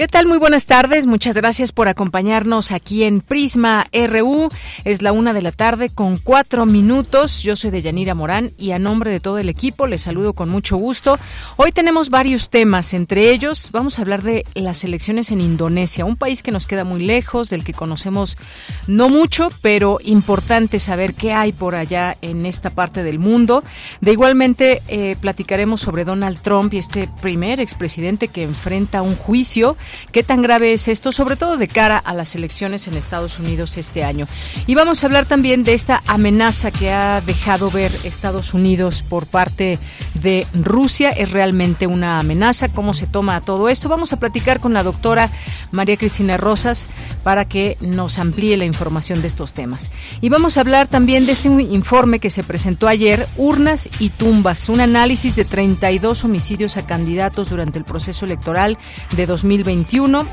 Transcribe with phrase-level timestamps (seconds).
[0.00, 0.24] ¿Qué tal?
[0.24, 1.04] Muy buenas tardes.
[1.04, 4.48] Muchas gracias por acompañarnos aquí en Prisma RU.
[4.84, 7.42] Es la una de la tarde con cuatro minutos.
[7.42, 10.78] Yo soy Deyanira Morán y a nombre de todo el equipo les saludo con mucho
[10.78, 11.18] gusto.
[11.58, 12.94] Hoy tenemos varios temas.
[12.94, 16.84] Entre ellos vamos a hablar de las elecciones en Indonesia, un país que nos queda
[16.84, 18.38] muy lejos, del que conocemos
[18.86, 23.62] no mucho, pero importante saber qué hay por allá en esta parte del mundo.
[24.00, 29.76] De igualmente eh, platicaremos sobre Donald Trump y este primer expresidente que enfrenta un juicio
[30.12, 33.76] ¿Qué tan grave es esto, sobre todo de cara a las elecciones en Estados Unidos
[33.76, 34.26] este año?
[34.66, 39.26] Y vamos a hablar también de esta amenaza que ha dejado ver Estados Unidos por
[39.26, 39.78] parte
[40.14, 41.10] de Rusia.
[41.10, 42.68] ¿Es realmente una amenaza?
[42.68, 43.88] ¿Cómo se toma todo esto?
[43.88, 45.30] Vamos a platicar con la doctora
[45.70, 46.88] María Cristina Rosas
[47.22, 49.90] para que nos amplíe la información de estos temas.
[50.20, 54.68] Y vamos a hablar también de este informe que se presentó ayer, Urnas y Tumbas,
[54.68, 58.78] un análisis de 32 homicidios a candidatos durante el proceso electoral
[59.16, 59.79] de 2020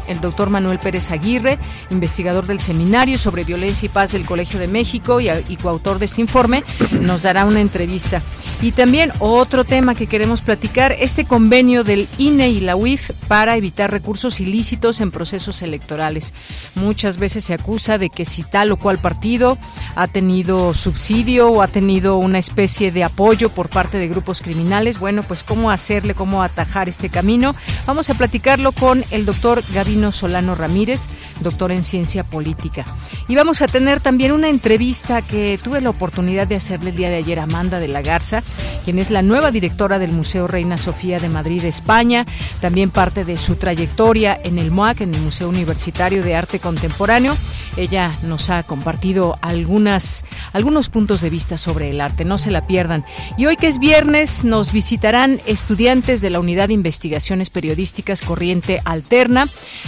[0.07, 1.57] el doctor Manuel Pérez Aguirre,
[1.89, 6.05] investigador del Seminario sobre Violencia y Paz del Colegio de México y, y coautor de
[6.05, 6.63] este informe,
[7.01, 8.21] nos dará una entrevista.
[8.61, 13.55] Y también otro tema que queremos platicar, este convenio del INE y la UIF para
[13.55, 16.33] evitar recursos ilícitos en procesos electorales.
[16.75, 19.57] Muchas veces se acusa de que si tal o cual partido
[19.95, 24.99] ha tenido subsidio o ha tenido una especie de apoyo por parte de grupos criminales,
[24.99, 27.55] bueno, pues cómo hacerle, cómo atajar este camino.
[27.85, 29.36] Vamos a platicarlo con el doctor
[29.73, 31.07] Gavino Solano Ramírez,
[31.41, 32.85] doctor en ciencia política.
[33.27, 37.09] Y vamos a tener también una entrevista que tuve la oportunidad de hacerle el día
[37.09, 38.43] de ayer a Amanda de la Garza,
[38.83, 42.25] quien es la nueva directora del Museo Reina Sofía de Madrid, España,
[42.61, 47.37] también parte de su trayectoria en el MOAC, en el Museo Universitario de Arte Contemporáneo.
[47.77, 52.65] Ella nos ha compartido algunas, algunos puntos de vista sobre el arte, no se la
[52.65, 53.05] pierdan.
[53.37, 58.81] Y hoy que es viernes nos visitarán estudiantes de la Unidad de Investigaciones Periodísticas Corriente
[58.83, 59.26] Alterna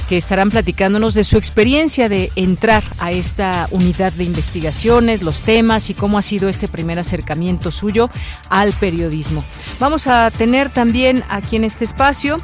[0.07, 5.89] que estarán platicándonos de su experiencia de entrar a esta unidad de investigaciones, los temas
[5.89, 8.09] y cómo ha sido este primer acercamiento suyo
[8.49, 9.43] al periodismo.
[9.79, 12.37] Vamos a tener también aquí en este espacio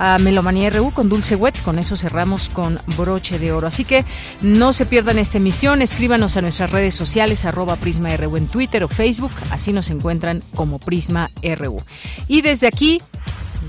[0.00, 1.62] a Melomanía RU con Dulce Wet.
[1.62, 3.66] Con eso cerramos con broche de oro.
[3.66, 4.04] Así que
[4.40, 5.82] no se pierdan esta emisión.
[5.82, 9.32] Escríbanos a nuestras redes sociales, arroba Prisma RU en Twitter o Facebook.
[9.50, 11.82] Así nos encuentran como Prisma RU.
[12.28, 13.02] Y desde aquí,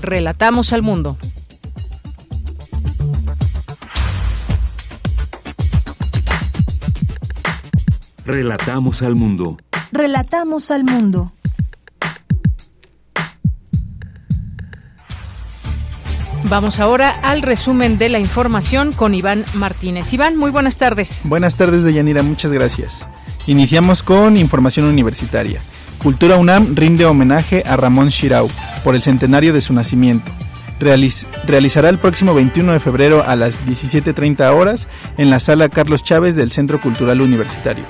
[0.00, 1.18] relatamos al mundo.
[8.24, 9.56] Relatamos al mundo.
[9.90, 11.32] Relatamos al mundo.
[16.44, 20.12] Vamos ahora al resumen de la información con Iván Martínez.
[20.12, 21.22] Iván, muy buenas tardes.
[21.24, 23.06] Buenas tardes, Deyanira, muchas gracias.
[23.46, 25.60] Iniciamos con información universitaria.
[25.98, 28.48] Cultura UNAM rinde homenaje a Ramón Shirau
[28.84, 30.30] por el centenario de su nacimiento
[31.46, 36.36] realizará el próximo 21 de febrero a las 17.30 horas en la sala Carlos Chávez
[36.36, 37.84] del Centro Cultural Universitario.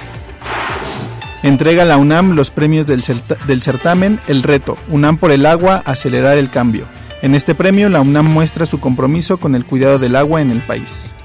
[1.42, 6.50] Entrega la UNAM los premios del, certamen El Reto, UNAM por el agua, acelerar el
[6.50, 6.86] cambio.
[7.20, 10.62] En este premio, la UNAM muestra su compromiso con el cuidado del agua en el
[10.62, 11.16] país.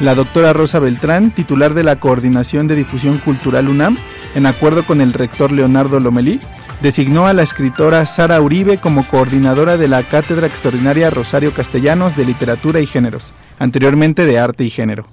[0.00, 3.98] La doctora Rosa Beltrán, titular de la Coordinación de Difusión Cultural UNAM,
[4.34, 6.40] en acuerdo con el rector Leonardo Lomelí,
[6.80, 12.24] designó a la escritora Sara Uribe como coordinadora de la Cátedra Extraordinaria Rosario Castellanos de
[12.24, 15.06] Literatura y Géneros, anteriormente de Arte y Género.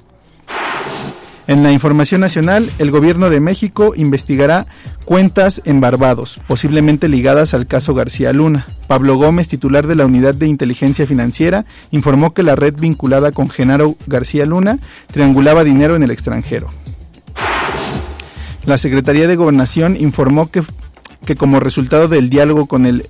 [1.48, 4.66] En la información nacional, el gobierno de México investigará
[5.06, 8.66] cuentas en Barbados, posiblemente ligadas al caso García Luna.
[8.88, 13.52] Pablo Gómez, titular de la Unidad de Inteligencia Financiera, informó que la red vinculada con
[13.52, 14.80] Genaro García Luna
[15.12, 16.72] triangulaba dinero en el extranjero.
[18.66, 20.64] La Secretaría de Gobernación informó que
[21.26, 23.10] que como resultado del diálogo con, el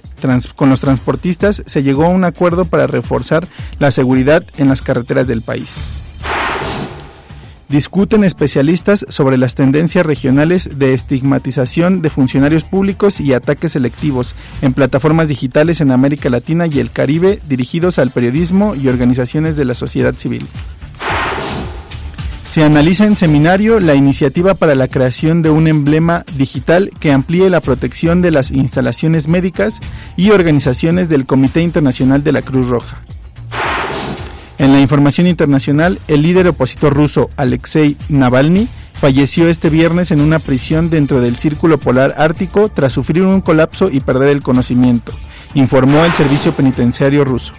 [0.56, 3.46] con los transportistas se llegó a un acuerdo para reforzar
[3.78, 5.92] la seguridad en las carreteras del país.
[7.68, 14.74] Discuten especialistas sobre las tendencias regionales de estigmatización de funcionarios públicos y ataques selectivos en
[14.74, 19.74] plataformas digitales en América Latina y el Caribe dirigidos al periodismo y organizaciones de la
[19.74, 20.46] sociedad civil.
[22.44, 27.50] Se analiza en seminario la iniciativa para la creación de un emblema digital que amplíe
[27.50, 29.80] la protección de las instalaciones médicas
[30.16, 33.02] y organizaciones del Comité Internacional de la Cruz Roja.
[34.58, 40.40] En la información internacional, el líder opositor ruso Alexei Navalny falleció este viernes en una
[40.40, 45.14] prisión dentro del Círculo Polar Ártico tras sufrir un colapso y perder el conocimiento,
[45.56, 47.54] informó el servicio penitenciario ruso.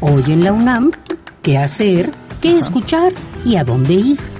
[0.00, 0.90] Hoy en la UNAM,
[1.42, 2.12] ¿qué hacer?
[2.42, 3.12] ¿Qué escuchar?
[3.44, 4.37] ¿Y a dónde ir?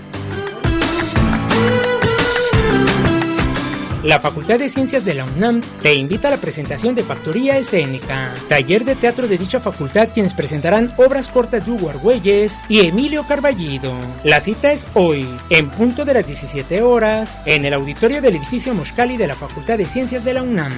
[4.08, 8.32] La Facultad de Ciencias de la UNAM te invita a la presentación de Factoría Escénica,
[8.48, 13.22] taller de teatro de dicha facultad quienes presentarán obras cortas de Hugo Argüelles y Emilio
[13.28, 13.92] Carballido.
[14.24, 18.72] La cita es hoy, en punto de las 17 horas, en el auditorio del edificio
[18.72, 20.72] Moscali de la Facultad de Ciencias de la UNAM.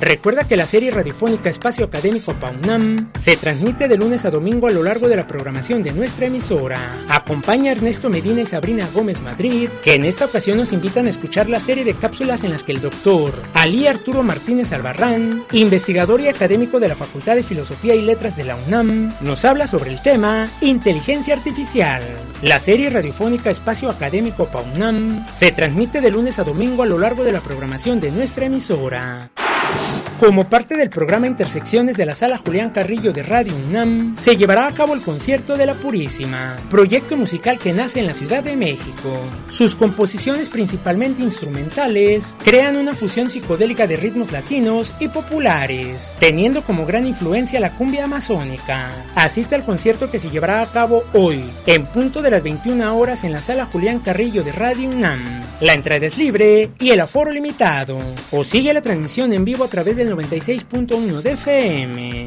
[0.00, 4.70] Recuerda que la serie radiofónica Espacio Académico PAUNAM se transmite de lunes a domingo a
[4.70, 6.96] lo largo de la programación de nuestra emisora.
[7.10, 11.10] Acompaña a Ernesto Medina y Sabrina Gómez Madrid, que en esta ocasión nos invitan a
[11.10, 16.22] escuchar la serie de cápsulas en las que el doctor Ali Arturo Martínez Albarrán, investigador
[16.22, 19.90] y académico de la Facultad de Filosofía y Letras de la UNAM, nos habla sobre
[19.90, 22.02] el tema Inteligencia Artificial.
[22.40, 27.22] La serie radiofónica Espacio Académico PAUNAM se transmite de lunes a domingo a lo largo
[27.22, 29.30] de la programación de nuestra emisora.
[29.70, 29.99] Yeah.
[30.20, 34.66] Como parte del programa Intersecciones de la Sala Julián Carrillo de Radio UNAM, se llevará
[34.66, 38.54] a cabo el concierto de la Purísima, proyecto musical que nace en la Ciudad de
[38.54, 39.18] México.
[39.48, 46.84] Sus composiciones principalmente instrumentales crean una fusión psicodélica de ritmos latinos y populares, teniendo como
[46.84, 48.90] gran influencia la cumbia amazónica.
[49.14, 53.24] Asiste al concierto que se llevará a cabo hoy, en punto de las 21 horas
[53.24, 55.40] en la Sala Julián Carrillo de Radio UNAM.
[55.62, 57.98] La entrada es libre y el aforo limitado.
[58.32, 62.26] O sigue la transmisión en vivo a través del 96.1 de FM.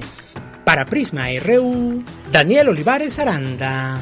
[0.63, 4.01] Para Prisma RU, Daniel Olivares Aranda.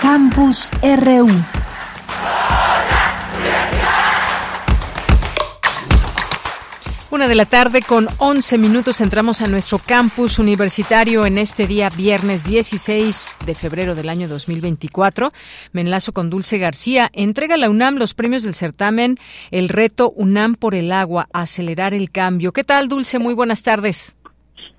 [0.00, 1.53] Campus RU.
[7.14, 11.88] Una de la tarde con 11 minutos entramos a nuestro campus universitario en este día
[11.96, 15.30] viernes 16 de febrero del año 2024.
[15.72, 17.10] Me enlazo con Dulce García.
[17.12, 19.14] Entrega la UNAM los premios del certamen
[19.52, 22.50] El reto UNAM por el agua, acelerar el cambio.
[22.50, 23.20] ¿Qué tal, Dulce?
[23.20, 24.16] Muy buenas tardes.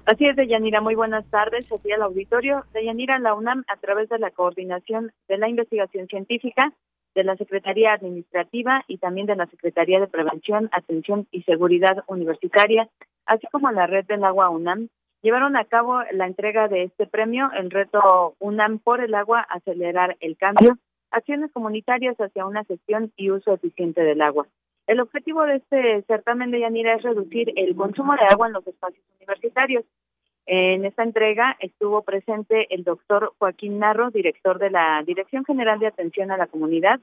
[0.06, 0.82] Así es, Deyanira.
[0.82, 1.72] Muy buenas tardes.
[1.72, 2.66] Aquí al auditorio.
[2.74, 6.74] Deyanira, la UNAM, a través de la coordinación de la investigación científica,
[7.16, 12.90] de la Secretaría Administrativa y también de la Secretaría de Prevención, Atención y Seguridad Universitaria,
[13.26, 14.90] así como la red del agua UNAM,
[15.22, 20.18] llevaron a cabo la entrega de este premio, el reto UNAM por el agua, acelerar
[20.20, 20.78] el cambio,
[21.10, 24.46] acciones comunitarias hacia una gestión y uso eficiente del agua.
[24.86, 28.68] El objetivo de este certamen de Yanira es reducir el consumo de agua en los
[28.68, 29.84] espacios universitarios.
[30.48, 35.88] En esta entrega estuvo presente el doctor Joaquín Narro, director de la Dirección General de
[35.88, 37.00] Atención a la Comunidad,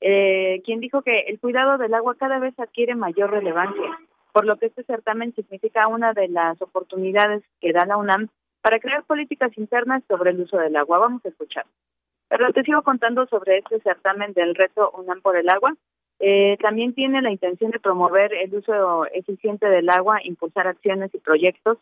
[0.00, 3.98] eh, quien dijo que el cuidado del agua cada vez adquiere mayor relevancia,
[4.32, 8.28] por lo que este certamen significa una de las oportunidades que da la UNAM
[8.62, 10.98] para crear políticas internas sobre el uso del agua.
[10.98, 11.66] Vamos a escuchar.
[12.28, 15.74] Pero te sigo contando sobre este certamen del reto UNAM por el agua.
[16.20, 21.18] Eh, también tiene la intención de promover el uso eficiente del agua, impulsar acciones y
[21.18, 21.78] proyectos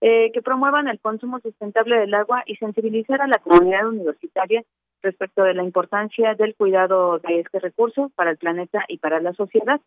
[0.00, 4.62] eh, que promuevan el consumo sustentable del agua y sensibilizar a la comunidad universitaria
[5.02, 9.32] respecto de la importancia del cuidado de este recurso para el planeta y para la
[9.34, 9.80] sociedad.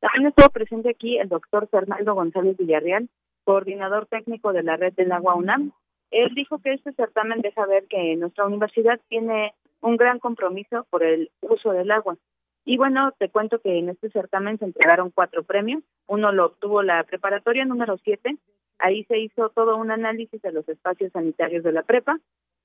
[0.00, 3.08] También estuvo presente aquí el doctor Fernando González Villarreal,
[3.44, 5.72] coordinador técnico de la red del agua UNAM.
[6.10, 11.02] Él dijo que este certamen deja ver que nuestra universidad tiene un gran compromiso por
[11.02, 12.16] el uso del agua.
[12.64, 15.82] Y bueno, te cuento que en este certamen se entregaron cuatro premios.
[16.06, 18.36] Uno lo obtuvo la preparatoria número siete,
[18.78, 22.18] Ahí se hizo todo un análisis de los espacios sanitarios de la prepa.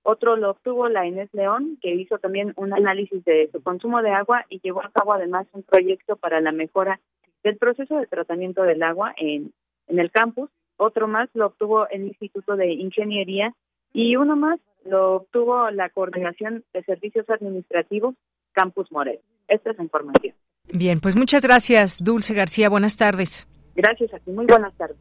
[0.03, 4.11] Otro lo obtuvo la Inés León, que hizo también un análisis de su consumo de
[4.11, 6.99] agua y llevó a cabo además un proyecto para la mejora
[7.43, 9.53] del proceso de tratamiento del agua en,
[9.87, 10.49] en el campus.
[10.77, 13.53] Otro más lo obtuvo el Instituto de Ingeniería
[13.93, 18.15] y uno más lo obtuvo la Coordinación de Servicios Administrativos
[18.53, 19.19] Campus Morel.
[19.47, 20.33] Esta es la información.
[20.73, 22.69] Bien, pues muchas gracias, Dulce García.
[22.69, 23.47] Buenas tardes.
[23.75, 24.31] Gracias a ti.
[24.31, 24.97] Muy buenas tardes.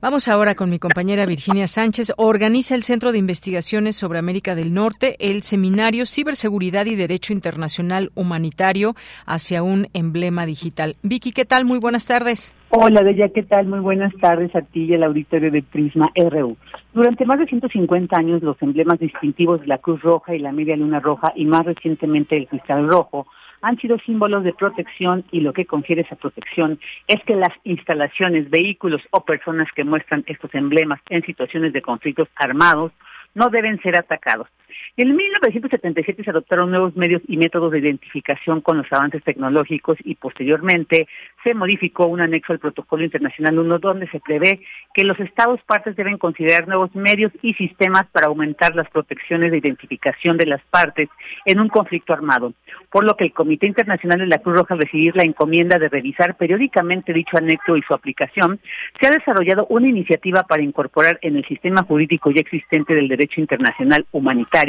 [0.00, 2.14] Vamos ahora con mi compañera Virginia Sánchez.
[2.16, 8.10] Organiza el Centro de Investigaciones sobre América del Norte el seminario Ciberseguridad y Derecho Internacional
[8.14, 8.94] Humanitario
[9.26, 10.96] hacia un emblema digital.
[11.02, 11.66] Vicky, ¿qué tal?
[11.66, 12.54] Muy buenas tardes.
[12.70, 13.66] Hola, Bella, ¿qué tal?
[13.66, 16.56] Muy buenas tardes a ti y al auditorio de Prisma RU.
[16.94, 20.76] Durante más de 150 años, los emblemas distintivos de la Cruz Roja y la Media
[20.76, 23.26] Luna Roja y más recientemente el Cristal Rojo
[23.62, 28.50] han sido símbolos de protección y lo que confiere esa protección es que las instalaciones,
[28.50, 32.92] vehículos o personas que muestran estos emblemas en situaciones de conflictos armados
[33.34, 34.48] no deben ser atacados.
[34.96, 40.14] En 1977 se adoptaron nuevos medios y métodos de identificación con los avances tecnológicos y
[40.14, 41.08] posteriormente
[41.44, 44.60] se modificó un anexo al Protocolo Internacional 1 donde se prevé
[44.94, 49.58] que los Estados partes deben considerar nuevos medios y sistemas para aumentar las protecciones de
[49.58, 51.08] identificación de las partes
[51.46, 52.52] en un conflicto armado,
[52.90, 55.88] por lo que el Comité Internacional de la Cruz Roja al recibir la encomienda de
[55.88, 58.60] revisar periódicamente dicho anexo y su aplicación,
[59.00, 63.40] se ha desarrollado una iniciativa para incorporar en el sistema jurídico ya existente del derecho
[63.40, 64.59] internacional humanitario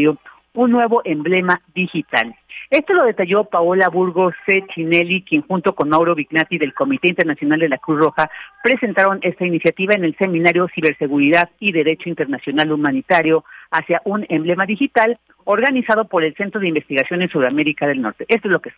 [0.53, 2.36] un nuevo emblema digital.
[2.69, 4.63] Esto lo detalló Paola Burgos C.
[4.74, 8.29] Chinelli, quien junto con Mauro Vignati del Comité Internacional de la Cruz Roja
[8.63, 15.19] presentaron esta iniciativa en el seminario Ciberseguridad y Derecho Internacional Humanitario hacia un emblema digital
[15.45, 18.25] organizado por el Centro de Investigaciones sobre América del Norte.
[18.27, 18.71] Esto es lo que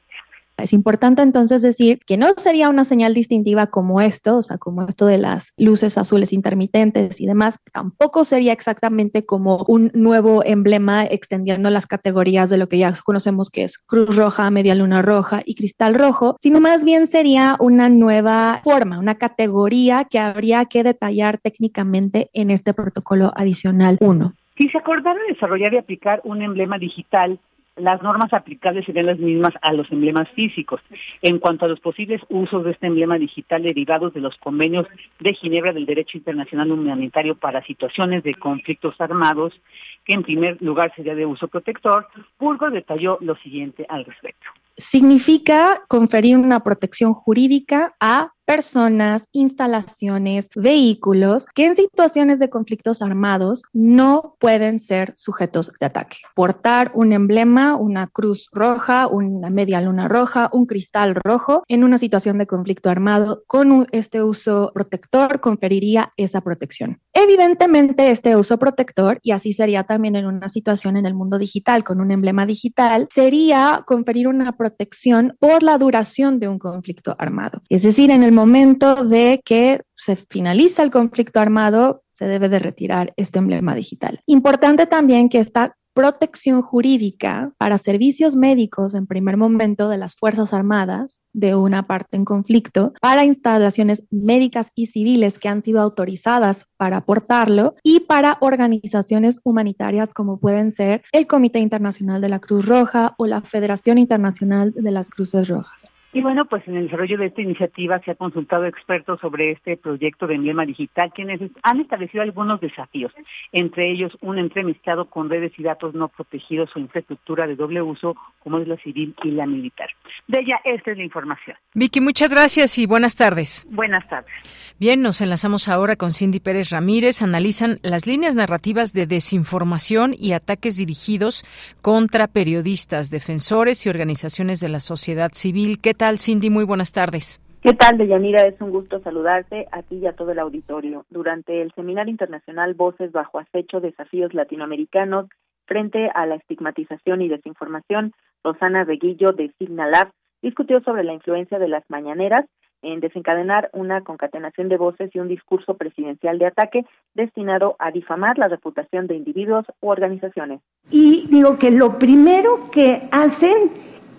[0.57, 4.83] es importante entonces decir que no sería una señal distintiva como esto, o sea, como
[4.83, 11.05] esto de las luces azules intermitentes y demás, tampoco sería exactamente como un nuevo emblema
[11.05, 15.41] extendiendo las categorías de lo que ya conocemos que es Cruz Roja, Media Luna Roja
[15.45, 20.83] y Cristal Rojo, sino más bien sería una nueva forma, una categoría que habría que
[20.83, 24.33] detallar técnicamente en este protocolo adicional 1.
[24.57, 27.39] Si se acordara desarrollar y aplicar un emblema digital
[27.75, 30.81] las normas aplicables serían las mismas a los emblemas físicos.
[31.21, 34.87] En cuanto a los posibles usos de este emblema digital derivados de los convenios
[35.19, 39.59] de Ginebra del Derecho Internacional Humanitario para situaciones de conflictos armados,
[40.05, 42.07] que en primer lugar sería de uso protector,
[42.39, 44.47] Burgos detalló lo siguiente al respecto.
[44.75, 53.63] Significa conferir una protección jurídica a personas, instalaciones, vehículos que en situaciones de conflictos armados
[53.71, 56.17] no pueden ser sujetos de ataque.
[56.35, 61.97] Portar un emblema, una cruz roja, una media luna roja, un cristal rojo en una
[61.97, 66.99] situación de conflicto armado con este uso protector conferiría esa protección.
[67.13, 71.83] Evidentemente este uso protector, y así sería también en una situación en el mundo digital
[71.83, 77.61] con un emblema digital, sería conferir una protección por la duración de un conflicto armado.
[77.69, 82.57] Es decir, en el momento de que se finaliza el conflicto armado, se debe de
[82.57, 84.19] retirar este emblema digital.
[84.25, 90.53] Importante también que esta protección jurídica para servicios médicos en primer momento de las Fuerzas
[90.53, 96.65] Armadas de una parte en conflicto, para instalaciones médicas y civiles que han sido autorizadas
[96.77, 102.65] para aportarlo y para organizaciones humanitarias como pueden ser el Comité Internacional de la Cruz
[102.65, 105.91] Roja o la Federación Internacional de las Cruces Rojas.
[106.13, 109.77] Y bueno, pues en el desarrollo de esta iniciativa se ha consultado expertos sobre este
[109.77, 113.11] proyecto de emblema digital, quienes han establecido algunos desafíos,
[113.51, 118.15] entre ellos un entremezclado con redes y datos no protegidos o infraestructura de doble uso,
[118.43, 119.89] como es la civil y la militar.
[120.27, 121.57] De ella, esta es la información.
[121.73, 123.65] Vicky, muchas gracias y buenas tardes.
[123.71, 124.31] Buenas tardes.
[124.79, 127.23] Bien, nos enlazamos ahora con Cindy Pérez Ramírez.
[127.23, 131.43] Analizan las líneas narrativas de desinformación y ataques dirigidos
[131.81, 135.79] contra periodistas, defensores y organizaciones de la sociedad civil.
[135.81, 136.49] ¿Qué tal, Cindy?
[136.49, 137.39] Muy buenas tardes.
[137.61, 138.45] ¿Qué tal, Deyanira?
[138.45, 141.05] Es un gusto saludarte a ti y a todo el auditorio.
[141.09, 145.27] Durante el Seminario Internacional Voces bajo acecho Desafíos Latinoamericanos
[145.65, 148.11] frente a la estigmatización y desinformación,
[148.43, 150.09] Rosana Reguillo de Signalab
[150.41, 152.47] discutió sobre la influencia de las mañaneras
[152.81, 158.37] en desencadenar una concatenación de voces y un discurso presidencial de ataque destinado a difamar
[158.37, 160.59] la reputación de individuos u organizaciones.
[160.91, 163.71] Y digo que lo primero que hacen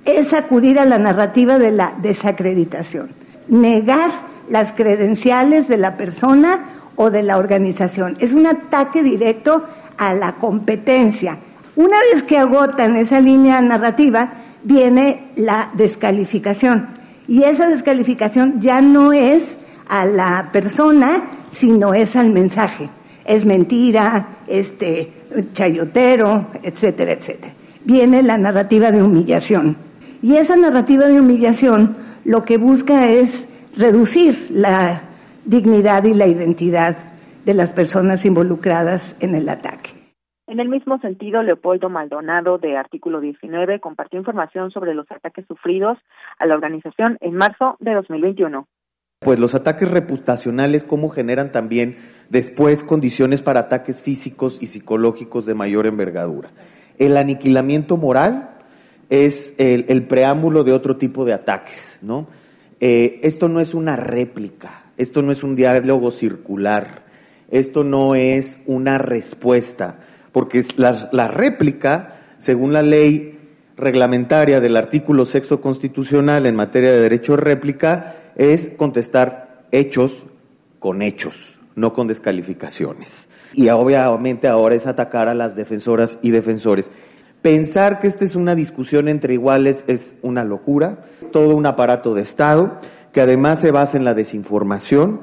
[0.05, 3.11] es acudir a la narrativa de la desacreditación,
[3.49, 4.11] negar
[4.49, 6.65] las credenciales de la persona
[6.97, 8.17] o de la organización.
[8.21, 9.65] Es un ataque directo
[9.99, 11.39] a la competencia.
[11.77, 14.33] Una vez que agotan esa línea narrativa,
[14.63, 16.89] viene la descalificación
[17.27, 19.57] y esa descalificación ya no es
[19.89, 22.89] a la persona, sino es al mensaje.
[23.25, 25.11] Es mentira, este
[25.53, 27.53] chayotero, etcétera, etcétera.
[27.85, 29.77] Viene la narrativa de humillación.
[30.25, 35.03] Y esa narrativa de humillación lo que busca es reducir la
[35.45, 36.97] dignidad y la identidad
[37.45, 39.91] de las personas involucradas en el ataque.
[40.47, 45.99] En el mismo sentido, Leopoldo Maldonado, de Artículo 19, compartió información sobre los ataques sufridos
[46.39, 48.67] a la organización en marzo de 2021.
[49.21, 51.97] Pues los ataques reputacionales, cómo generan también
[52.31, 56.49] después condiciones para ataques físicos y psicológicos de mayor envergadura.
[56.99, 58.54] El aniquilamiento moral
[59.11, 62.27] es el, preámbulo de otro tipo de ataques, ¿no?
[62.81, 67.05] Eh, esto no es una réplica, esto no es un diálogo circular,
[67.51, 70.01] esto no es una respuesta,
[70.33, 73.39] porque la, la réplica, según la ley
[73.77, 80.25] reglamentaria del artículo sexto constitucional en materia de derecho de réplica, es contestar hechos
[80.79, 83.29] con hechos, no con descalificaciones.
[83.55, 86.91] Y obviamente ahora es atacar a las defensoras y defensores.
[87.45, 92.23] Pensar que esta es una discusión entre iguales es una locura, todo un aparato de
[92.23, 92.81] Estado
[93.13, 95.21] que además se basa en la desinformación.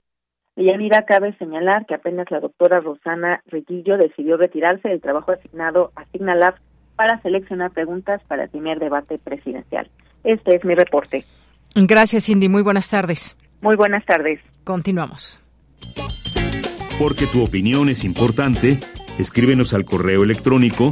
[0.55, 6.05] Yanira, cabe señalar que apenas la doctora Rosana Reguillo decidió retirarse del trabajo asignado a
[6.11, 6.53] Signalab
[6.95, 9.89] para seleccionar preguntas para el primer debate presidencial.
[10.23, 11.25] Este es mi reporte.
[11.73, 12.49] Gracias, Cindy.
[12.49, 13.35] Muy buenas tardes.
[13.61, 14.39] Muy buenas tardes.
[14.63, 15.41] Continuamos.
[16.99, 18.77] Porque tu opinión es importante,
[19.17, 20.91] escríbenos al correo electrónico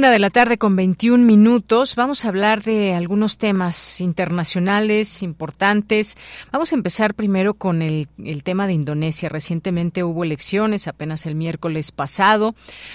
[0.00, 1.94] Una de la tarde con 21 minutos.
[1.94, 6.16] Vamos a hablar de algunos temas internacionales importantes.
[6.50, 8.08] Vamos a empezar primero con el,
[8.42, 9.28] tema de Indonesia.
[9.28, 12.54] Recientemente hubo elecciones, apenas el miércoles pasado.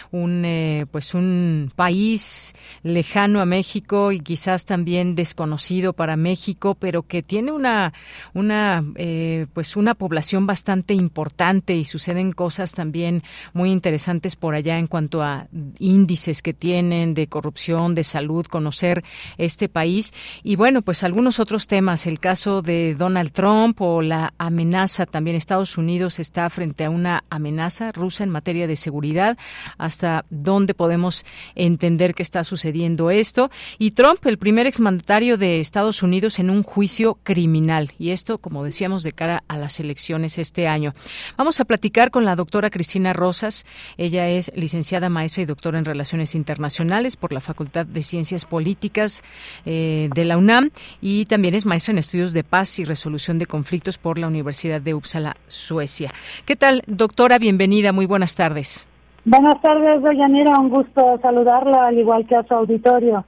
[0.10, 7.04] Un, eh, pues un país lejano a México y quizás también desconocido para México, pero
[7.04, 7.94] que tiene una,
[8.34, 13.22] una, eh, pues una población bastante importante y suceden cosas también
[13.54, 15.46] muy interesantes por allá en cuanto a
[15.78, 19.04] índices que tiene de corrupción, de salud, conocer
[19.38, 20.14] este país.
[20.44, 25.36] Y bueno, pues algunos otros temas, el caso de Donald Trump o la amenaza también.
[25.36, 29.38] Estados Unidos está frente a una amenaza rusa en materia de seguridad.
[29.78, 31.26] ¿Hasta dónde podemos
[31.56, 33.52] entender que está sucediendo esto?
[33.78, 37.92] Y Trump, el primer exmandatario de Estados Unidos en un juicio criminal.
[38.00, 40.94] Y esto, como decíamos, de cara a las elecciones este año.
[41.38, 43.66] Vamos a platicar con la doctora Cristina Rosas.
[43.98, 46.85] Ella es licenciada maestra y doctora en Relaciones Internacionales
[47.20, 49.24] por la Facultad de Ciencias Políticas
[49.66, 50.70] eh, de la UNAM
[51.02, 54.82] y también es maestra en estudios de paz y resolución de conflictos por la Universidad
[54.82, 56.12] de Uppsala, Suecia.
[56.46, 57.38] ¿Qué tal, doctora?
[57.40, 58.88] Bienvenida, muy buenas tardes.
[59.26, 63.26] Buenas tardes, Doñanera, un gusto saludarla, al igual que a su auditorio.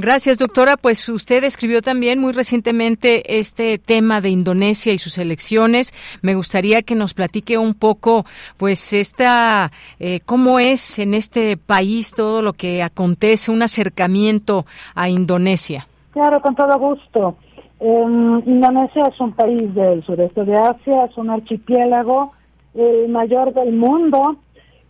[0.00, 0.76] Gracias, doctora.
[0.76, 5.92] Pues usted escribió también muy recientemente este tema de Indonesia y sus elecciones.
[6.22, 8.24] Me gustaría que nos platique un poco,
[8.58, 15.08] pues, esta, eh, cómo es en este país todo lo que acontece, un acercamiento a
[15.08, 15.88] Indonesia.
[16.12, 17.36] Claro, con todo gusto.
[17.80, 22.32] Indonesia es un país del sureste de Asia, es un archipiélago,
[22.74, 24.36] el mayor del mundo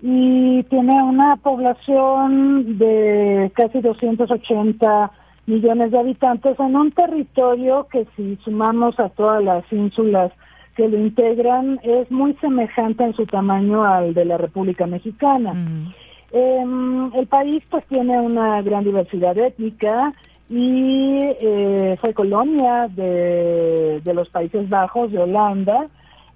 [0.00, 5.10] y tiene una población de casi 280
[5.46, 10.30] millones de habitantes en un territorio que si sumamos a todas las ínsulas
[10.76, 15.54] que lo integran es muy semejante en su tamaño al de la República Mexicana.
[15.54, 15.92] Mm.
[16.30, 20.12] Em, el país pues tiene una gran diversidad étnica
[20.48, 25.88] y eh, fue colonia de, de los Países Bajos, de Holanda,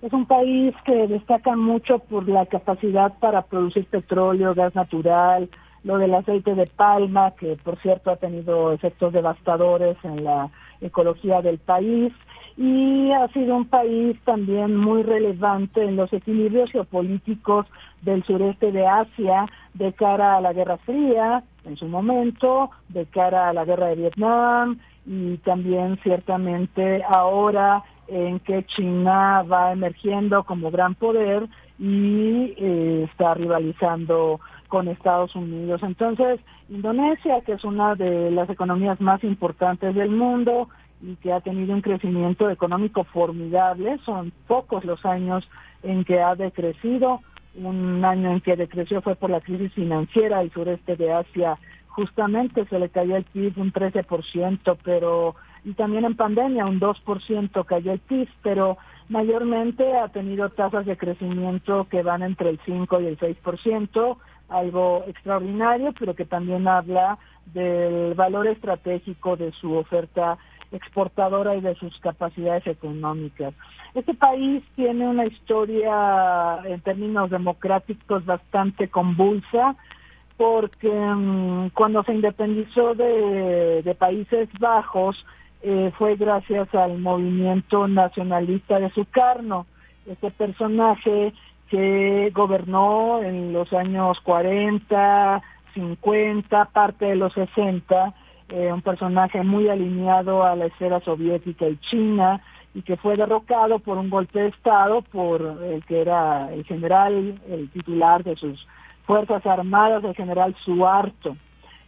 [0.03, 5.49] es un país que destaca mucho por la capacidad para producir petróleo, gas natural,
[5.85, 11.41] lo del aceite de palma, que por cierto ha tenido efectos devastadores en la ecología
[11.41, 12.13] del país,
[12.57, 17.67] y ha sido un país también muy relevante en los equilibrios geopolíticos
[18.03, 23.49] del sureste de Asia de cara a la Guerra Fría en su momento, de cara
[23.49, 30.71] a la Guerra de Vietnam y también ciertamente ahora en que China va emergiendo como
[30.71, 35.83] gran poder y eh, está rivalizando con Estados Unidos.
[35.83, 40.69] Entonces, Indonesia, que es una de las economías más importantes del mundo
[41.03, 45.49] y que ha tenido un crecimiento económico formidable, son pocos los años
[45.83, 47.21] en que ha decrecido.
[47.55, 51.59] Un año en que decreció fue por la crisis financiera del sureste de Asia.
[51.89, 57.65] Justamente se le cayó el PIB un 13%, pero y también en pandemia un 2%
[57.65, 63.01] cayó el PIB, pero mayormente ha tenido tasas de crecimiento que van entre el 5
[63.01, 64.17] y el 6%,
[64.49, 70.39] algo extraordinario, pero que también habla del valor estratégico de su oferta
[70.73, 73.55] exportadora y de sus capacidades económicas.
[73.95, 79.77] Este país tiene una historia en términos democráticos bastante convulsa
[80.39, 85.27] porque mm, cuando se independizó de, de Países Bajos,
[85.63, 89.67] eh, fue gracias al movimiento nacionalista de Sukarno,
[90.07, 91.33] este personaje
[91.69, 95.41] que gobernó en los años 40,
[95.75, 98.13] 50, parte de los 60,
[98.49, 102.43] eh, un personaje muy alineado a la esfera soviética y china
[102.75, 107.41] y que fue derrocado por un golpe de Estado por el que era el general,
[107.49, 108.67] el titular de sus
[109.07, 111.37] Fuerzas Armadas, el general Suarto.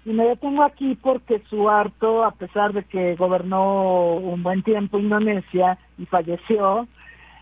[0.05, 5.79] Y me detengo aquí porque Suarto, a pesar de que gobernó un buen tiempo Indonesia
[5.97, 6.87] y falleció,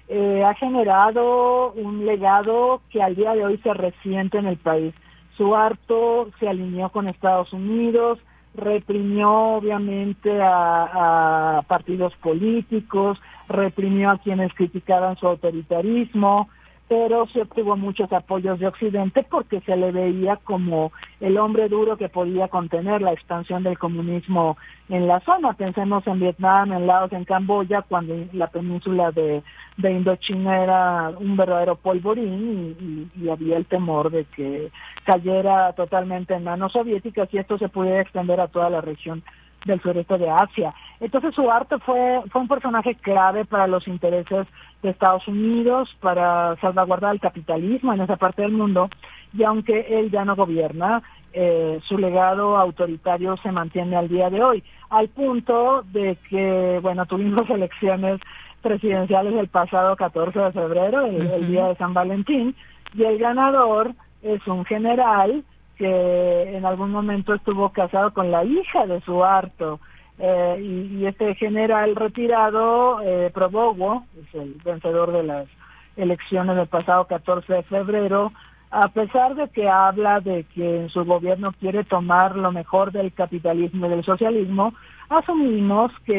[0.08, 4.94] eh, ha generado un legado que al día de hoy se resiente en el país.
[5.36, 8.18] Suarto se alineó con Estados Unidos,
[8.54, 16.48] reprimió obviamente a, partidos políticos, reprimió a quienes criticaban su autoritarismo,
[16.92, 21.96] pero se obtuvo muchos apoyos de Occidente porque se le veía como el hombre duro
[21.96, 24.58] que podía contener la expansión del comunismo
[24.90, 25.54] en la zona.
[25.54, 29.42] Pensemos en Vietnam, en Laos, en Camboya, cuando la península de,
[29.78, 34.70] Indochina era un verdadero polvorín y, había el temor de que
[35.04, 39.22] cayera totalmente en manos soviéticas y esto se pudiera extender a toda la región
[39.64, 40.74] del sureste de Asia.
[41.00, 44.46] Entonces su arte fue, fue un personaje clave para los intereses
[44.82, 48.88] de Estados Unidos, para salvaguardar el capitalismo en esa parte del mundo,
[49.32, 54.42] y aunque él ya no gobierna, eh, su legado autoritario se mantiene al día de
[54.42, 58.20] hoy, al punto de que, bueno, tuvimos elecciones
[58.60, 62.54] presidenciales el pasado 14 de febrero, el día de San Valentín,
[62.94, 65.42] y el ganador es un general
[65.82, 69.80] que en algún momento estuvo casado con la hija de su harto.
[70.16, 75.48] Eh, y, este general retirado, eh, Probogo, es el vencedor de las
[75.96, 78.32] elecciones del pasado 14 de febrero,
[78.70, 83.12] a pesar de que habla de que en su gobierno quiere tomar lo mejor del
[83.12, 84.74] capitalismo y del socialismo,
[85.08, 86.14] asumimos que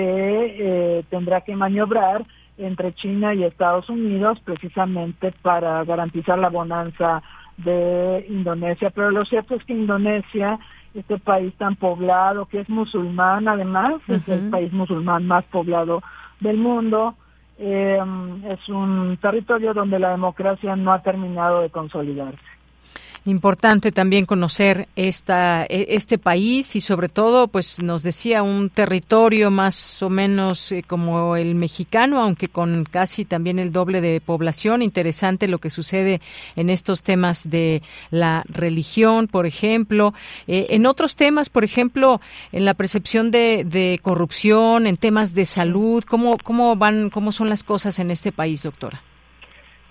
[0.59, 2.25] eh, tendrá que maniobrar
[2.57, 7.23] entre China y Estados Unidos precisamente para garantizar la bonanza
[7.57, 10.59] de Indonesia, pero lo cierto es que Indonesia,
[10.93, 16.01] este país tan poblado, que es musulmán además, es el país musulmán más poblado
[16.39, 17.15] del mundo,
[17.57, 17.99] eh,
[18.49, 22.52] es un territorio donde la democracia no ha terminado de consolidarse.
[23.25, 29.49] Importante también conocer esta, e, este país y sobre todo, pues nos decía un territorio
[29.49, 34.81] más o menos eh, como el mexicano, aunque con casi también el doble de población.
[34.81, 36.19] Interesante lo que sucede
[36.57, 37.81] en estos temas de
[38.11, 40.13] la religión, por ejemplo.
[40.47, 42.19] Eh, en otros temas, por ejemplo,
[42.51, 47.47] en la percepción de, de corrupción, en temas de salud, ¿cómo, cómo van, cómo son
[47.47, 49.01] las cosas en este país, doctora?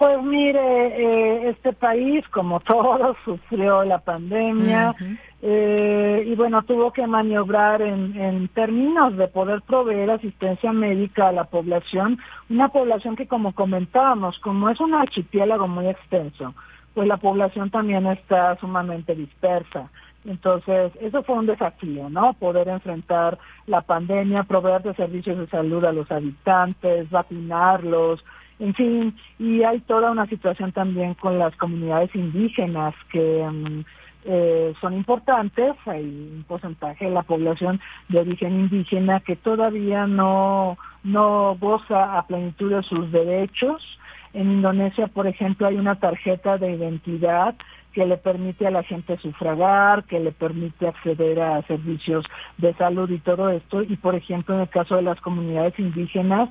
[0.03, 4.97] Pues mire, eh, este país, como todos, sufrió la pandemia
[5.41, 11.33] eh, y bueno, tuvo que maniobrar en, en términos de poder proveer asistencia médica a
[11.33, 12.19] la población,
[12.51, 16.53] una población que como comentábamos, como es un archipiélago muy extenso,
[16.95, 19.89] pues la población también está sumamente dispersa.
[20.25, 22.33] Entonces, eso fue un desafío, ¿no?
[22.33, 23.39] Poder enfrentar
[23.69, 28.25] la pandemia, proveer de servicios de salud a los habitantes, vacunarlos,
[28.59, 33.81] en fin, y hay toda una situación también con las comunidades indígenas que mm,
[34.25, 40.79] eh, son importantes, hay un porcentaje de la población de origen indígena que todavía no,
[41.03, 43.99] no goza a plenitud de sus derechos.
[44.33, 47.55] En Indonesia, por ejemplo, hay una tarjeta de identidad
[47.93, 52.25] que le permite a la gente sufragar, que le permite acceder a servicios
[52.59, 53.83] de salud y todo esto.
[53.83, 56.49] Y, por ejemplo, en el caso de las comunidades indígenas,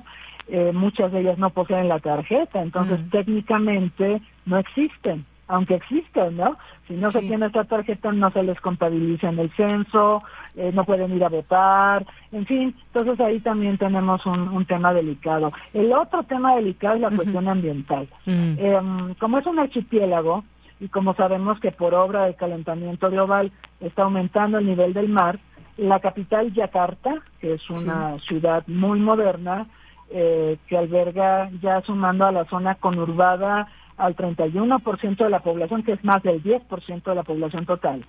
[0.48, 6.56] eh, muchas de ellas no poseen la tarjeta, entonces técnicamente no existen, aunque existen, ¿no?
[6.88, 10.22] Si no se tiene esta tarjeta no se les contabiliza en el censo,
[10.56, 15.52] eh, no pueden ir a votar, en fin, entonces ahí también tenemos un, tema delicado.
[15.74, 18.08] El otro tema delicado es la cuestión ambiental.
[18.26, 20.44] Em, como es un archipiélago,
[20.82, 25.38] y como sabemos que por obra del calentamiento global está aumentando el nivel del mar,
[25.76, 29.68] la capital Yakarta, que es una ciudad muy moderna,
[30.12, 35.92] eh, que alberga ya sumando a la zona conurbada al 31% de la población, que
[35.92, 38.04] es más del 10% de la población total,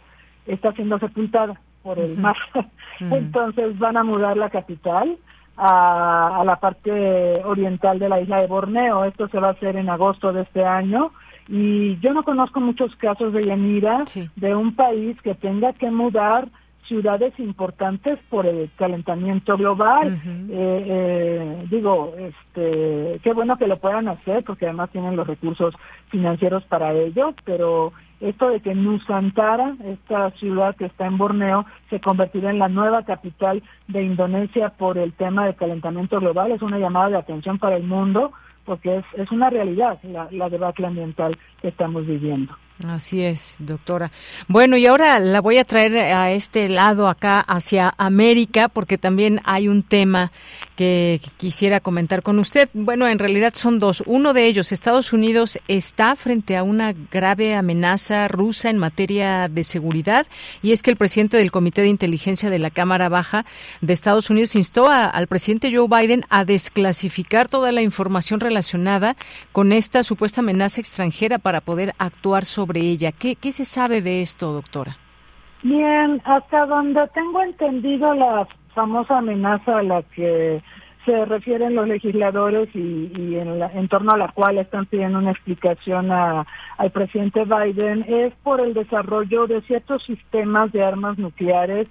[0.45, 2.35] está siendo sepultada por el mar.
[2.99, 5.17] Entonces van a mudar la capital
[5.57, 9.05] a, a, la parte oriental de la isla de Borneo.
[9.05, 11.11] Esto se va a hacer en agosto de este año.
[11.47, 16.47] Y yo no conozco muchos casos de Yanira de un país que tenga que mudar
[16.87, 20.21] ciudades importantes por el calentamiento global.
[20.49, 25.73] eh, eh, digo, este, qué bueno que lo puedan hacer porque además tienen los recursos
[26.09, 31.99] financieros para ello, pero esto de que Nusantara, esta ciudad que está en Borneo, se
[31.99, 36.79] convertirá en la nueva capital de Indonesia por el tema del calentamiento global es una
[36.79, 38.31] llamada de atención para el mundo
[38.65, 42.55] porque es, es una realidad la, la debacle ambiental que estamos viviendo.
[42.87, 44.11] Así es, doctora.
[44.47, 49.41] Bueno, y ahora la voy a traer a este lado acá hacia América porque también
[49.45, 50.31] hay un tema
[50.75, 52.69] que quisiera comentar con usted.
[52.73, 54.03] Bueno, en realidad son dos.
[54.05, 59.63] Uno de ellos, Estados Unidos está frente a una grave amenaza rusa en materia de
[59.63, 60.25] seguridad
[60.61, 63.45] y es que el presidente del Comité de Inteligencia de la Cámara Baja
[63.81, 69.15] de Estados Unidos instó al presidente Joe Biden a desclasificar toda la información relacionada
[69.51, 73.11] con esta supuesta amenaza extranjera para poder actuar sobre ella.
[73.11, 74.97] ¿Qué, ¿Qué se sabe de esto, doctora?
[75.63, 80.61] Bien, hasta donde tengo entendido la famosa amenaza a la que
[81.05, 85.31] se refieren los legisladores y, y en, en, torno a la cual están pidiendo una
[85.31, 86.45] explicación a,
[86.77, 91.87] al presidente Biden es por el desarrollo de ciertos sistemas de armas nucleares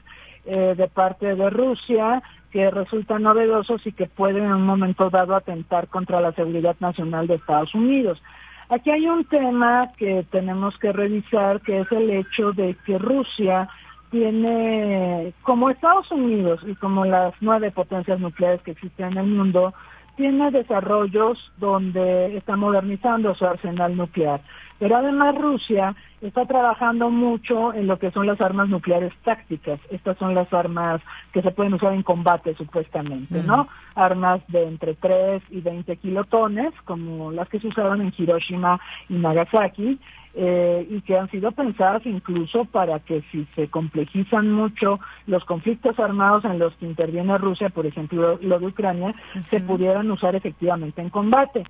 [0.47, 5.35] eh, de parte de Rusia que resultan novedosos y que pueden en un momento dado
[5.35, 8.23] atentar contra la seguridad nacional de Estados Unidos.
[8.69, 13.69] Aquí hay un tema que tenemos que revisar, que es el hecho de que Rusia
[14.13, 19.73] tiene, como Estados Unidos y como las nueve potencias nucleares que existen en el mundo,
[20.17, 24.43] tiene desarrollos donde está modernizando su arsenal nuclear.
[24.83, 29.79] Pero además Rusia está trabajando mucho en lo que son las armas nucleares tácticas.
[29.93, 31.01] Estas son las armas
[31.33, 33.69] que se pueden usar en combate supuestamente, ¿no?
[33.95, 39.15] Armas de entre 3 y 20 kilotones, como las que se usaron en Hiroshima y
[39.15, 40.01] Nagasaki,
[40.35, 45.97] eh, y que han sido pensadas incluso para que si se complejizan mucho los conflictos
[46.01, 49.15] armados en los que interviene Rusia, por ejemplo lo de Ucrania,
[49.49, 51.63] se pudieran usar efectivamente en combate.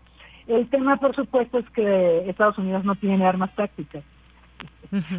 [0.47, 4.03] El tema, por supuesto, es que Estados Unidos no tiene armas tácticas.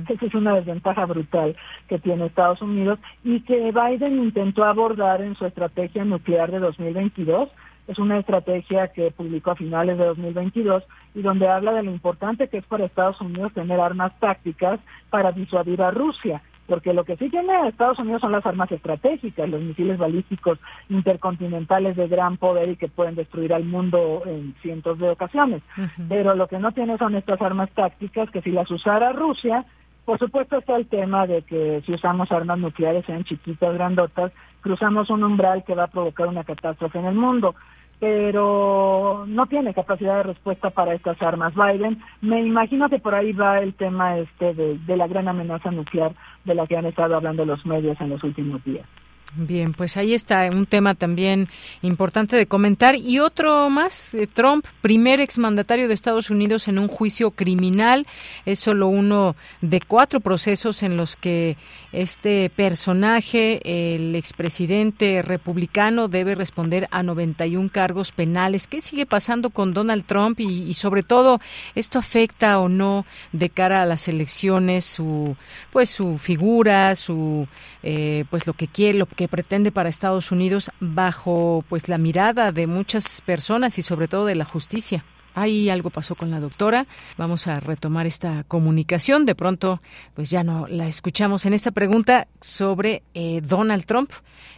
[0.08, 1.56] Esa es una desventaja brutal
[1.88, 7.50] que tiene Estados Unidos y que Biden intentó abordar en su estrategia nuclear de 2022.
[7.88, 10.84] Es una estrategia que publicó a finales de 2022
[11.16, 15.32] y donde habla de lo importante que es para Estados Unidos tener armas tácticas para
[15.32, 19.62] disuadir a Rusia porque lo que sí tiene Estados Unidos son las armas estratégicas, los
[19.62, 25.10] misiles balísticos intercontinentales de gran poder y que pueden destruir al mundo en cientos de
[25.10, 25.62] ocasiones.
[26.08, 29.66] Pero lo que no tiene son estas armas tácticas que si las usara Rusia,
[30.06, 35.10] por supuesto está el tema de que si usamos armas nucleares, sean chiquitas, grandotas, cruzamos
[35.10, 37.56] un umbral que va a provocar una catástrofe en el mundo
[38.00, 41.54] pero no tiene capacidad de respuesta para estas armas.
[41.56, 45.72] Biden, me imagino que por ahí va el tema este de, de la gran amenaza
[45.72, 48.88] nuclear de la que han estado hablando los medios en los últimos días.
[49.36, 51.48] Bien, pues ahí está un tema también
[51.82, 52.96] importante de comentar.
[52.96, 58.06] Y otro más, Trump, primer exmandatario de Estados Unidos en un juicio criminal.
[58.46, 61.58] Es solo uno de cuatro procesos en los que
[61.92, 68.68] este personaje, el expresidente republicano, debe responder a 91 cargos penales.
[68.68, 70.40] ¿Qué sigue pasando con Donald Trump?
[70.40, 71.42] Y, y sobre todo,
[71.74, 75.36] ¿esto afecta o no de cara a las elecciones su,
[75.72, 77.48] pues, su figura, su,
[77.82, 82.52] eh, pues, lo que quiere, lo que pretende para Estados Unidos bajo pues la mirada
[82.52, 85.04] de muchas personas y sobre todo de la justicia.
[85.36, 86.86] Ahí algo pasó con la doctora.
[87.18, 89.26] Vamos a retomar esta comunicación.
[89.26, 89.80] De pronto,
[90.14, 94.12] pues ya no la escuchamos en esta pregunta sobre eh, Donald Trump,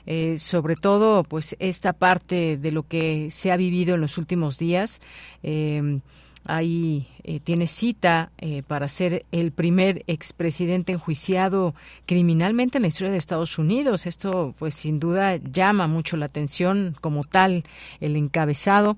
[0.06, 4.58] eh, sobre todo, pues esta parte de lo que se ha vivido en los últimos
[4.58, 5.01] días.
[5.43, 5.99] Eh,
[6.47, 11.73] Ahí eh, tiene cita eh, para ser el primer expresidente enjuiciado
[12.05, 14.05] criminalmente en la historia de Estados Unidos.
[14.05, 17.63] Esto, pues, sin duda llama mucho la atención como tal
[17.99, 18.97] el encabezado,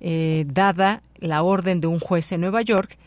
[0.00, 2.98] eh, dada la orden de un juez en Nueva York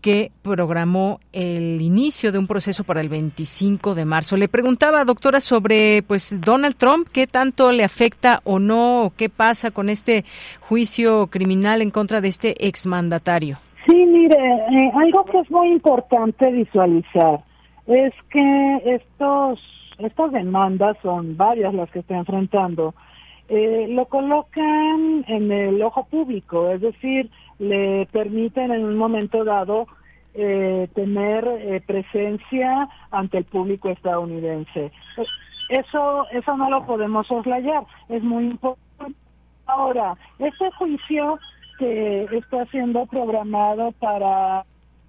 [0.00, 4.36] que programó el inicio de un proceso para el 25 de marzo.
[4.36, 9.28] Le preguntaba, doctora, sobre pues Donald Trump, qué tanto le afecta o no, o qué
[9.28, 10.24] pasa con este
[10.60, 13.58] juicio criminal en contra de este exmandatario.
[13.86, 17.40] Sí, mire, eh, algo que es muy importante visualizar
[17.86, 19.60] es que estos
[19.98, 22.94] estas demandas son varias las que está enfrentando.
[23.48, 29.86] Eh, lo colocan en el ojo público, es decir, le permiten en un momento dado
[30.34, 34.90] eh, tener eh, presencia ante el público estadounidense.
[35.68, 39.18] Eso, eso no lo podemos soslayar, es muy importante.
[39.66, 41.38] Ahora, este juicio
[41.78, 44.64] que está siendo programado para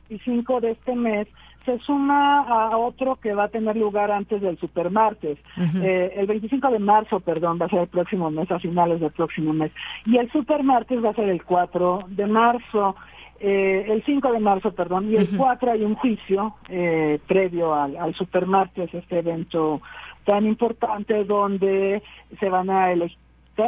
[0.09, 1.27] el 5 de este mes
[1.65, 5.37] se suma a otro que va a tener lugar antes del supermartes.
[5.81, 9.11] eh, el 25 de marzo, perdón, va a ser el próximo mes, a finales del
[9.11, 9.71] próximo mes.
[10.05, 12.95] Y el supermartes va a ser el 4 de marzo.
[13.39, 17.97] Eh, el 5 de marzo, perdón, y el 4 hay un juicio eh, previo al,
[17.97, 19.81] al supermartes, este evento
[20.25, 22.03] tan importante donde
[22.39, 23.17] se van a elegir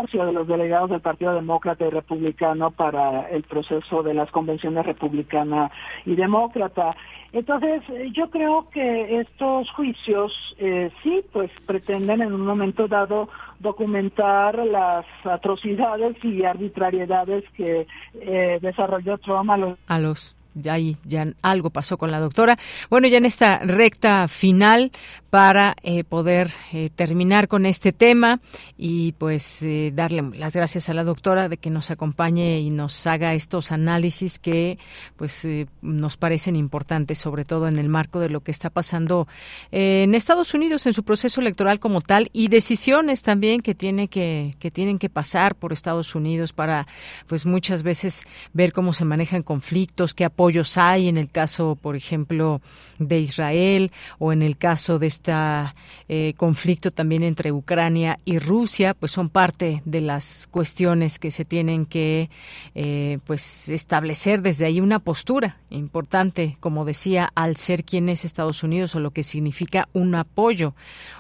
[0.01, 5.71] de los delegados del Partido Demócrata y Republicano para el proceso de las convenciones republicana
[6.05, 6.95] y demócrata.
[7.31, 7.81] Entonces,
[8.13, 13.29] yo creo que estos juicios eh, sí, pues pretenden en un momento dado
[13.59, 19.57] documentar las atrocidades y arbitrariedades que eh, desarrolló Trump a
[19.99, 22.57] los ya ya algo pasó con la doctora.
[22.89, 24.91] Bueno, ya en esta recta final
[25.29, 28.39] para eh, poder eh, terminar con este tema
[28.77, 33.07] y pues eh, darle las gracias a la doctora de que nos acompañe y nos
[33.07, 34.77] haga estos análisis que
[35.15, 35.47] pues
[35.81, 39.27] nos parecen importantes, sobre todo en el marco de lo que está pasando
[39.71, 44.53] en Estados Unidos en su proceso electoral como tal y decisiones también que tiene que
[44.59, 46.85] que tienen que pasar por Estados Unidos para
[47.25, 51.95] pues muchas veces ver cómo se manejan conflictos, qué apoyos hay en el caso, por
[51.95, 52.59] ejemplo,
[52.99, 55.33] de Israel o en el caso de este
[56.35, 61.85] conflicto también entre Ucrania y Rusia, pues son parte de las cuestiones que se tienen
[61.85, 62.29] que
[62.75, 64.41] eh, pues establecer.
[64.41, 69.11] Desde ahí una postura importante, como decía, al ser quien es Estados Unidos o lo
[69.11, 70.75] que significa un apoyo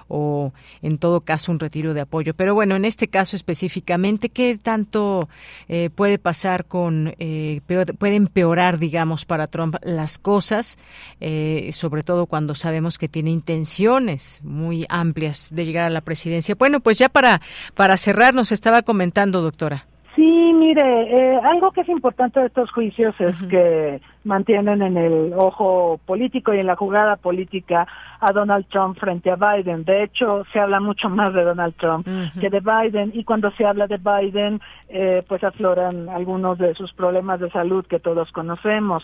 [0.07, 2.33] o en todo caso un retiro de apoyo.
[2.33, 5.29] Pero bueno, en este caso específicamente, ¿qué tanto
[5.67, 10.77] eh, puede pasar con, eh, puede empeorar, digamos, para Trump las cosas,
[11.19, 16.55] eh, sobre todo cuando sabemos que tiene intenciones muy amplias de llegar a la presidencia?
[16.55, 17.41] Bueno, pues ya para,
[17.75, 19.87] para cerrar, nos estaba comentando, doctora.
[20.15, 25.33] Sí, mire, eh, algo que es importante de estos juicios es que mantienen en el
[25.35, 27.87] ojo político y en la jugada política
[28.19, 29.83] a Donald Trump frente a Biden.
[29.85, 32.07] De hecho, se habla mucho más de Donald Trump
[32.39, 36.93] que de Biden y cuando se habla de Biden, eh, pues afloran algunos de sus
[36.93, 39.03] problemas de salud que todos conocemos.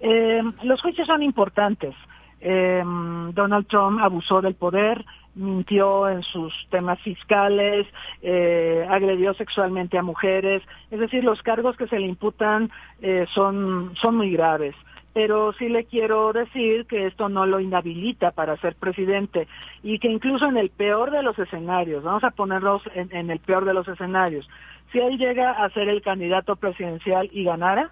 [0.00, 1.94] eh, los juicios son importantes.
[2.40, 2.82] Eh,
[3.34, 7.86] Donald Trump abusó del poder, mintió en sus temas fiscales,
[8.22, 13.94] eh, agredió sexualmente a mujeres, es decir, los cargos que se le imputan eh, son,
[14.00, 14.74] son muy graves.
[15.12, 19.48] Pero sí le quiero decir que esto no lo inhabilita para ser presidente
[19.82, 23.40] y que incluso en el peor de los escenarios, vamos a ponerlos en, en el
[23.40, 24.48] peor de los escenarios,
[24.92, 27.90] si él llega a ser el candidato presidencial y ganara,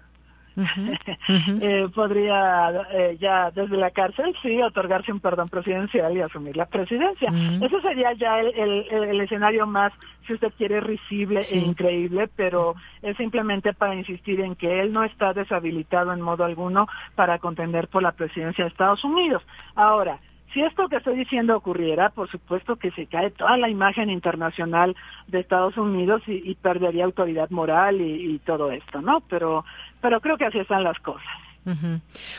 [1.61, 6.65] eh, podría eh, ya desde la cárcel sí otorgarse un perdón presidencial y asumir la
[6.65, 7.31] presidencia.
[7.61, 9.93] Ese sería ya el, el, escenario más,
[10.27, 15.03] si usted quiere, risible e increíble, pero es simplemente para insistir en que él no
[15.03, 19.43] está deshabilitado en modo alguno para contender por la presidencia de Estados Unidos.
[19.75, 20.19] Ahora,
[20.53, 24.95] si esto que estoy diciendo ocurriera, por supuesto que se cae toda la imagen internacional
[25.27, 29.21] de Estados Unidos y, perdería autoridad moral y, todo esto, ¿no?
[29.29, 29.63] Pero,
[30.01, 31.27] pero creo que así están las cosas.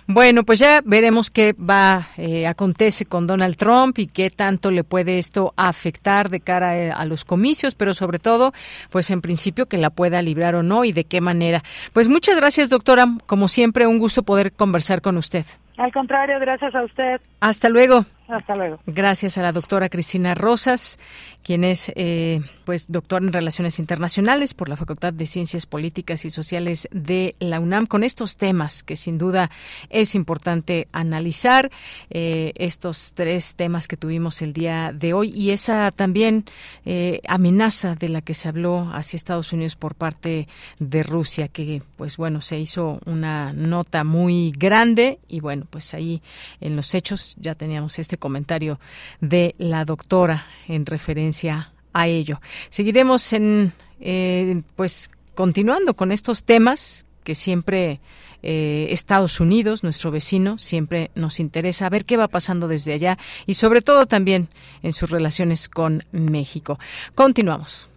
[0.06, 4.82] Bueno, pues ya veremos qué va eh, acontece con Donald Trump y qué tanto le
[4.82, 8.52] puede esto afectar de cara eh, a, los comicios, pero sobre todo,
[8.90, 11.62] pues en principio que la pueda librar o no y de qué manera.
[11.92, 13.06] Pues muchas gracias, doctora.
[13.26, 15.44] Como siempre, un gusto poder conversar con usted.
[15.80, 17.22] Al contrario, gracias a usted.
[17.40, 18.04] Hasta luego.
[18.30, 18.78] Hasta luego.
[18.86, 20.98] Gracias a la doctora Cristina Rosas,
[21.42, 26.30] quien es eh, pues doctora en Relaciones Internacionales por la Facultad de Ciencias Políticas y
[26.30, 29.50] Sociales de la UNAM, con estos temas que sin duda
[29.88, 31.70] es importante analizar,
[32.10, 36.44] eh, estos tres temas que tuvimos el día de hoy y esa también
[36.84, 40.46] eh, amenaza de la que se habló hacia Estados Unidos por parte
[40.78, 46.22] de Rusia, que pues bueno, se hizo una nota muy grande y bueno, pues ahí
[46.60, 48.78] en los hechos ya teníamos este comentario
[49.20, 52.40] de la doctora en referencia a ello.
[52.68, 58.00] Seguiremos en, eh, pues, continuando con estos temas que siempre
[58.42, 63.54] eh, Estados Unidos, nuestro vecino, siempre nos interesa ver qué va pasando desde allá y
[63.54, 64.48] sobre todo también
[64.82, 66.78] en sus relaciones con México.
[67.14, 67.88] Continuamos.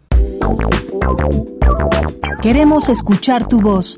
[2.41, 3.97] Queremos escuchar tu voz.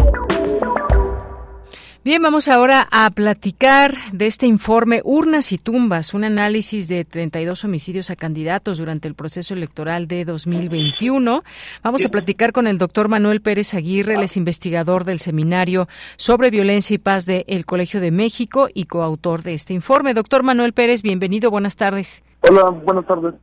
[2.03, 7.63] Bien, vamos ahora a platicar de este informe Urnas y Tumbas, un análisis de 32
[7.63, 11.43] homicidios a candidatos durante el proceso electoral de 2021.
[11.83, 16.49] Vamos a platicar con el doctor Manuel Pérez Aguirre, él es investigador del Seminario sobre
[16.49, 20.15] Violencia y Paz del Colegio de México y coautor de este informe.
[20.15, 22.23] Doctor Manuel Pérez, bienvenido, buenas tardes.
[22.41, 23.35] Hola, buenas tardes.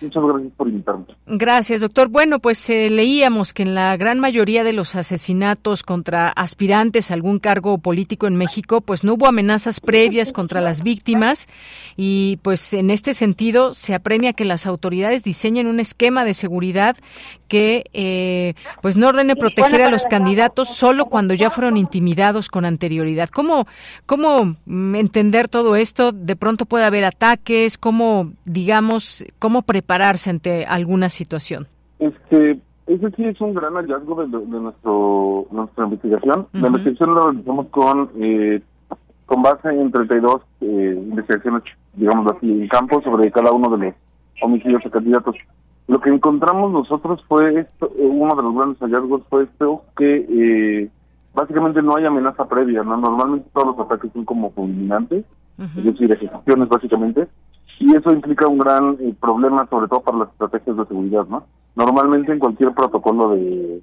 [0.00, 1.04] Muchas gracias por invitarme.
[1.26, 2.08] Gracias, doctor.
[2.08, 7.14] Bueno, pues eh, leíamos que en la gran mayoría de los asesinatos contra aspirantes a
[7.14, 11.48] algún cargo político en México, pues no hubo amenazas previas contra las víctimas
[11.96, 16.96] y pues en este sentido se apremia que las autoridades diseñen un esquema de seguridad
[17.48, 22.64] que eh, pues no ordene proteger a los candidatos solo cuando ya fueron intimidados con
[22.64, 23.28] anterioridad.
[23.30, 23.66] ¿Cómo,
[24.04, 26.12] cómo mm, entender todo esto?
[26.12, 31.68] De pronto puede haber ataques, cómo, digamos, cómo prepararse ante alguna situación.
[32.00, 32.58] Este,
[32.88, 36.48] ese sí es un gran hallazgo de, nuestro, nuestra investigación.
[36.52, 38.60] La investigación la realizamos con, eh,
[39.26, 41.62] con base en 32 eh, investigaciones,
[41.94, 43.94] digamos así, en campo sobre cada uno de los
[44.42, 45.36] homicidios de candidatos.
[45.86, 50.26] Lo que encontramos nosotros fue esto, eh, uno de los grandes hallazgos fue esto, que
[50.28, 50.90] eh,
[51.32, 52.96] básicamente no hay amenaza previa, ¿no?
[52.96, 55.24] Normalmente todos los ataques son como fulminantes,
[55.58, 57.28] es decir, ejecuciones básicamente,
[57.78, 61.44] y eso implica un gran eh, problema, sobre todo para las estrategias de seguridad, ¿no?
[61.74, 63.82] Normalmente en cualquier protocolo de,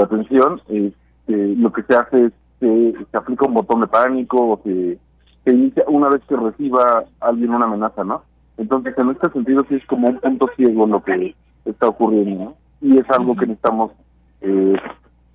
[0.00, 4.60] atención, este, lo que se hace es que se aplica un botón de pánico o
[4.62, 4.98] se,
[5.44, 8.22] se inicia una vez que reciba alguien una amenaza, ¿no?
[8.58, 12.54] Entonces, en este sentido, sí es como un punto ciego lo que está ocurriendo, ¿no?
[12.80, 13.92] Y es algo que necesitamos
[14.40, 14.76] eh,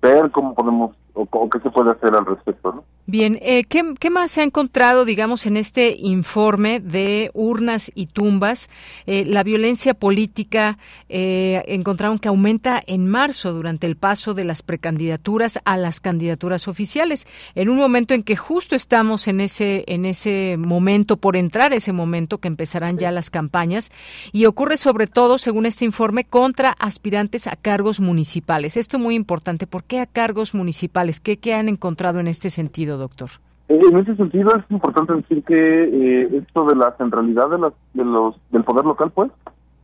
[0.00, 2.84] ver cómo podemos o, qué se puede hacer al respecto, ¿no?
[3.04, 8.70] Bien, eh, ¿qué, más se ha encontrado, digamos, en este informe de urnas y tumbas?
[9.06, 10.78] Eh, la violencia política
[11.08, 16.68] eh, encontraron que aumenta en marzo durante el paso de las precandidaturas a las candidaturas
[16.68, 17.26] oficiales,
[17.56, 21.92] en un momento en que justo estamos en ese en ese momento por entrar ese
[21.92, 23.90] momento que empezarán ya las campañas
[24.32, 28.76] y ocurre sobre todo, según este informe, contra aspirantes a cargos municipales.
[28.76, 29.66] Esto es muy importante.
[29.66, 31.20] ¿Por qué a cargos municipales?
[31.20, 33.28] ¿Qué, han encontrado en este sentido, doctor?
[33.68, 38.04] Eh, en ese sentido es importante decir que eh, esto de la centralidad de, de
[38.04, 39.30] los del poder local, pues,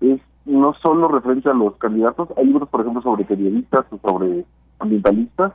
[0.01, 4.45] es no solo referente a los candidatos, hay libros, por ejemplo, sobre periodistas o sobre
[4.79, 5.53] ambientalistas,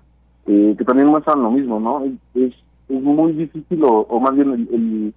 [0.47, 2.04] eh, que también muestran lo mismo, ¿no?
[2.36, 2.54] Es,
[2.89, 5.14] es muy difícil, o, más bien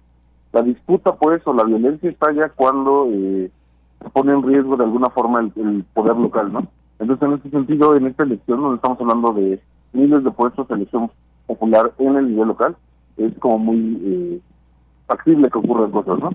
[0.53, 5.09] la disputa, pues, o la violencia está ya cuando se pone en riesgo de alguna
[5.09, 6.67] forma el, el, poder local, ¿no?
[6.99, 9.59] Entonces, en ese sentido, en esta elección, donde estamos hablando de
[9.93, 11.11] miles de puestos elección
[11.47, 12.75] popular en el nivel local,
[13.17, 14.39] es como muy eh,
[15.07, 16.29] factible que ocurran cosas, ¿no?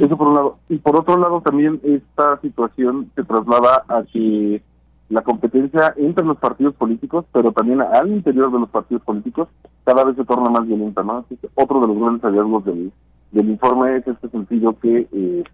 [0.00, 0.58] Eso por un lado.
[0.68, 4.62] Y por otro lado también esta situación se traslada a que
[5.08, 9.48] la competencia entre los partidos políticos, pero también al interior de los partidos políticos,
[9.84, 11.24] cada vez se torna más violenta, ¿no?
[11.54, 12.92] otro de los grandes hallazgos del,
[13.32, 15.44] del informe es este sentido que eh,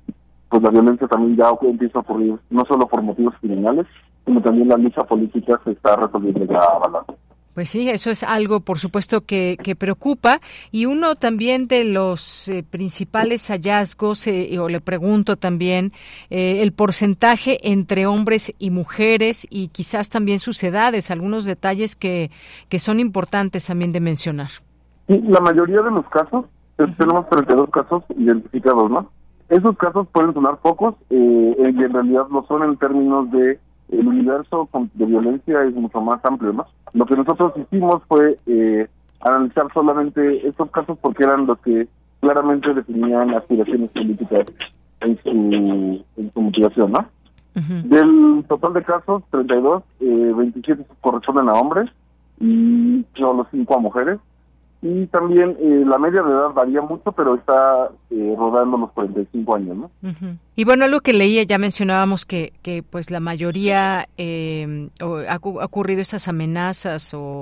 [0.48, 3.86] pues la violencia también ya empieza a ocurrir no solo por motivos criminales,
[4.24, 7.12] sino también la lucha política se está resolviendo ya a balance.
[7.54, 10.40] Pues sí, eso es algo, por supuesto, que, que preocupa.
[10.72, 15.92] Y uno también de los eh, principales hallazgos, eh, o le pregunto también,
[16.30, 22.32] eh, el porcentaje entre hombres y mujeres y quizás también sus edades, algunos detalles que,
[22.68, 24.48] que son importantes también de mencionar.
[25.06, 26.46] La mayoría de los casos,
[26.76, 29.10] tenemos 32 casos identificados, ¿no?
[29.48, 33.60] Esos casos pueden sonar pocos y en realidad lo son en términos de
[33.98, 36.66] el universo de violencia es mucho más amplio, ¿no?
[36.92, 38.88] Lo que nosotros hicimos fue eh,
[39.20, 41.88] analizar solamente estos casos porque eran los que
[42.20, 44.46] claramente definían aspiraciones políticas
[45.00, 47.06] en su, en su motivación, ¿no?
[47.54, 51.88] Del total de casos, 32, eh, 27 corresponden a hombres
[52.40, 54.18] y solo 5 a mujeres.
[54.86, 59.56] Y también eh, la media de edad varía mucho, pero está eh, rodando los 45
[59.56, 59.90] años, ¿no?
[60.56, 66.02] Y bueno, algo que leía, ya mencionábamos que, que pues la mayoría eh, ha, ocurrido
[66.02, 67.40] estas amenazas o,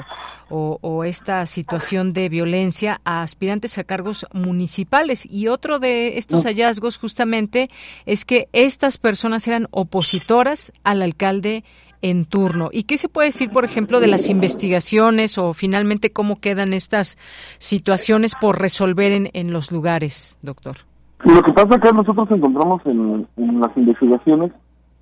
[0.50, 5.26] o, esta situación de violencia a aspirantes a cargos municipales.
[5.26, 7.70] Y otro de estos hallazgos justamente
[8.06, 11.64] es que estas personas eran opositoras al alcalde
[12.02, 12.68] en turno.
[12.72, 17.16] ¿Y qué se puede decir, por ejemplo, de las investigaciones o finalmente cómo quedan estas
[17.58, 20.76] situaciones por resolver en, en los lugares, doctor?
[21.24, 23.26] Lo que pasa que nosotros encontramos en,
[23.60, 24.52] las investigaciones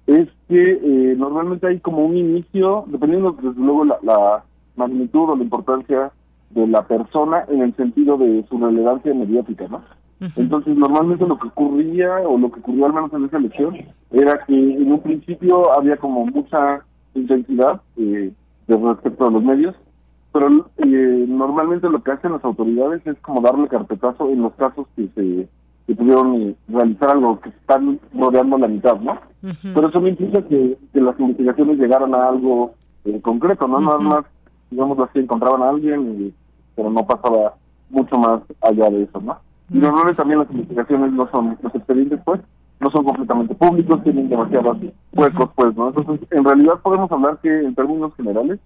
[0.07, 4.45] es que eh, normalmente hay como un inicio, dependiendo desde luego la, la
[4.77, 6.13] magnitud o la importancia
[6.51, 9.83] de la persona en el sentido de su relevancia mediática, ¿no?
[10.37, 13.75] Entonces, normalmente lo que ocurría, o lo que ocurrió al menos en esa elección,
[14.11, 16.85] era que en un principio había como mucha
[17.15, 18.33] intensidad eh,
[18.69, 19.75] respecto a los medios,
[20.33, 20.49] pero
[20.79, 25.09] eh, normalmente lo que hacen las autoridades es como darle carpetazo en los casos que
[25.15, 25.49] se
[25.87, 29.19] que pudieron eh, realizar algo que están rodeando la mitad, ¿no?
[29.75, 33.81] Pero eso no implica que, las investigaciones llegaran a algo eh, concreto, ¿no?
[33.81, 34.25] Nada más,
[34.71, 36.33] digamos así, encontraban a alguien,
[36.77, 37.55] pero no pasaba
[37.89, 39.37] mucho más allá de eso, ¿no?
[39.73, 42.41] Y normalmente también las investigaciones no son, los expedientes, pues,
[42.81, 44.79] no son completamente públicos, tienen demasiados
[45.13, 45.89] huecos, pues, ¿no?
[45.89, 48.59] Entonces, en realidad podemos hablar que en términos generales,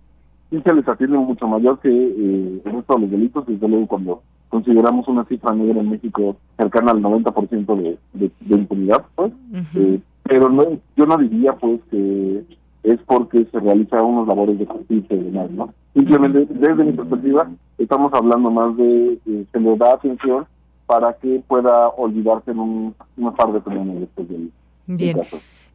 [0.51, 3.89] sí se les atiende mucho mayor que eh, el resto de los delitos, desde luego
[3.89, 9.33] cuando consideramos una cifra negra en México cercana al 90% de, de, de impunidad, pues,
[9.75, 10.65] eh, pero no,
[10.97, 12.45] yo no diría, pues, que
[12.85, 15.75] es porque se realizan unos labores de justicia y demás, ¿no?
[15.95, 20.47] Simplemente, desde mi perspectiva, estamos hablando más de que se le da atención
[20.87, 22.95] para que pueda olvidarse en un,
[23.37, 24.51] par de semanas después del,
[24.87, 25.21] Bien.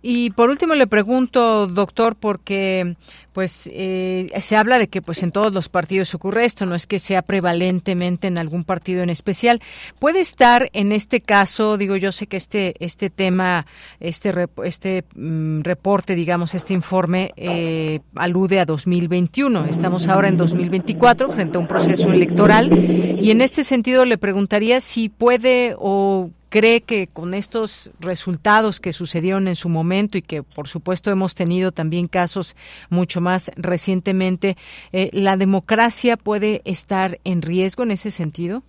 [0.02, 2.96] Y por último le pregunto, doctor, porque
[3.34, 6.88] pues eh, se habla de que pues en todos los partidos ocurre esto, no es
[6.88, 9.62] que sea prevalentemente en algún partido en especial.
[10.00, 13.66] Puede estar en este caso, digo yo sé que este este tema,
[14.00, 19.66] este este mm, reporte, digamos, este informe eh, alude a 2021.
[19.66, 22.70] Estamos ahora en 2024 frente a un proceso electoral
[23.22, 28.92] y en este sentido le preguntaría si puede o cree que con estos resultados que
[28.92, 32.56] sucedieron en su momento y que por supuesto hemos tenido también casos
[32.90, 34.56] mucho más recientemente,
[34.92, 38.64] eh, ¿la democracia puede estar en riesgo en ese sentido?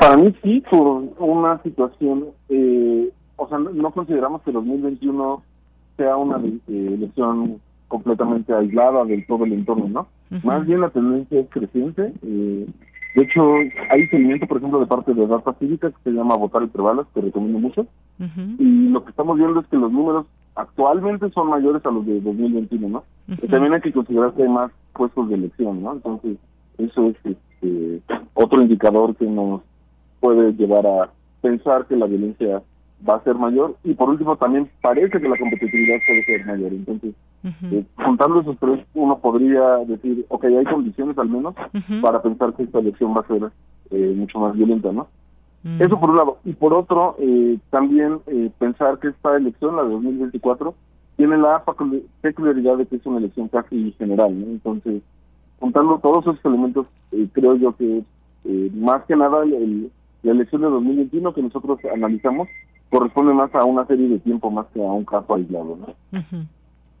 [0.00, 5.42] Para mí sí, por una situación, eh, o sea, no, consideramos que 2021
[5.96, 10.08] sea una eh, elección completamente aislada del todo el entorno, ¿no?
[10.42, 12.12] Más bien la tendencia es creciente.
[12.22, 12.66] Eh,
[13.14, 13.54] de hecho,
[13.90, 17.06] hay seguimiento, por ejemplo, de parte de Data Cívica que se llama Votar y Prebalas,
[17.14, 17.86] que recomiendo mucho.
[18.58, 22.20] Y lo que estamos viendo es que los números actualmente son mayores a los de
[22.20, 23.04] 2021, ¿no?
[23.48, 25.94] también hay que considerar que hay más puestos de elección, ¿no?
[25.94, 26.36] Entonces,
[26.78, 28.00] eso es este,
[28.34, 29.62] otro indicador que nos
[30.20, 32.62] puede llevar a pensar que la violencia
[33.08, 36.72] va a ser mayor y por último también parece que la competitividad puede ser mayor.
[36.72, 37.14] Entonces,
[37.70, 41.54] eh, juntando esos tres, uno podría decir, ok, hay condiciones al menos
[42.00, 43.50] para pensar que esta elección va a ser
[43.90, 45.08] eh, mucho más violenta, ¿no?
[45.78, 46.38] Eso por un lado.
[46.44, 48.20] Y por otro, eh, también
[48.58, 50.74] pensar que esta elección, la de 2024,
[51.16, 51.64] tiene la
[52.20, 54.46] peculiaridad de que es una elección casi general, ¿no?
[54.46, 55.02] Entonces,
[55.60, 56.86] juntando todos esos elementos,
[57.32, 58.02] creo yo que
[58.74, 62.48] más que nada la elección de 2021 que nosotros analizamos
[62.90, 65.76] corresponde más a una serie de tiempo más que a un caso aislado.
[65.76, 66.18] ¿no?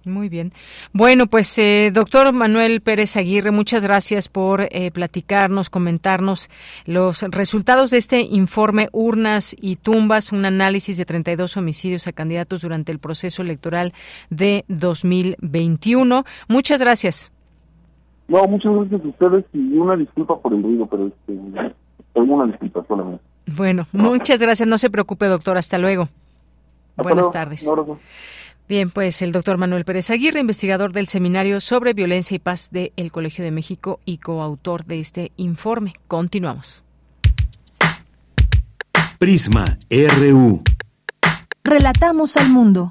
[0.04, 0.52] Muy bien.
[0.92, 6.50] Bueno, pues eh, doctor Manuel Pérez Aguirre, muchas gracias por eh, platicarnos, comentarnos
[6.84, 12.60] los resultados de este informe Urnas y Tumbas, un análisis de 32 homicidios a candidatos
[12.62, 13.92] durante el proceso electoral
[14.28, 16.24] de 2021.
[16.48, 17.32] Muchas gracias.
[18.28, 21.32] No, muchas gracias a ustedes y una disculpa por el ruido, pero este,
[22.14, 23.22] una disculpa solamente.
[23.46, 24.68] Bueno, muchas gracias.
[24.68, 25.56] No se preocupe, doctor.
[25.56, 26.08] Hasta luego.
[26.96, 27.68] Buenas tardes.
[28.66, 32.92] Bien, pues el doctor Manuel Pérez Aguirre, investigador del Seminario sobre Violencia y Paz del
[32.96, 35.92] el Colegio de México y coautor de este informe.
[36.08, 36.82] Continuamos.
[39.18, 40.62] Prisma RU.
[41.62, 42.90] Relatamos al mundo.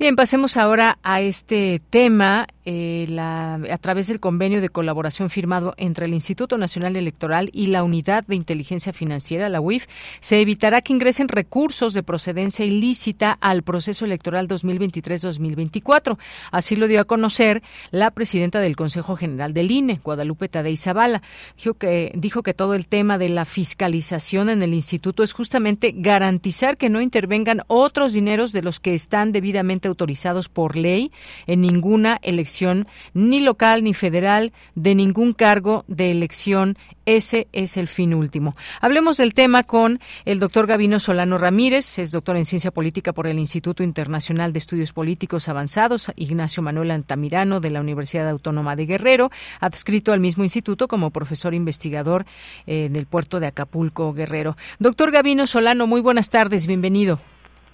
[0.00, 5.74] Bien, pasemos ahora a este tema eh, la, a través del convenio de colaboración firmado
[5.76, 9.88] entre el Instituto Nacional Electoral y la Unidad de Inteligencia Financiera, la UIF,
[10.20, 16.16] se evitará que ingresen recursos de procedencia ilícita al proceso electoral 2023-2024.
[16.50, 21.20] Así lo dio a conocer la presidenta del Consejo General del INE, Guadalupe Tadei Zavala.
[21.58, 25.92] Dijo que, dijo que todo el tema de la fiscalización en el instituto es justamente
[25.94, 31.12] garantizar que no intervengan otros dineros de los que están debidamente autorizados por ley
[31.46, 36.76] en ninguna elección ni local ni federal de ningún cargo de elección.
[37.06, 38.54] Ese es el fin último.
[38.80, 43.26] Hablemos del tema con el doctor Gavino Solano Ramírez, es doctor en ciencia política por
[43.26, 48.86] el Instituto Internacional de Estudios Políticos Avanzados, Ignacio Manuel Antamirano de la Universidad Autónoma de
[48.86, 49.30] Guerrero,
[49.60, 52.26] adscrito al mismo instituto como profesor investigador
[52.66, 54.56] eh, en el puerto de Acapulco, Guerrero.
[54.78, 57.18] Doctor Gavino Solano, muy buenas tardes, bienvenido.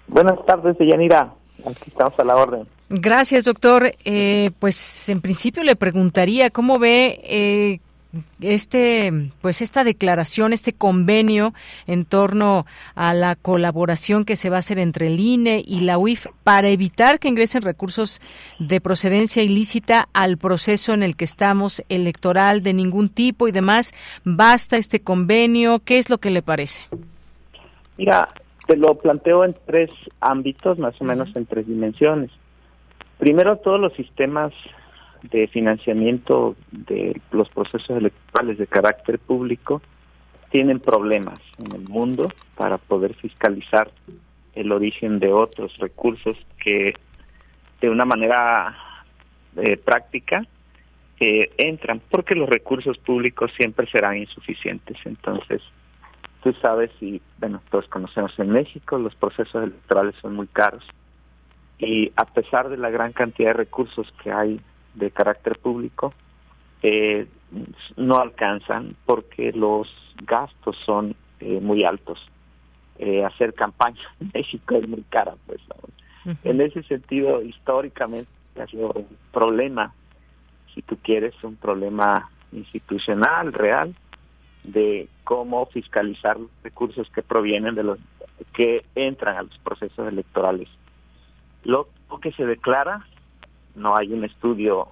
[0.08, 1.34] Buenas tardes, Yanira.
[1.64, 2.66] Aquí estamos a la orden.
[2.88, 3.92] Gracias, doctor.
[4.04, 7.80] Eh, pues en principio le preguntaría cómo ve eh,
[8.40, 11.54] este, pues esta declaración, este convenio
[11.86, 15.98] en torno a la colaboración que se va a hacer entre el INE y la
[15.98, 18.20] UIF para evitar que ingresen recursos
[18.58, 23.94] de procedencia ilícita al proceso en el que estamos electoral de ningún tipo y demás.
[24.24, 25.80] ¿Basta este convenio?
[25.80, 26.84] ¿Qué es lo que le parece?
[27.96, 28.28] Mira,
[28.66, 29.90] te lo planteo en tres
[30.20, 32.30] ámbitos, más o menos en tres dimensiones.
[33.18, 34.52] Primero, todos los sistemas
[35.22, 39.80] de financiamiento de los procesos electorales de carácter público
[40.50, 43.90] tienen problemas en el mundo para poder fiscalizar
[44.54, 46.94] el origen de otros recursos que
[47.80, 48.76] de una manera
[49.56, 50.46] eh, práctica
[51.20, 54.96] eh, entran porque los recursos públicos siempre serán insuficientes.
[55.04, 55.62] Entonces,
[56.46, 60.84] tú sabes y, bueno, todos conocemos en México, los procesos electorales son muy caros.
[61.76, 64.60] Y a pesar de la gran cantidad de recursos que hay
[64.94, 66.14] de carácter público,
[66.84, 67.26] eh,
[67.96, 69.88] no alcanzan porque los
[70.22, 72.24] gastos son eh, muy altos.
[73.00, 75.60] Eh, hacer campaña en México es muy cara, pues.
[76.44, 78.30] En ese sentido, históricamente
[78.60, 79.92] ha sido un problema,
[80.72, 83.96] si tú quieres, un problema institucional, real,
[84.66, 87.98] de cómo fiscalizar los recursos que provienen de los
[88.52, 90.68] que entran a los procesos electorales.
[91.64, 91.88] Lo,
[92.20, 93.06] que se declara,
[93.74, 94.88] no hay un estudio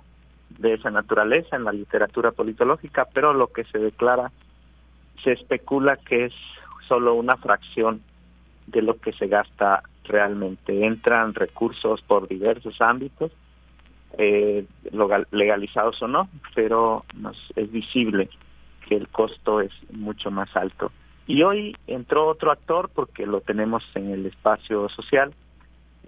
[0.51, 4.31] de esa naturaleza en la literatura politológica, pero lo que se declara
[5.23, 6.35] se especula que es
[6.87, 8.03] solo una fracción
[8.67, 10.85] de lo que se gasta realmente.
[10.87, 13.33] Entran recursos por diversos ámbitos,
[14.19, 14.67] eh,
[15.33, 17.05] legalizados o no, pero
[17.57, 18.29] es visible
[18.87, 20.93] que el costo es mucho más alto.
[21.27, 25.33] Y hoy entró otro actor porque lo tenemos en el espacio social,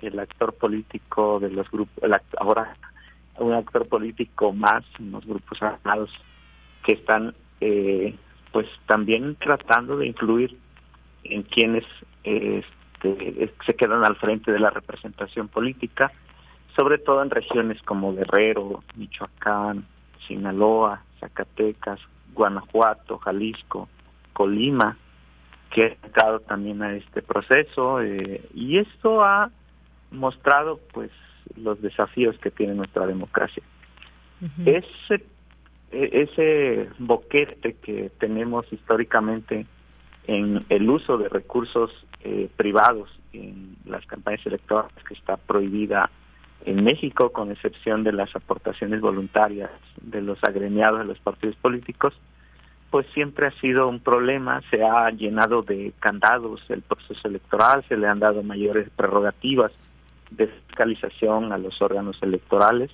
[0.02, 2.04] el actor político de los grupos,
[2.38, 2.76] ahora
[3.38, 6.10] un actor político más, unos grupos armados
[6.84, 8.14] que están eh,
[8.52, 10.56] pues también tratando de influir
[11.24, 11.84] en quienes
[12.24, 16.12] este, se quedan al frente de la representación política,
[16.74, 19.86] sobre todo en regiones como Guerrero, Michoacán,
[20.26, 22.00] Sinaloa, Zacatecas,
[22.36, 23.88] Guanajuato, Jalisco,
[24.32, 24.96] Colima,
[25.70, 29.50] que ha entrado también a este proceso eh, y esto ha
[30.10, 31.10] mostrado pues
[31.56, 33.62] los desafíos que tiene nuestra democracia.
[34.64, 35.24] Ese
[35.92, 39.66] e, ese boquete que tenemos históricamente
[40.26, 41.90] en el uso de recursos
[42.22, 46.10] eh, privados en las campañas electorales que está prohibida
[46.64, 52.14] en México, con excepción de las aportaciones voluntarias de los agremiados de los partidos políticos,
[52.90, 57.96] pues siempre ha sido un problema, se ha llenado de candados el proceso electoral, se
[57.96, 59.72] le han dado mayores prerrogativas
[60.30, 62.90] de fiscalización a los órganos electorales,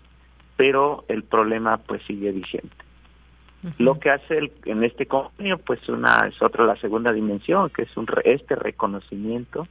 [0.56, 2.76] pero el problema pues sigue vigente.
[3.78, 7.82] Lo que hace el, en este convenio, pues una es otra la segunda dimensión, que
[7.82, 9.68] es un este reconocimiento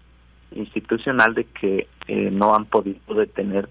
[0.56, 3.68] institucional de que eh, no han podido detener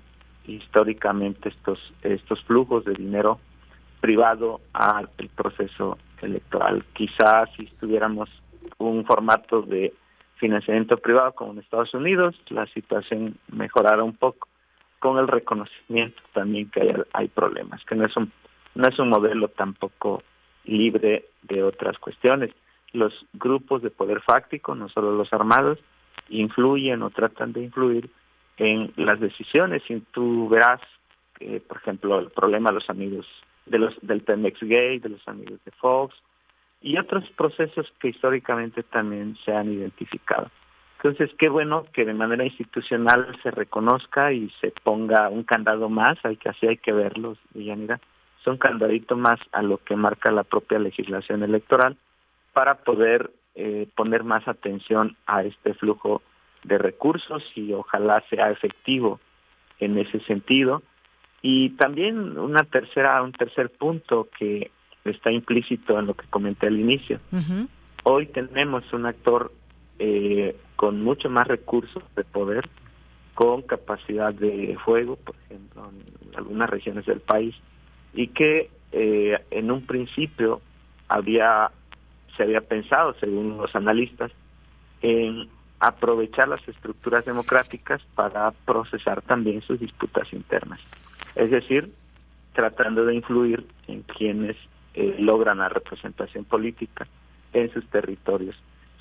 [0.57, 3.38] históricamente estos estos flujos de dinero
[4.01, 6.84] privado al proceso electoral.
[6.92, 8.28] Quizás si estuviéramos
[8.78, 9.92] un formato de
[10.36, 14.48] financiamiento privado como en Estados Unidos, la situación mejorara un poco
[14.98, 18.32] con el reconocimiento también que hay, hay problemas, que no es un
[18.74, 20.22] no es un modelo tampoco
[20.64, 22.51] libre de otras cuestiones.
[22.92, 25.78] Los grupos de poder fáctico, no solo los armados,
[26.28, 28.11] influyen o tratan de influir
[28.61, 29.82] en las decisiones.
[29.88, 30.80] Y tú verás,
[31.34, 33.26] que, por ejemplo, el problema de los amigos
[33.66, 36.14] de los del Pemex Gay, de los amigos de Fox
[36.80, 40.50] y otros procesos que históricamente también se han identificado.
[40.96, 46.18] Entonces, qué bueno que de manera institucional se reconozca y se ponga un candado más,
[46.24, 48.00] hay que así hay que verlos, Villanira,
[48.44, 51.96] son candadito más a lo que marca la propia legislación electoral
[52.52, 56.22] para poder eh, poner más atención a este flujo
[56.64, 59.20] de recursos y ojalá sea efectivo
[59.78, 60.82] en ese sentido.
[61.42, 64.70] Y también una tercera, un tercer punto que
[65.04, 67.18] está implícito en lo que comenté al inicio.
[68.04, 69.52] Hoy tenemos un actor
[69.98, 72.68] eh, con mucho más recursos de poder,
[73.34, 77.54] con capacidad de fuego, por ejemplo, en algunas regiones del país,
[78.12, 80.61] y que eh, en un principio
[81.08, 81.70] había
[82.36, 84.30] se había pensado, según los analistas,
[85.02, 85.48] en
[85.81, 90.81] aprovechar las estructuras democráticas para procesar también sus disputas internas.
[91.35, 91.93] Es decir,
[92.53, 94.57] tratando de influir en quienes
[94.95, 97.07] eh, logran la representación política
[97.53, 98.57] en sus territorios.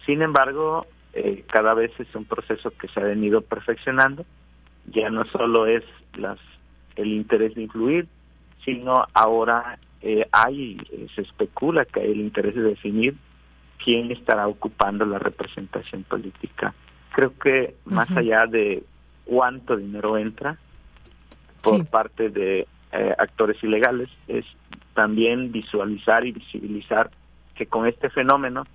[0.06, 4.26] Sin embargo, eh, cada vez es un proceso que se ha venido perfeccionando.
[4.86, 5.84] Ya no solo es
[6.16, 6.40] las
[6.96, 8.08] el interés de influir,
[8.66, 13.16] sino ahora eh, hay, eh, se especula que hay el interés de definir
[13.84, 16.74] quién estará ocupando la representación política.
[17.14, 18.84] Creo que más allá de
[19.26, 20.58] cuánto dinero entra
[21.62, 24.46] por parte de eh, actores ilegales, es
[24.94, 27.10] también visualizar y visibilizar
[27.56, 28.66] que con este fenómeno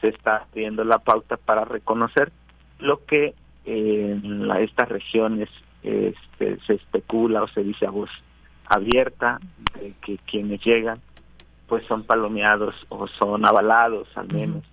[0.00, 2.30] se está viendo la pauta para reconocer
[2.78, 3.34] lo que
[3.64, 5.48] en estas regiones
[5.82, 8.10] este, se especula o se dice a voz
[8.66, 9.38] abierta
[9.80, 11.00] de que quienes llegan
[11.68, 14.64] pues son palomeados o son avalados al menos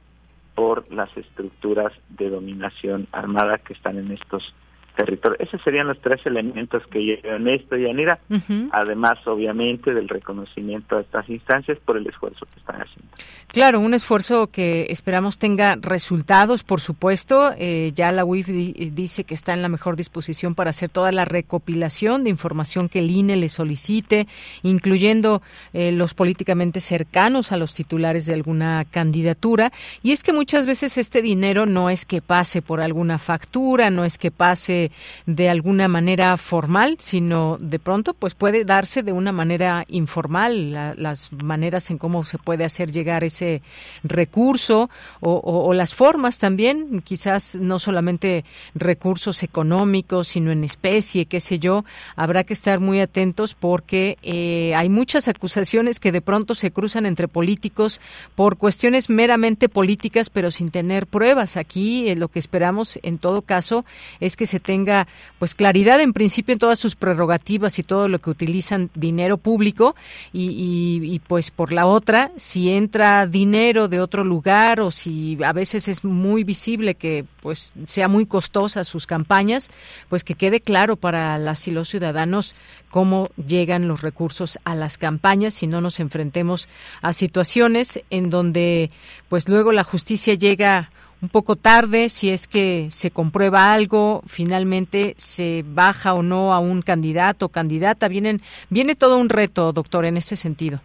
[0.55, 4.53] por las estructuras de dominación armada que están en estos
[4.95, 5.37] territorio.
[5.39, 8.19] Esos serían los tres elementos que llevan esto, Yanira,
[8.71, 13.11] además obviamente del reconocimiento a estas instancias por el esfuerzo que están haciendo.
[13.47, 17.53] Claro, un esfuerzo que esperamos tenga resultados, por supuesto.
[17.57, 21.23] Eh, ya la UIF dice que está en la mejor disposición para hacer toda la
[21.23, 24.27] recopilación de información que el INE le solicite,
[24.63, 29.71] incluyendo eh, los políticamente cercanos a los titulares de alguna candidatura.
[30.01, 34.03] Y es que muchas veces este dinero no es que pase por alguna factura, no
[34.03, 34.82] es que pase
[35.25, 41.31] de alguna manera formal, sino de pronto pues puede darse de una manera informal, las
[41.31, 43.61] maneras en cómo se puede hacer llegar ese
[44.03, 51.59] recurso o, las formas también, quizás no solamente recursos económicos, sino en especie, qué sé
[51.59, 51.83] yo,
[52.15, 57.05] habrá que estar muy atentos porque eh, hay muchas acusaciones que de pronto se cruzan
[57.05, 58.01] entre políticos
[58.35, 61.57] por cuestiones meramente políticas, pero sin tener pruebas.
[61.57, 63.85] Aquí eh, lo que esperamos en todo caso
[64.19, 65.07] es que se tenga tenga
[65.37, 69.95] pues claridad en principio en todas sus prerrogativas y todo lo que utilizan dinero público
[70.31, 75.87] y, pues por la otra si entra dinero de otro lugar o si a veces
[75.87, 79.69] es muy visible que pues sea muy costosa sus campañas
[80.09, 82.55] pues que quede claro para las y los ciudadanos
[82.89, 86.67] cómo llegan los recursos a las campañas y no nos enfrentemos
[87.03, 88.89] a situaciones en donde
[89.29, 90.89] pues luego la justicia llega
[91.23, 96.59] un poco tarde, si es que se comprueba algo, finalmente se baja o no a
[96.59, 98.09] un candidato o candidata.
[98.09, 100.81] Vienen, viene todo un reto, doctor, en este sentido.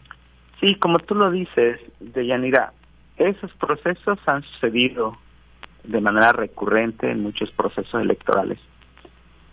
[0.61, 2.73] Sí, como tú lo dices, Deyanira,
[3.17, 5.19] esos procesos han sucedido
[5.83, 8.61] de manera recurrente en muchos procesos electorales.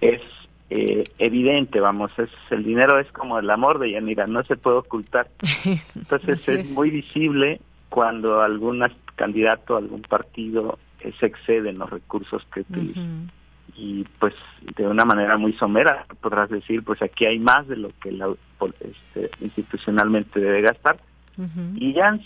[0.01, 0.21] Es
[0.69, 4.77] eh, evidente, vamos, es el dinero es como el amor de Yanira, no se puede
[4.77, 5.29] ocultar.
[5.95, 7.59] Entonces es, muy visible
[7.89, 8.83] cuando algún
[9.15, 13.01] candidato, algún partido eh, se excede en los recursos que utiliza.
[13.75, 14.33] Y pues
[14.77, 18.33] de una manera muy somera podrás decir, pues aquí hay más de lo que la,
[18.79, 20.97] este, institucionalmente debe gastar.
[21.75, 22.21] Y ya han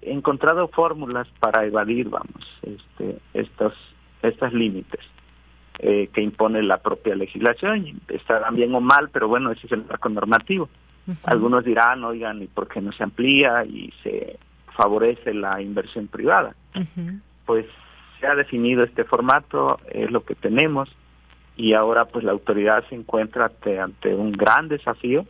[0.00, 3.74] encontrado fórmulas para evadir, vamos, este, estos,
[4.22, 5.00] estos límites.
[5.80, 9.84] Eh, que impone la propia legislación, estarán bien o mal, pero bueno, ese es el
[9.84, 10.68] marco normativo.
[11.22, 14.40] Algunos dirán, oigan, ¿y por qué no se amplía y se
[14.78, 16.54] favorece la inversión privada.
[17.44, 17.66] Pues
[18.20, 20.88] se ha definido este formato, es lo que tenemos
[21.56, 23.50] y ahora pues la autoridad se encuentra
[23.82, 25.26] ante, un gran desafío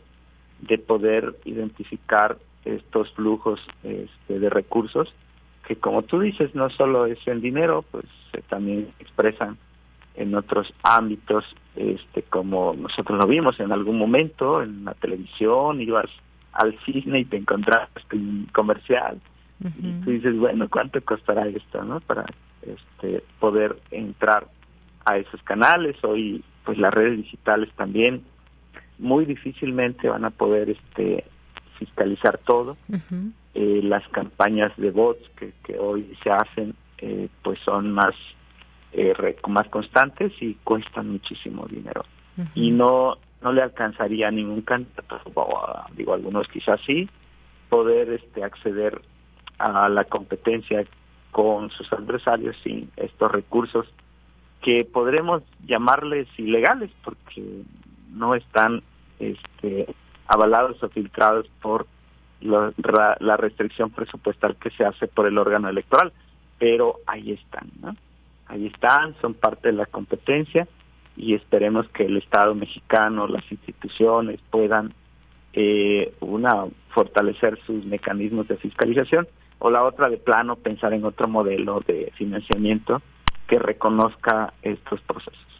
[0.61, 5.11] de poder identificar estos flujos este, de recursos
[5.67, 9.57] que como tú dices no solo es en dinero pues se también expresan
[10.15, 11.45] en otros ámbitos
[11.75, 16.09] este como nosotros lo vimos en algún momento en la televisión ibas
[16.51, 19.19] al cine y te encontraste un comercial
[19.61, 21.99] y tú dices, bueno, ¿cuánto costará esto, no?
[21.99, 22.25] Para
[22.61, 24.47] este, poder entrar
[25.05, 26.01] a esos canales.
[26.03, 28.23] Hoy, pues las redes digitales también
[28.97, 31.25] muy difícilmente van a poder este
[31.77, 32.77] fiscalizar todo.
[33.53, 38.13] eh, las campañas de bots que, que hoy se hacen, eh, pues son más
[38.93, 39.13] eh,
[39.47, 42.05] más constantes y cuestan muchísimo dinero.
[42.55, 45.21] Y no no le alcanzaría a ningún candidato,
[45.95, 47.09] digo algunos quizás sí,
[47.69, 49.01] poder este acceder
[49.59, 50.85] a la competencia
[51.31, 53.87] con sus adversarios sin estos recursos
[54.61, 57.43] que podremos llamarles ilegales porque
[58.11, 58.81] no están
[59.19, 59.93] este,
[60.27, 61.87] avalados o filtrados por
[62.41, 62.73] la,
[63.19, 66.13] la, restricción presupuestal que se hace por el órgano electoral,
[66.57, 67.95] pero ahí están, ¿no?
[68.47, 70.67] Ahí están, son parte de la competencia
[71.15, 74.93] y esperemos que el Estado mexicano, las instituciones puedan
[75.53, 79.27] eh, una fortalecer sus mecanismos de fiscalización
[79.59, 83.01] o la otra de plano pensar en otro modelo de financiamiento
[83.47, 85.58] que reconozca estos procesos.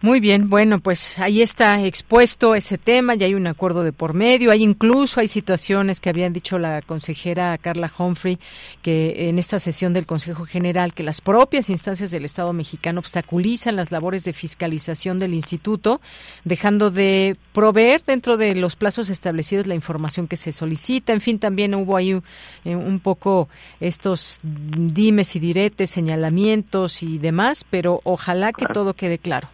[0.00, 4.14] Muy bien, bueno, pues ahí está expuesto ese tema, ya hay un acuerdo de por
[4.14, 8.38] medio, hay incluso hay situaciones que habían dicho la consejera Carla Humphrey
[8.80, 13.74] que en esta sesión del Consejo General que las propias instancias del Estado mexicano obstaculizan
[13.74, 16.00] las labores de fiscalización del instituto,
[16.44, 21.12] dejando de proveer dentro de los plazos establecidos la información que se solicita.
[21.12, 22.22] En fin, también hubo ahí un,
[22.64, 23.48] eh, un poco
[23.80, 29.48] estos dimes y diretes, señalamientos y demás, pero ojalá que todo quede claro.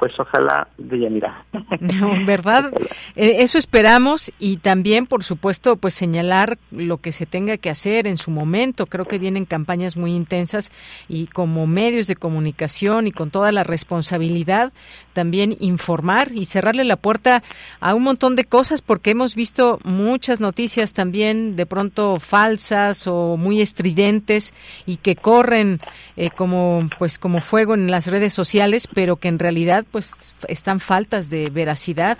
[0.00, 1.10] Pues ojalá de.
[2.26, 2.72] ¿Verdad?
[3.16, 8.06] Eh, eso esperamos y también, por supuesto, pues señalar lo que se tenga que hacer
[8.06, 8.86] en su momento.
[8.86, 10.72] Creo que vienen campañas muy intensas
[11.06, 14.72] y como medios de comunicación y con toda la responsabilidad
[15.12, 17.42] también informar y cerrarle la puerta
[17.80, 23.36] a un montón de cosas porque hemos visto muchas noticias también de pronto falsas o
[23.36, 24.54] muy estridentes
[24.86, 25.80] y que corren
[26.16, 30.80] eh, como pues como fuego en las redes sociales, pero que en realidad pues están
[30.80, 32.18] faltas de veracidad,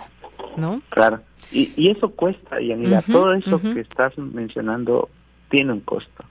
[0.57, 0.81] ¿no?
[0.89, 1.21] Claro.
[1.51, 5.09] Y, y eso cuesta, y mira, todo eso que estás mencionando
[5.49, 6.23] tiene un costo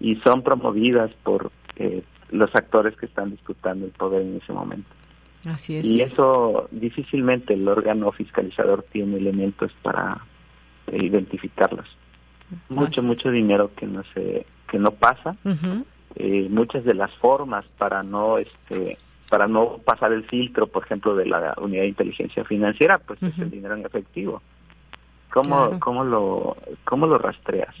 [0.00, 4.88] y son promovidas por eh, los actores que están disputando el poder en ese momento.
[5.48, 5.86] Así es.
[5.86, 10.18] Y eso difícilmente el órgano fiscalizador tiene elementos para
[10.86, 11.86] eh, identificarlos.
[12.68, 15.36] Mucho, mucho dinero que no se que no pasa.
[16.16, 18.96] eh, muchas de las formas para no este
[19.34, 23.36] para no pasar el filtro, por ejemplo, de la unidad de inteligencia financiera, pues es
[23.40, 24.40] el dinero en efectivo.
[25.32, 25.80] ¿Cómo, Claro.
[25.80, 27.74] cómo lo cómo lo rastreas?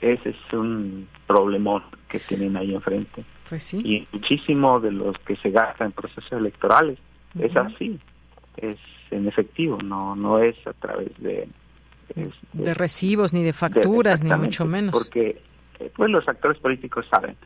[0.00, 3.24] Ese es un problemón que tienen ahí enfrente.
[3.48, 3.76] Pues sí.
[3.84, 6.98] Y muchísimo de los que se gastan en procesos electorales
[7.38, 8.00] es así,
[8.56, 8.76] es
[9.12, 11.48] en efectivo, no no es a través de
[12.16, 14.92] es- De recibos ni de facturas ni mucho menos.
[14.92, 15.40] porque
[15.78, 17.36] eh, pues los actores políticos saben.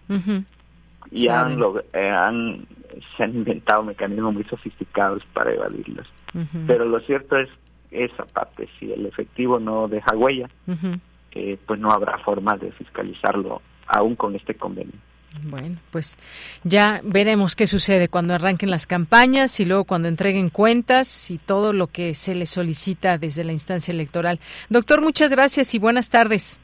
[1.11, 2.67] Y han, log- eh, han
[3.17, 6.07] se han inventado mecanismos muy sofisticados para evadirlos.
[6.67, 7.49] Pero lo cierto es
[7.91, 10.49] esa parte, si el efectivo no deja huella,
[11.33, 14.95] eh, pues no habrá forma de fiscalizarlo aún con este convenio.
[15.45, 16.19] Bueno, pues
[16.65, 21.73] ya veremos qué sucede cuando arranquen las campañas y luego cuando entreguen cuentas y todo
[21.73, 24.41] lo que se les solicita desde la instancia electoral.
[24.69, 26.59] Doctor, muchas gracias y buenas tardes.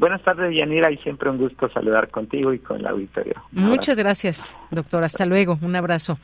[0.00, 3.34] Buenas tardes, Yanira, y siempre un gusto saludar contigo y con el auditorio.
[3.52, 5.04] Muchas gracias, doctor.
[5.04, 5.58] Hasta luego.
[5.60, 6.18] Un abrazo.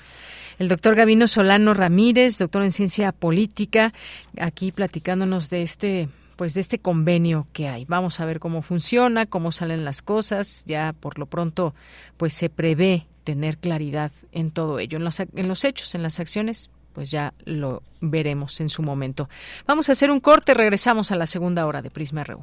[0.59, 3.93] El doctor Gavino Solano Ramírez, doctor en ciencia política,
[4.41, 7.85] aquí platicándonos de este pues de este convenio que hay.
[7.85, 10.64] Vamos a ver cómo funciona, cómo salen las cosas.
[10.66, 11.74] Ya por lo pronto
[12.16, 16.18] pues se prevé tener claridad en todo ello, en los, en los hechos, en las
[16.18, 19.29] acciones, pues ya lo veremos en su momento.
[19.66, 22.43] Vamos a hacer un corte, regresamos a la segunda hora de Prisma RU.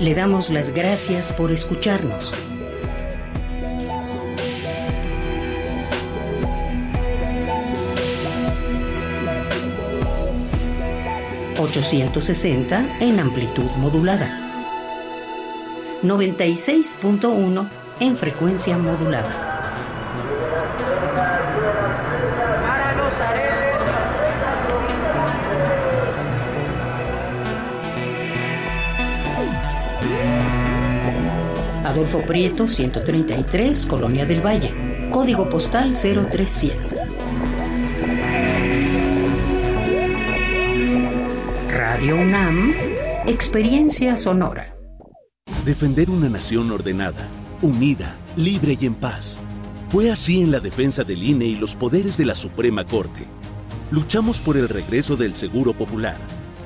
[0.00, 2.32] le damos las gracias por escucharnos.
[11.60, 14.30] ...860 en amplitud modulada.
[16.02, 17.68] 96.1
[18.00, 19.49] en frecuencia modulada.
[31.90, 35.10] Adolfo Prieto, 133, Colonia del Valle.
[35.10, 36.76] Código postal 037.
[41.68, 42.72] Radio UNAM,
[43.26, 44.76] Experiencia Sonora.
[45.64, 47.26] Defender una nación ordenada,
[47.60, 49.40] unida, libre y en paz.
[49.88, 53.26] Fue así en la defensa del INE y los poderes de la Suprema Corte.
[53.90, 56.18] Luchamos por el regreso del Seguro Popular,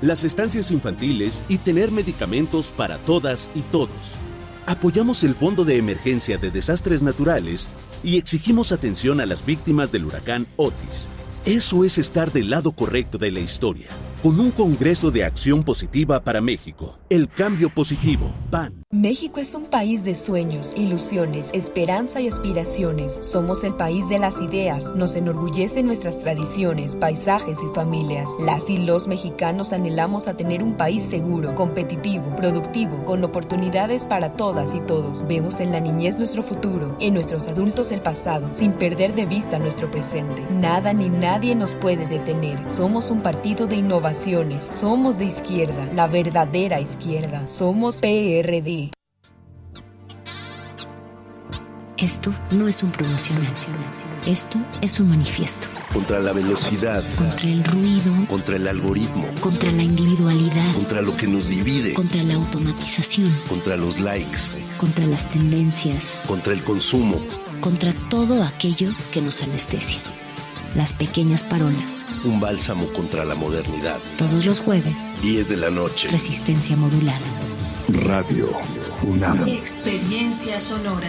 [0.02, 4.18] las estancias infantiles y tener medicamentos para todas y todos.
[4.66, 7.68] Apoyamos el Fondo de Emergencia de Desastres Naturales
[8.02, 11.10] y exigimos atención a las víctimas del huracán Otis.
[11.44, 13.88] Eso es estar del lado correcto de la historia,
[14.24, 16.98] con un Congreso de Acción Positiva para México.
[17.10, 18.72] El cambio positivo, PAN.
[18.90, 23.18] México es un país de sueños, ilusiones, esperanza y aspiraciones.
[23.20, 24.94] Somos el país de las ideas.
[24.94, 28.26] Nos enorgullecen nuestras tradiciones, paisajes y familias.
[28.40, 34.36] Las y los mexicanos anhelamos a tener un país seguro, competitivo, productivo, con oportunidades para
[34.36, 35.26] todas y todos.
[35.26, 39.58] Vemos en la niñez nuestro futuro, en nuestros adultos el pasado, sin perder de vista
[39.58, 40.46] nuestro presente.
[40.50, 42.66] Nada ni nadie nos puede detener.
[42.66, 43.76] Somos un partido de
[44.80, 47.46] Somos de izquierda, la verdadera izquierda.
[47.46, 48.90] Somos PRD.
[51.96, 53.52] Esto no es un promocional.
[54.26, 55.68] Esto es un manifiesto.
[55.92, 57.02] Contra la velocidad.
[57.16, 58.12] Contra el ruido.
[58.28, 59.26] Contra el algoritmo.
[59.40, 60.74] Contra la individualidad.
[60.74, 61.94] Contra lo que nos divide.
[61.94, 63.30] Contra la automatización.
[63.48, 64.52] Contra los likes.
[64.78, 66.20] Contra las tendencias.
[66.26, 67.20] Contra el consumo.
[67.60, 69.98] contra todo aquello que nos anestesia.
[70.74, 72.04] Las pequeñas parolas.
[72.24, 73.98] Un bálsamo contra la modernidad.
[74.18, 74.98] Todos los jueves.
[75.22, 76.08] 10 de la noche.
[76.08, 77.20] Resistencia modulada.
[77.88, 78.48] Radio
[79.04, 79.46] UNAM.
[79.46, 81.08] Experiencia sonora.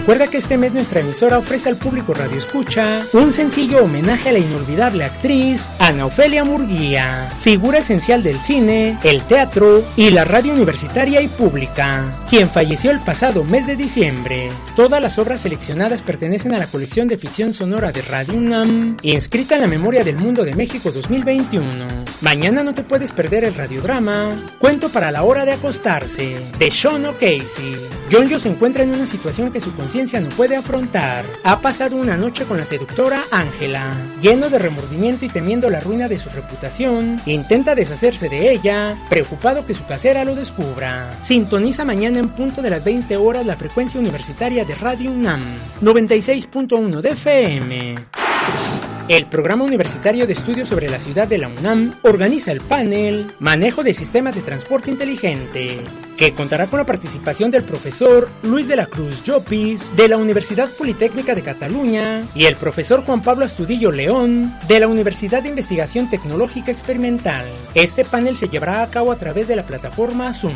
[0.00, 4.32] Recuerda que este mes nuestra emisora ofrece al público Radio Escucha un sencillo homenaje a
[4.32, 10.54] la inolvidable actriz Ana Ofelia Murguía, figura esencial del cine, el teatro y la radio
[10.54, 14.48] universitaria y pública, quien falleció el pasado mes de diciembre.
[14.74, 19.56] Todas las obras seleccionadas pertenecen a la colección de ficción sonora de Radio UNAM, inscrita
[19.56, 21.86] en la memoria del mundo de México 2021.
[22.22, 27.04] Mañana no te puedes perder el radiodrama Cuento para la hora de acostarse de Sean
[27.04, 27.76] O'Casey.
[28.10, 31.24] John se encuentra en una situación que su conciencia no puede afrontar.
[31.42, 33.92] Ha pasado una noche con la seductora Ángela.
[34.22, 39.66] Lleno de remordimiento y temiendo la ruina de su reputación, intenta deshacerse de ella, preocupado
[39.66, 41.18] que su casera lo descubra.
[41.24, 45.42] Sintoniza mañana en punto de las 20 horas la frecuencia universitaria de Radio UNAM,
[45.82, 48.89] 96.1 de FM.
[49.10, 53.82] El Programa Universitario de Estudios sobre la Ciudad de la UNAM organiza el panel Manejo
[53.82, 55.80] de Sistemas de Transporte Inteligente,
[56.16, 60.70] que contará con la participación del profesor Luis de la Cruz Llopis de la Universidad
[60.70, 66.08] Politécnica de Cataluña y el profesor Juan Pablo Astudillo León de la Universidad de Investigación
[66.08, 67.46] Tecnológica Experimental.
[67.74, 70.54] Este panel se llevará a cabo a través de la plataforma Zoom.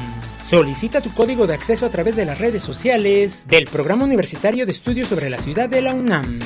[0.49, 4.71] Solicita tu código de acceso a través de las redes sociales del Programa Universitario de
[4.71, 6.39] Estudios sobre la Ciudad de la UNAM.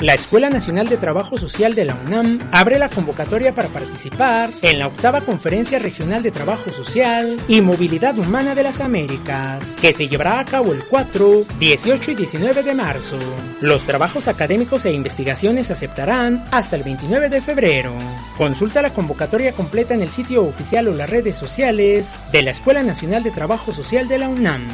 [0.00, 4.78] La Escuela Nacional de Trabajo Social de la UNAM abre la convocatoria para participar en
[4.78, 10.06] la octava Conferencia Regional de Trabajo Social y Movilidad Humana de las Américas, que se
[10.06, 13.18] llevará a cabo el 4, 18 y 19 de marzo.
[13.60, 17.92] Los trabajos académicos e investigaciones se aceptarán hasta el 29 de febrero.
[18.36, 22.84] Consulta la convocatoria completa en el sitio oficial o las redes sociales de la Escuela
[22.84, 24.64] Nacional de Trabajo Social de la UNAM.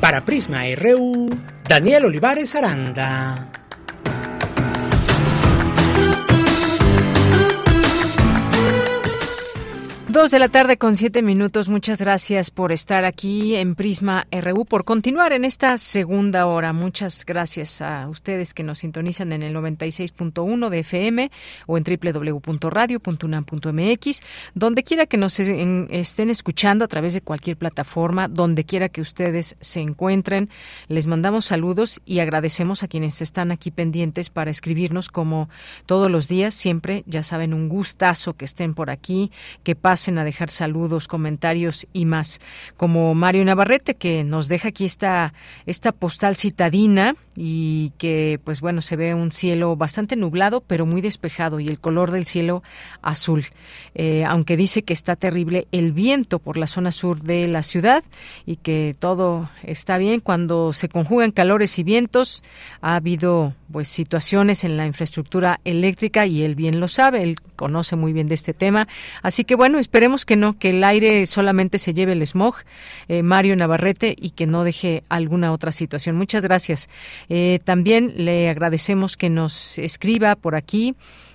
[0.00, 1.28] Para Prisma RU,
[1.68, 3.50] Daniel Olivares Aranda.
[10.12, 11.70] Dos de la tarde con siete minutos.
[11.70, 16.74] Muchas gracias por estar aquí en Prisma RU, por continuar en esta segunda hora.
[16.74, 21.30] Muchas gracias a ustedes que nos sintonizan en el 96.1 de FM
[21.66, 24.22] o en www.radio.unam.mx,
[24.54, 29.56] donde quiera que nos estén escuchando a través de cualquier plataforma, donde quiera que ustedes
[29.60, 30.50] se encuentren.
[30.88, 35.48] Les mandamos saludos y agradecemos a quienes están aquí pendientes para escribirnos como
[35.86, 36.52] todos los días.
[36.52, 39.32] Siempre, ya saben, un gustazo que estén por aquí,
[39.62, 42.40] que pasen a dejar saludos, comentarios y más,
[42.76, 45.32] como Mario Navarrete que nos deja aquí esta
[45.64, 51.00] esta postal citadina y que pues bueno se ve un cielo bastante nublado pero muy
[51.00, 52.62] despejado y el color del cielo
[53.00, 53.44] azul.
[53.94, 58.02] Eh, aunque dice que está terrible el viento por la zona sur de la ciudad
[58.44, 60.20] y que todo está bien.
[60.20, 62.42] Cuando se conjugan calores y vientos
[62.80, 67.96] ha habido pues situaciones en la infraestructura eléctrica y él bien lo sabe él conoce
[67.96, 68.86] muy bien de este tema
[69.22, 72.56] así que bueno esperemos que no que el aire solamente se lleve el smog
[73.08, 76.88] eh, Mario Navarrete y que no deje alguna otra situación muchas gracias
[77.28, 80.94] eh, también le agradecemos que nos escriba por aquí.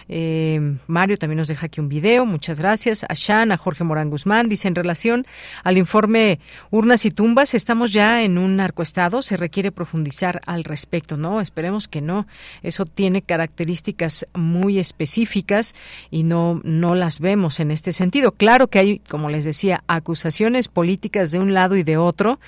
[0.10, 3.04] Eh, Mario también nos deja aquí un video, muchas gracias.
[3.04, 5.26] A Shan, a Jorge Morán Guzmán, dice en relación
[5.64, 6.40] al informe
[6.72, 11.42] Urnas y Tumbas, estamos ya en un narcoestado, se requiere profundizar al respecto, ¿no?
[11.42, 12.28] Esperemos que no.
[12.64, 15.76] Eso tiene características muy específicas
[16.10, 18.32] y no, no las vemos en este sentido.
[18.32, 22.40] Claro que hay, como les decía, acusaciones políticas de un lado y de otro,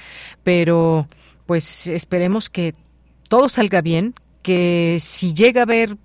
[0.44, 1.08] pero
[1.46, 2.74] pues esperemos que
[3.28, 5.98] todo salga bien, que si llega a haber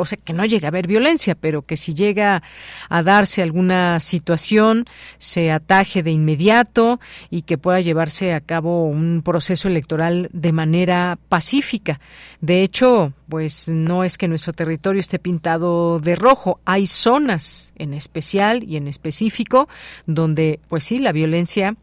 [0.00, 2.42] o sea, que no llegue a haber violencia, pero que si llega
[2.88, 4.86] a darse alguna situación,
[5.18, 11.18] se ataje de inmediato y que pueda llevarse a cabo un proceso electoral de manera
[11.28, 12.00] pacífica.
[12.40, 17.94] De hecho, pues no es que nuestro territorio esté pintado de rojo, hay zonas en
[17.94, 19.68] especial y en específico
[20.06, 21.76] donde, pues sí, la violencia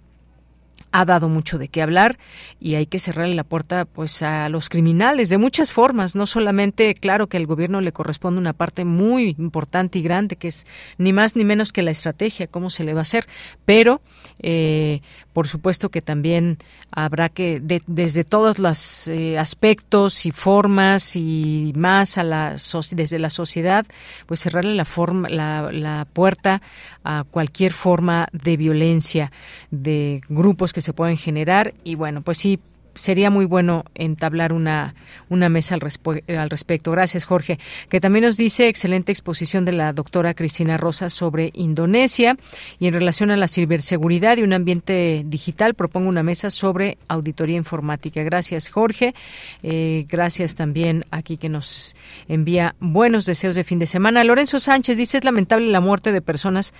[0.92, 2.18] ha dado mucho de qué hablar
[2.60, 6.94] y hay que cerrarle la puerta pues a los criminales de muchas formas, no solamente
[6.96, 10.66] claro que al gobierno le corresponde una parte muy importante y grande que es
[10.98, 13.28] ni más ni menos que la estrategia, cómo se le va a hacer,
[13.66, 14.02] pero
[14.42, 15.02] eh,
[15.34, 16.58] por supuesto que también
[16.92, 22.56] habrá que desde todos los eh, aspectos y formas y más a la
[22.92, 23.86] desde la sociedad
[24.26, 26.62] pues cerrarle la forma la, la puerta
[27.04, 29.32] a cualquier forma de violencia
[29.70, 31.74] de grupos que se pueden generar.
[31.84, 32.60] Y bueno, pues sí
[32.96, 34.96] sería muy bueno entablar una,
[35.30, 35.82] una mesa al,
[36.38, 36.92] al, respecto.
[36.92, 37.60] Gracias, Jorge.
[37.90, 42.38] Que también nos dice excelente exposición de la doctora Cristina Rosa sobre Indonesia
[42.80, 47.58] y en relación a la ciberseguridad y un ambiente digital propongo una mesa sobre auditoría
[47.58, 48.24] informática.
[48.24, 49.14] Gracias, Jorge.
[49.64, 51.96] Eh, gracias también aquí que nos
[52.28, 54.24] envía buenos deseos de fin de semana.
[54.24, 56.74] Lorenzo Sánchez dice es lamentable la muerte de personas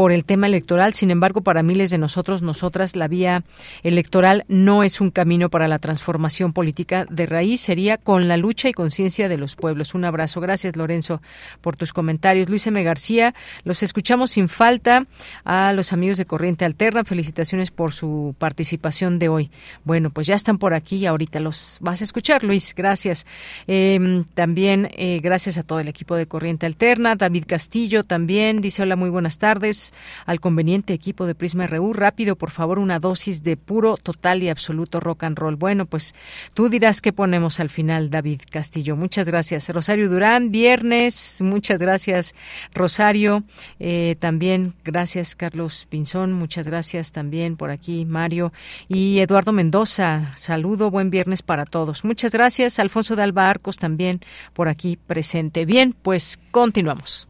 [0.00, 0.94] por el tema electoral.
[0.94, 3.44] Sin embargo, para miles de nosotros, nosotras, la vía
[3.82, 8.70] electoral no es un camino para la transformación política de raíz, sería con la lucha
[8.70, 9.92] y conciencia de los pueblos.
[9.92, 10.40] Un abrazo.
[10.40, 11.20] Gracias, Lorenzo,
[11.60, 12.48] por tus comentarios.
[12.48, 12.82] Luis M.
[12.82, 13.34] García,
[13.64, 15.06] los escuchamos sin falta
[15.44, 17.04] a los amigos de Corriente Alterna.
[17.04, 19.50] Felicitaciones por su participación de hoy.
[19.84, 22.74] Bueno, pues ya están por aquí y ahorita los vas a escuchar, Luis.
[22.74, 23.26] Gracias.
[23.66, 27.16] Eh, también eh, gracias a todo el equipo de Corriente Alterna.
[27.16, 29.89] David Castillo también dice hola, muy buenas tardes
[30.26, 31.92] al conveniente equipo de Prisma RU.
[31.92, 35.56] Rápido, por favor, una dosis de puro, total y absoluto rock and roll.
[35.56, 36.14] Bueno, pues
[36.54, 38.96] tú dirás qué ponemos al final, David Castillo.
[38.96, 39.68] Muchas gracias.
[39.68, 41.40] Rosario Durán, viernes.
[41.42, 42.34] Muchas gracias,
[42.74, 43.44] Rosario.
[43.78, 46.32] Eh, también gracias, Carlos Pinzón.
[46.32, 48.52] Muchas gracias también por aquí, Mario.
[48.88, 52.04] Y Eduardo Mendoza, saludo, buen viernes para todos.
[52.04, 52.78] Muchas gracias.
[52.78, 54.20] Alfonso de Alba Arcos también
[54.52, 55.64] por aquí presente.
[55.64, 57.29] Bien, pues continuamos.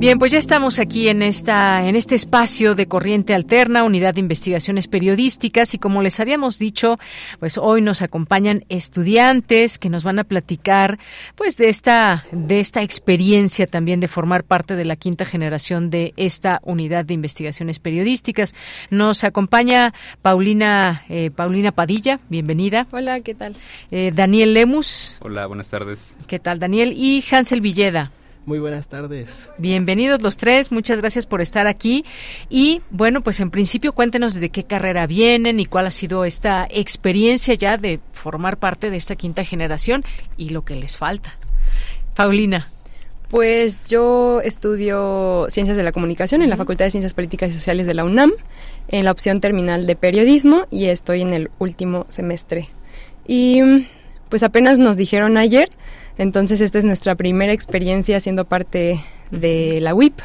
[0.00, 4.20] Bien, pues ya estamos aquí en esta en este espacio de Corriente Alterna, Unidad de
[4.20, 6.96] Investigaciones Periodísticas y como les habíamos dicho,
[7.38, 10.98] pues hoy nos acompañan estudiantes que nos van a platicar
[11.34, 16.14] pues de esta de esta experiencia también de formar parte de la quinta generación de
[16.16, 18.54] esta Unidad de Investigaciones Periodísticas.
[18.88, 19.92] Nos acompaña
[20.22, 22.86] Paulina eh, Paulina Padilla, bienvenida.
[22.90, 23.54] Hola, ¿qué tal?
[23.90, 25.18] Eh, Daniel Lemus.
[25.20, 26.16] Hola, buenas tardes.
[26.26, 26.94] ¿Qué tal, Daniel?
[26.96, 28.12] Y Hansel Villeda.
[28.46, 29.50] Muy buenas tardes.
[29.58, 32.06] Bienvenidos los tres, muchas gracias por estar aquí.
[32.48, 36.66] Y bueno, pues en principio cuéntenos de qué carrera vienen y cuál ha sido esta
[36.70, 40.04] experiencia ya de formar parte de esta quinta generación
[40.38, 41.36] y lo que les falta.
[42.16, 42.70] Paulina.
[43.28, 47.86] Pues yo estudio Ciencias de la Comunicación en la Facultad de Ciencias Políticas y Sociales
[47.86, 48.32] de la UNAM,
[48.88, 52.70] en la opción terminal de Periodismo y estoy en el último semestre.
[53.28, 53.86] Y
[54.28, 55.68] pues apenas nos dijeron ayer
[56.18, 59.00] entonces esta es nuestra primera experiencia siendo parte
[59.30, 60.20] de la WIP,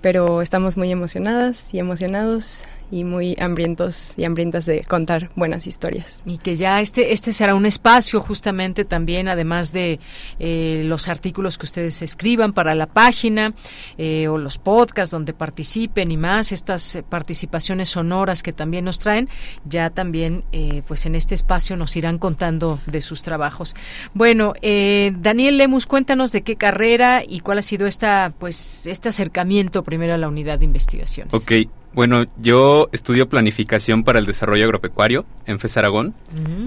[0.00, 6.22] pero estamos muy emocionadas y emocionados y muy hambrientos y hambrientas de contar buenas historias.
[6.26, 9.98] Y que ya este, este será un espacio justamente también, además de
[10.38, 13.54] eh, los artículos que ustedes escriban para la página
[13.96, 19.30] eh, o los podcasts donde participen y más, estas participaciones sonoras que también nos traen,
[19.64, 23.74] ya también eh, pues en este espacio nos irán contando de sus trabajos.
[24.12, 29.82] Bueno, Daniel Lemus, cuéntanos de qué carrera y cuál ha sido esta pues este acercamiento
[29.82, 31.32] primero a la unidad de investigaciones.
[31.32, 31.52] Ok,
[31.94, 36.14] bueno, yo estudio planificación para el desarrollo agropecuario en FES Aragón.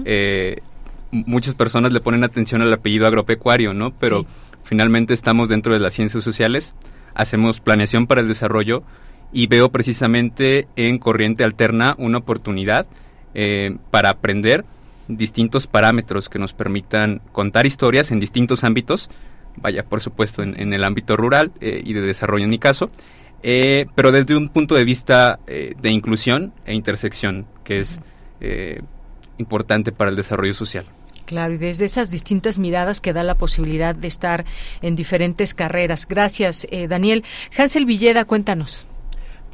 [0.04, 0.58] Eh,
[1.10, 3.92] muchas personas le ponen atención al apellido agropecuario, ¿no?
[3.92, 4.26] Pero
[4.64, 6.74] finalmente estamos dentro de las ciencias sociales,
[7.14, 8.82] hacemos planeación para el desarrollo
[9.32, 12.86] y veo precisamente en Corriente Alterna una oportunidad
[13.34, 14.64] eh, para aprender
[15.08, 19.10] distintos parámetros que nos permitan contar historias en distintos ámbitos,
[19.56, 22.90] vaya, por supuesto, en, el ámbito rural eh, y de desarrollo en mi caso,
[23.42, 28.00] eh, pero desde un punto de vista eh, de inclusión e intersección, que es
[28.40, 28.80] eh,
[29.38, 30.86] importante para el desarrollo social.
[31.24, 34.44] Claro, y desde esas distintas miradas que da la posibilidad de estar
[34.80, 36.06] en diferentes carreras.
[36.06, 37.24] Gracias, Daniel.
[37.58, 38.86] Hansel Villeda, cuéntanos.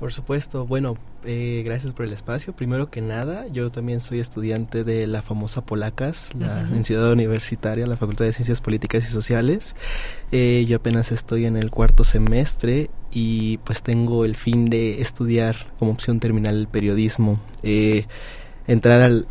[0.03, 2.53] Por supuesto, bueno, eh, gracias por el espacio.
[2.57, 7.97] Primero que nada, yo también soy estudiante de la famosa Polacas, la Ciudad Universitaria, la
[7.97, 9.77] Facultad de Ciencias Políticas y Sociales.
[10.33, 15.55] Eh, yo apenas estoy en el cuarto semestre y pues tengo el fin de estudiar
[15.79, 17.39] como opción terminal el periodismo.
[17.63, 18.07] Eh,
[18.67, 19.29] entrar al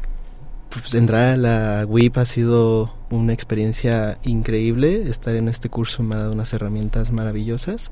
[0.69, 5.03] pues, entrar a la WIP ha sido una experiencia increíble.
[5.09, 7.89] Estar en este curso me ha dado unas herramientas maravillosas,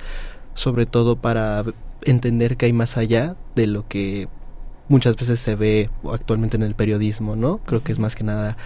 [0.54, 1.66] sobre todo para
[2.04, 4.28] entender que hay más allá de lo que
[4.88, 7.60] muchas veces se ve actualmente en el periodismo, ¿no?
[7.60, 8.58] Creo que es más que nada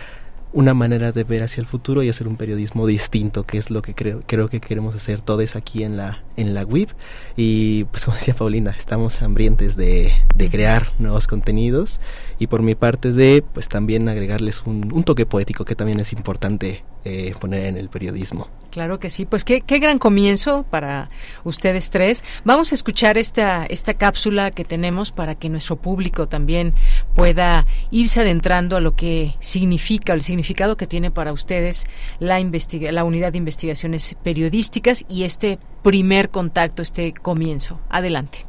[0.53, 3.81] una manera de ver hacia el futuro y hacer un periodismo distinto, que es lo
[3.81, 6.89] que creo, creo que queremos hacer todos aquí en la, en la web.
[7.35, 11.99] Y pues como decía Paulina, estamos hambrientes de, de crear nuevos contenidos
[12.37, 16.13] y por mi parte de pues también agregarles un, un toque poético que también es
[16.13, 18.47] importante eh, poner en el periodismo.
[18.71, 21.09] Claro que sí, pues qué, qué gran comienzo para
[21.43, 22.23] ustedes tres.
[22.43, 26.73] Vamos a escuchar esta, esta cápsula que tenemos para que nuestro público también
[27.13, 31.87] pueda irse adentrando a lo que significa, el significado que tiene para ustedes
[32.19, 37.79] la, la unidad de investigaciones periodísticas y este primer contacto, este comienzo.
[37.89, 38.45] Adelante.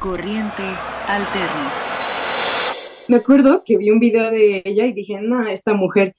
[0.00, 0.64] Corriente
[1.06, 1.91] alterna
[3.12, 6.16] me acuerdo que vi un video de ella y dije, no, esta mujer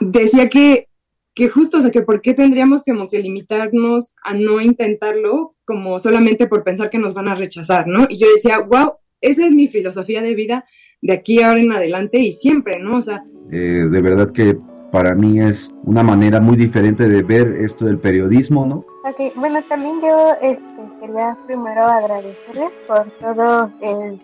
[0.00, 0.88] decía que,
[1.32, 6.00] que justo, o sea, que por qué tendríamos como que limitarnos a no intentarlo como
[6.00, 8.06] solamente por pensar que nos van a rechazar, ¿no?
[8.08, 10.64] Y yo decía, wow, esa es mi filosofía de vida
[11.00, 12.98] de aquí ahora en adelante y siempre, ¿no?
[12.98, 13.22] O sea...
[13.52, 14.58] Eh, de verdad que
[14.90, 18.84] para mí es una manera muy diferente de ver esto del periodismo, ¿no?
[19.08, 20.64] Ok, bueno, también yo este,
[21.00, 24.18] quería primero agradecerles por todo el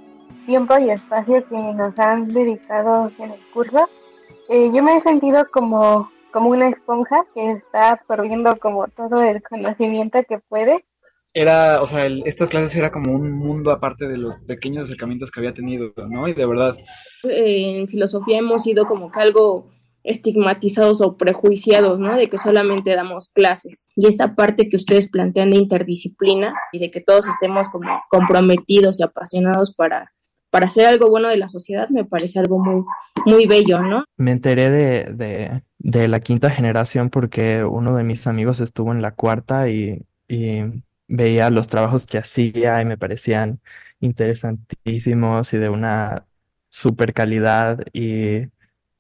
[0.51, 3.89] tiempo y espacio que nos han dedicado en el curso.
[4.49, 9.41] Eh, yo me he sentido como, como una esponja que está absorbiendo como todo el
[9.45, 10.85] conocimiento que puede.
[11.33, 15.39] Era, o sea, estas clases era como un mundo aparte de los pequeños acercamientos que
[15.39, 16.27] había tenido, ¿no?
[16.27, 16.77] Y de verdad.
[17.23, 19.71] En filosofía hemos sido como que algo
[20.03, 22.17] estigmatizados o prejuiciados, ¿no?
[22.17, 23.89] De que solamente damos clases.
[23.95, 28.99] Y esta parte que ustedes plantean de interdisciplina y de que todos estemos como comprometidos
[28.99, 30.11] y apasionados para
[30.51, 32.85] para hacer algo bueno de la sociedad me parece algo muy,
[33.25, 34.05] muy bello, ¿no?
[34.17, 39.03] Me enteré de, de, de la quinta generación porque uno de mis amigos estuvo en
[39.03, 40.63] la cuarta y, y
[41.09, 43.61] veía los trabajos que hacía y me parecían
[44.01, 46.27] interesantísimos y de una
[46.69, 48.49] super calidad y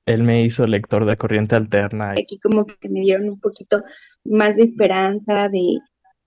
[0.06, 2.12] él me hizo lector de corriente alterna.
[2.12, 3.82] Aquí como que me dieron un poquito
[4.24, 5.78] más de esperanza, de,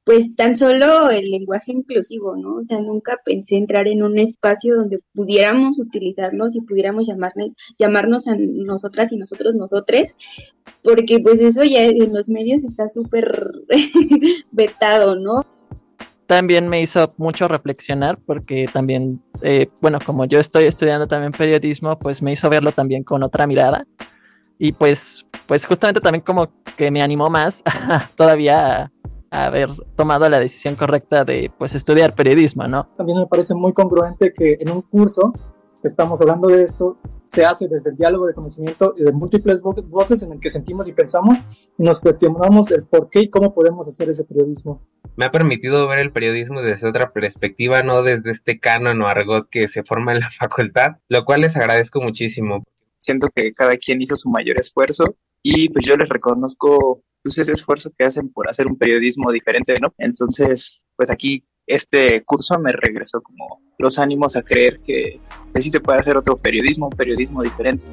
[0.03, 2.55] pues tan solo el lenguaje inclusivo, ¿no?
[2.55, 8.35] O sea, nunca pensé entrar en un espacio donde pudiéramos utilizarlos y pudiéramos llamarnos, a
[8.37, 10.17] nosotras y nosotros nosotres,
[10.83, 13.51] porque pues eso ya en los medios está súper
[14.51, 15.45] vetado, ¿no?
[16.27, 21.97] También me hizo mucho reflexionar porque también, eh, bueno, como yo estoy estudiando también periodismo,
[21.99, 23.85] pues me hizo verlo también con otra mirada
[24.57, 27.61] y pues, pues justamente también como que me animó más
[28.15, 28.91] todavía
[29.33, 32.87] haber tomado la decisión correcta de pues estudiar periodismo, ¿no?
[32.97, 35.33] También me parece muy congruente que en un curso
[35.83, 40.21] estamos hablando de esto se hace desde el diálogo de conocimiento y de múltiples voces
[40.23, 41.39] en el que sentimos y pensamos
[41.77, 44.81] y nos cuestionamos el por qué y cómo podemos hacer ese periodismo.
[45.15, 49.49] Me ha permitido ver el periodismo desde otra perspectiva, no desde este canon o argot
[49.49, 52.63] que se forma en la facultad, lo cual les agradezco muchísimo.
[53.03, 57.51] Siento que cada quien hizo su mayor esfuerzo y pues yo les reconozco pues ese
[57.51, 59.93] esfuerzo que hacen por hacer un periodismo diferente, ¿no?
[59.97, 65.19] Entonces, pues aquí este curso me regresó como los ánimos a creer que,
[65.53, 67.85] que sí se puede hacer otro periodismo, un periodismo diferente.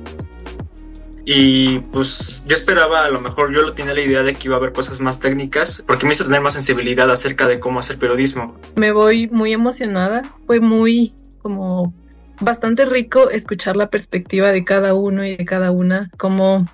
[1.24, 4.56] Y pues yo esperaba, a lo mejor yo lo tenía la idea de que iba
[4.56, 7.98] a haber cosas más técnicas, porque me hizo tener más sensibilidad acerca de cómo hacer
[7.98, 8.56] periodismo.
[8.76, 11.12] Me voy muy emocionada, fue muy
[11.42, 11.94] como
[12.40, 16.66] bastante rico escuchar la perspectiva de cada uno y de cada una, cómo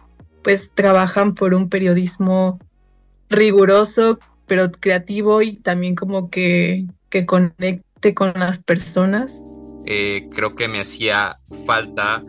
[0.42, 2.58] pues trabajan por un periodismo
[3.28, 9.44] riguroso, pero creativo y también como que, que conecte con las personas.
[9.86, 12.24] Eh, creo que me hacía falta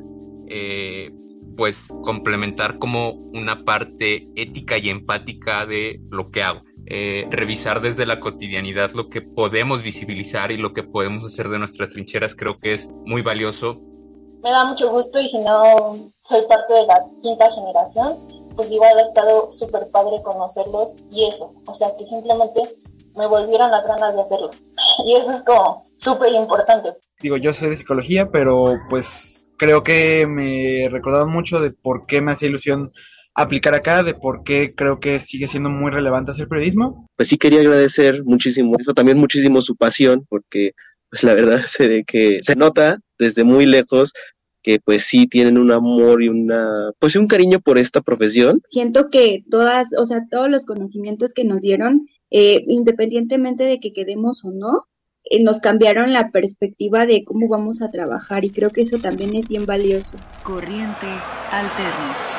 [0.47, 1.11] eh,
[1.55, 6.66] pues complementar como una parte ética y empática de lo que hago.
[6.89, 11.59] Eh, revisar desde la cotidianidad lo que podemos visibilizar y lo que podemos hacer de
[11.59, 13.81] nuestras trincheras creo que es muy valioso.
[14.41, 18.17] Me da mucho gusto y si no soy parte de la quinta generación,
[18.55, 22.61] pues igual ha estado súper padre conocerlos y eso, o sea que simplemente
[23.17, 24.51] me volvieron las ganas de hacerlo.
[25.05, 26.93] Y eso es como súper importante.
[27.19, 32.21] Digo, yo soy de psicología, pero pues creo que me recordaron mucho de por qué
[32.21, 32.93] me hacía ilusión
[33.37, 37.07] aplicar acá, de por qué creo que sigue siendo muy relevante hacer periodismo.
[37.15, 40.73] Pues sí quería agradecer muchísimo eso, también muchísimo su pasión, porque
[41.09, 44.11] pues la verdad se ve que se nota desde muy lejos
[44.63, 48.59] que pues sí tienen un amor y una, pues un cariño por esta profesión.
[48.67, 53.93] Siento que todas, o sea, todos los conocimientos que nos dieron, eh, independientemente de que
[53.93, 54.87] quedemos o no,
[55.29, 59.35] eh, nos cambiaron la perspectiva de cómo vamos a trabajar y creo que eso también
[59.35, 60.17] es bien valioso.
[60.43, 61.07] Corriente
[61.51, 62.36] alterna.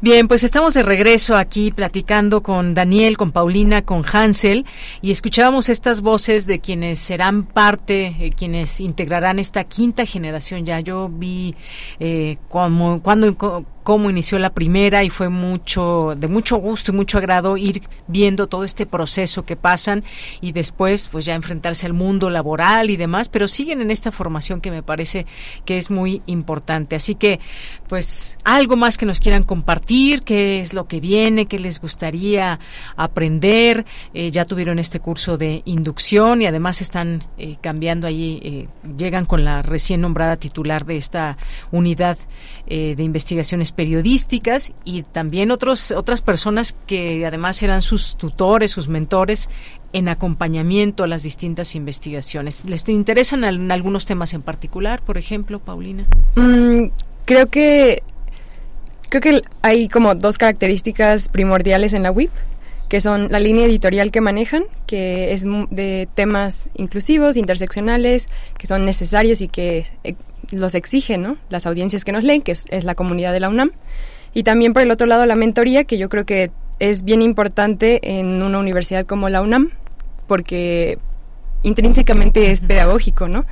[0.00, 4.64] Bien, pues estamos de regreso aquí platicando con Daniel, con Paulina, con Hansel
[5.02, 10.64] y escuchábamos estas voces de quienes serán parte, eh, quienes integrarán esta quinta generación.
[10.64, 11.56] Ya yo vi
[11.98, 17.18] eh, como, cuando cómo inició la primera y fue mucho de mucho gusto y mucho
[17.18, 20.04] agrado ir viendo todo este proceso que pasan
[20.40, 24.60] y después pues ya enfrentarse al mundo laboral y demás, pero siguen en esta formación
[24.60, 25.26] que me parece
[25.64, 26.96] que es muy importante.
[26.96, 27.40] Así que
[27.88, 32.58] pues algo más que nos quieran compartir, qué es lo que viene, qué les gustaría
[32.96, 33.86] aprender.
[34.14, 39.24] Eh, ya tuvieron este curso de inducción y además están eh, cambiando allí, eh, llegan
[39.24, 41.36] con la recién nombrada titular de esta
[41.70, 42.18] unidad
[42.68, 49.48] de investigaciones periodísticas y también otros, otras personas que además eran sus tutores, sus mentores
[49.92, 52.64] en acompañamiento a las distintas investigaciones.
[52.64, 56.06] ¿Les interesan algunos temas en particular, por ejemplo, Paulina?
[56.34, 56.86] Mm,
[57.24, 58.02] creo que
[59.10, 62.32] creo que hay como dos características primordiales en la WIP,
[62.88, 68.28] que son la línea editorial que manejan, que es de temas inclusivos, interseccionales,
[68.58, 70.16] que son necesarios y que eh,
[70.50, 71.36] los exigen ¿no?
[71.50, 73.72] las audiencias que nos leen, que es, la comunidad de la UNAM.
[74.34, 78.18] Y también por el otro lado la mentoría, que yo creo que es bien importante
[78.18, 79.72] en una universidad como la UNAM,
[80.26, 80.98] porque
[81.62, 83.44] intrínsecamente es pedagógico, ¿no?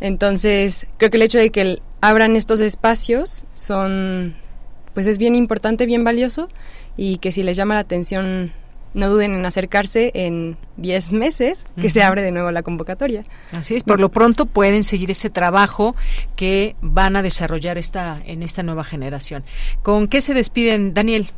[0.00, 4.34] Entonces, creo que el hecho de que abran estos espacios son,
[4.92, 6.48] pues es bien importante, bien valioso,
[6.96, 8.52] y que si les llama la atención
[8.94, 13.22] no duden en acercarse en 10 meses que se abre de nuevo la convocatoria.
[13.52, 15.94] Así es, por lo pronto pueden seguir ese trabajo
[16.36, 19.44] que van a desarrollar esta, en esta nueva generación.
[19.82, 21.30] ¿Con qué se despiden, Daniel?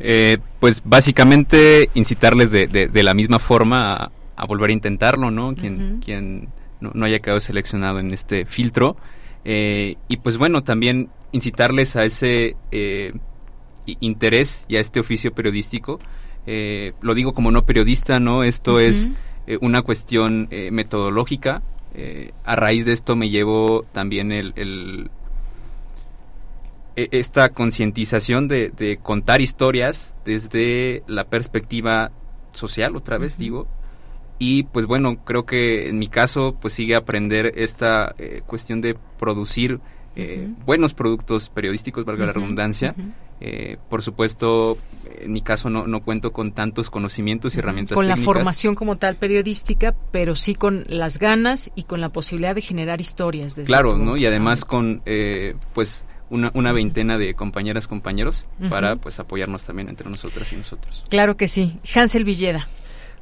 [0.00, 5.54] Eh, pues básicamente incitarles de, de, la misma forma a, volver a intentarlo, ¿no?
[5.54, 6.48] Quien, quien
[6.80, 8.96] no, haya quedado seleccionado en este filtro.
[9.44, 13.12] Eh, y pues bueno, también incitarles a ese eh,
[14.00, 16.00] interés y a este oficio periodístico
[16.46, 18.44] eh, lo digo como no periodista, ¿no?
[18.44, 19.10] Esto es
[19.46, 21.62] eh, una cuestión eh, metodológica.
[22.44, 25.10] a raíz de esto me llevo también el,
[26.96, 32.10] e, esta concientización de, contar historias desde la perspectiva
[32.52, 33.66] social, otra vez digo.
[34.38, 38.14] Y pues bueno, creo que en mi caso pues sigue aprender esta
[38.46, 39.80] cuestión de producir
[40.64, 42.94] buenos productos periodísticos, valga la redundancia,
[43.40, 44.78] eh, por supuesto,
[45.20, 47.94] en mi caso no, no, cuento con tantos conocimientos y herramientas.
[47.94, 52.54] Con la formación como tal periodística, pero sí con las ganas y con la posibilidad
[52.54, 53.54] de generar historias.
[53.64, 54.16] claro, ¿no?
[54.16, 59.88] Y además con, eh, pues, una, una, veintena de compañeras, compañeros para, pues, apoyarnos también
[59.88, 61.02] entre nosotras y nosotros.
[61.10, 61.78] Claro que sí.
[61.94, 62.68] Hansel Villeda.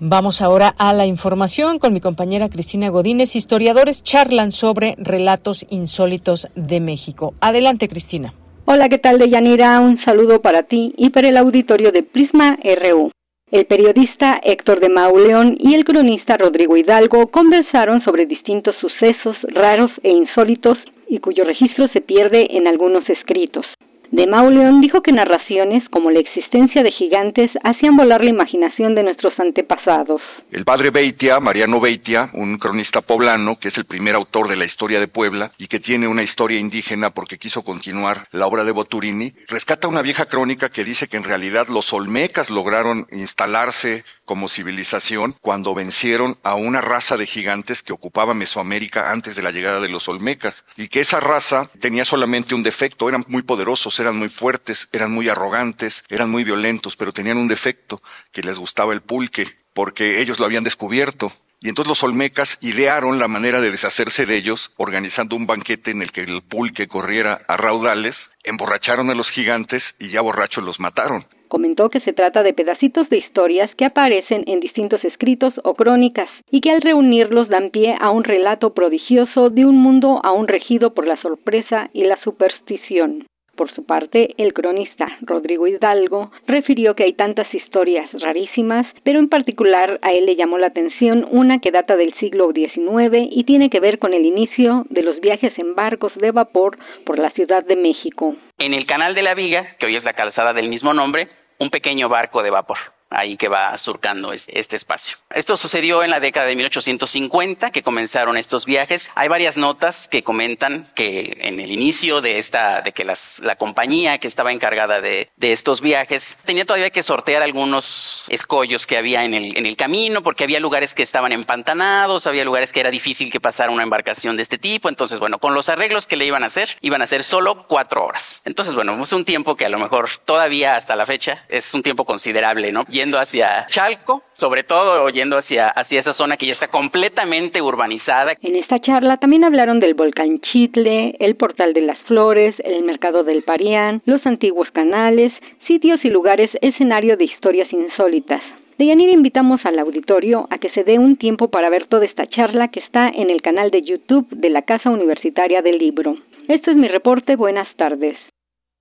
[0.00, 3.34] Vamos ahora a la información con mi compañera Cristina Godínez.
[3.34, 7.32] Historiadores charlan sobre relatos insólitos de México.
[7.40, 8.34] Adelante, Cristina.
[8.66, 9.80] Hola, ¿qué tal, Deyanira?
[9.80, 13.10] Un saludo para ti y para el auditorio de Prisma RU.
[13.50, 19.90] El periodista Héctor de Mauleón y el cronista Rodrigo Hidalgo conversaron sobre distintos sucesos raros
[20.02, 20.76] e insólitos
[21.08, 23.64] y cuyo registro se pierde en algunos escritos.
[24.12, 29.02] De Mauleón dijo que narraciones como la existencia de gigantes hacían volar la imaginación de
[29.02, 30.20] nuestros antepasados.
[30.52, 34.64] El padre Beitia, Mariano Beitia, un cronista poblano que es el primer autor de la
[34.64, 38.72] historia de Puebla y que tiene una historia indígena porque quiso continuar la obra de
[38.72, 44.48] Boturini, rescata una vieja crónica que dice que en realidad los olmecas lograron instalarse como
[44.48, 49.80] civilización cuando vencieron a una raza de gigantes que ocupaba Mesoamérica antes de la llegada
[49.80, 54.18] de los olmecas y que esa raza tenía solamente un defecto, eran muy poderosos, eran
[54.18, 58.92] muy fuertes, eran muy arrogantes, eran muy violentos, pero tenían un defecto que les gustaba
[58.92, 63.70] el pulque porque ellos lo habían descubierto y entonces los olmecas idearon la manera de
[63.70, 69.10] deshacerse de ellos, organizando un banquete en el que el pulque corriera a raudales, emborracharon
[69.10, 71.26] a los gigantes y ya borrachos los mataron.
[71.48, 76.28] Comentó que se trata de pedacitos de historias que aparecen en distintos escritos o crónicas
[76.50, 80.94] y que al reunirlos dan pie a un relato prodigioso de un mundo aún regido
[80.94, 83.26] por la sorpresa y la superstición.
[83.56, 89.28] Por su parte, el cronista Rodrigo Hidalgo refirió que hay tantas historias rarísimas, pero en
[89.28, 93.70] particular a él le llamó la atención una que data del siglo XIX y tiene
[93.70, 97.64] que ver con el inicio de los viajes en barcos de vapor por la Ciudad
[97.64, 98.36] de México.
[98.58, 101.28] En el Canal de la Viga, que hoy es la calzada del mismo nombre,
[101.58, 105.16] un pequeño barco de vapor ahí que va surcando este espacio.
[105.30, 109.10] Esto sucedió en la década de 1850 que comenzaron estos viajes.
[109.14, 114.18] Hay varias notas que comentan que en el inicio de esta, de que la compañía
[114.18, 119.34] que estaba encargada de, estos viajes tenía todavía que sortear algunos escollos que había en
[119.34, 123.70] el, camino porque había lugares que estaban empantanados, había lugares que era difícil que pasara
[123.70, 124.88] una embarcación de este tipo.
[124.88, 128.04] Entonces, bueno, con los arreglos que le iban a hacer, iban a ser solo cuatro
[128.04, 128.42] horas.
[128.44, 131.82] Entonces, bueno, es un tiempo que a lo mejor todavía hasta la fecha es un
[131.82, 132.84] tiempo considerable, ¿no?
[133.14, 138.34] Hacia Chalco, sobre todo yendo hacia, hacia esa zona que ya está completamente urbanizada.
[138.42, 143.22] En esta charla también hablaron del volcán Chitle, el portal de las flores, el mercado
[143.22, 145.32] del Parián, los antiguos canales,
[145.68, 148.42] sitios y lugares escenario de historias insólitas.
[148.78, 152.26] De Yanir invitamos al auditorio a que se dé un tiempo para ver toda esta
[152.26, 156.16] charla que está en el canal de YouTube de la Casa Universitaria del Libro.
[156.46, 157.36] Esto es mi reporte.
[157.36, 158.18] Buenas tardes.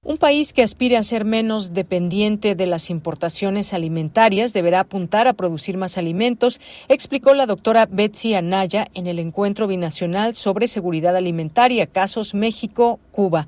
[0.08, 5.34] Un país que aspire a ser menos dependiente de las importaciones alimentarias deberá apuntar a
[5.34, 11.88] producir más alimentos, explicó la doctora Betsy Anaya en el encuentro binacional sobre seguridad alimentaria,
[11.88, 13.48] casos México-Cuba.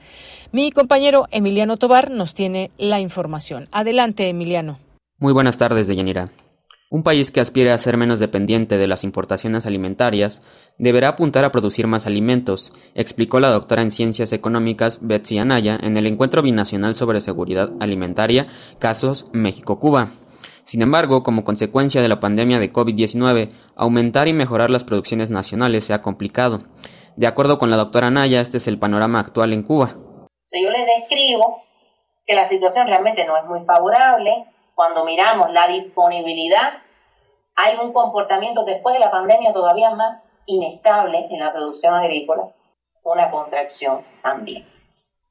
[0.52, 3.70] Mi compañero Emiliano Tobar nos tiene la información.
[3.72, 4.80] Adelante, Emiliano.
[5.20, 6.32] Muy buenas tardes, Deyanira.
[6.90, 10.42] Un país que aspire a ser menos dependiente de las importaciones alimentarias
[10.78, 15.98] deberá apuntar a producir más alimentos, explicó la doctora en Ciencias Económicas Betsy Anaya en
[15.98, 18.48] el Encuentro Binacional sobre Seguridad Alimentaria,
[18.80, 20.12] casos México-Cuba.
[20.64, 25.84] Sin embargo, como consecuencia de la pandemia de COVID-19, aumentar y mejorar las producciones nacionales
[25.84, 26.64] se ha complicado.
[27.18, 29.98] De acuerdo con la doctora Anaya, este es el panorama actual en Cuba.
[30.54, 31.64] yo les describo
[32.26, 34.46] que la situación realmente no es muy favorable,
[34.78, 36.84] cuando miramos la disponibilidad,
[37.56, 42.50] hay un comportamiento después de la pandemia todavía más inestable en la producción agrícola,
[43.02, 44.68] una contracción también.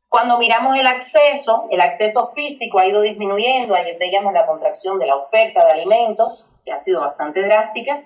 [0.08, 5.06] Cuando miramos el acceso, el acceso físico ha ido disminuyendo, ayer veíamos la contracción de
[5.06, 8.02] la oferta de alimentos, que ha sido bastante drástica,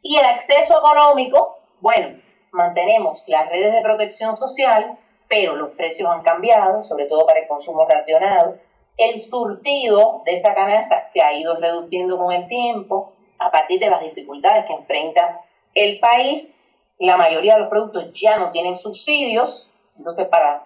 [0.00, 2.16] y el acceso económico, bueno,
[2.50, 4.96] mantenemos las redes de protección social,
[5.28, 8.56] pero los precios han cambiado, sobre todo para el consumo racionado,
[8.98, 13.88] el surtido de esta canasta se ha ido reduciendo con el tiempo a partir de
[13.88, 15.40] las dificultades que enfrenta
[15.74, 16.54] el país.
[16.98, 20.64] La mayoría de los productos ya no tienen subsidios, entonces para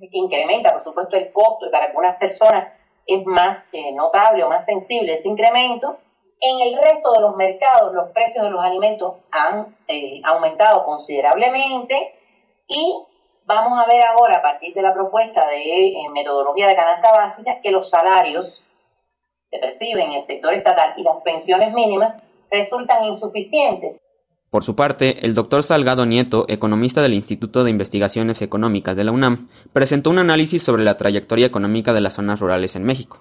[0.00, 2.72] que incrementa, por supuesto, el costo y para algunas personas
[3.06, 5.98] es más eh, notable o más sensible ese incremento.
[6.40, 12.16] En el resto de los mercados los precios de los alimentos han eh, aumentado considerablemente
[12.66, 13.04] y
[13.46, 17.60] vamos a ver ahora a partir de la propuesta de eh, metodología de canasta básica
[17.62, 18.62] que los salarios
[19.50, 24.00] que perciben en el sector estatal y las pensiones mínimas resultan insuficientes.
[24.50, 29.10] Por su parte, el doctor Salgado Nieto, economista del Instituto de Investigaciones Económicas de la
[29.10, 33.18] UNAM, presentó un análisis sobre la trayectoria económica de las zonas rurales en México.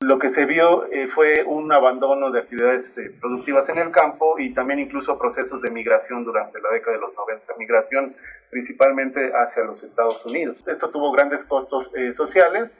[0.00, 4.36] Lo que se vio eh, fue un abandono de actividades eh, productivas en el campo
[4.40, 8.16] y también incluso procesos de migración durante la década de los 90, migración
[8.52, 10.58] principalmente hacia los Estados Unidos.
[10.68, 12.78] Esto tuvo grandes costos eh, sociales,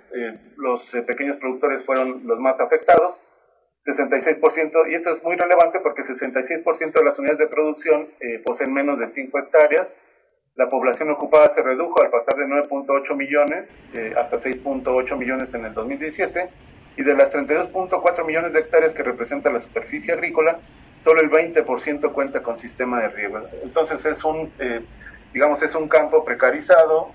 [0.57, 3.21] los pequeños productores fueron los más afectados
[3.85, 8.73] 66%, y esto es muy relevante porque 66% de las unidades de producción eh, poseen
[8.73, 9.89] menos de 5 hectáreas.
[10.55, 15.65] La población ocupada se redujo al pasar de 9.8 millones eh, hasta 6.8 millones en
[15.65, 16.49] el 2017.
[16.95, 20.59] Y de las 32.4 millones de hectáreas que representa la superficie agrícola,
[21.03, 23.41] solo el 20% cuenta con sistema de riego.
[23.65, 24.83] Entonces es un, eh,
[25.33, 27.13] digamos, es un campo precarizado,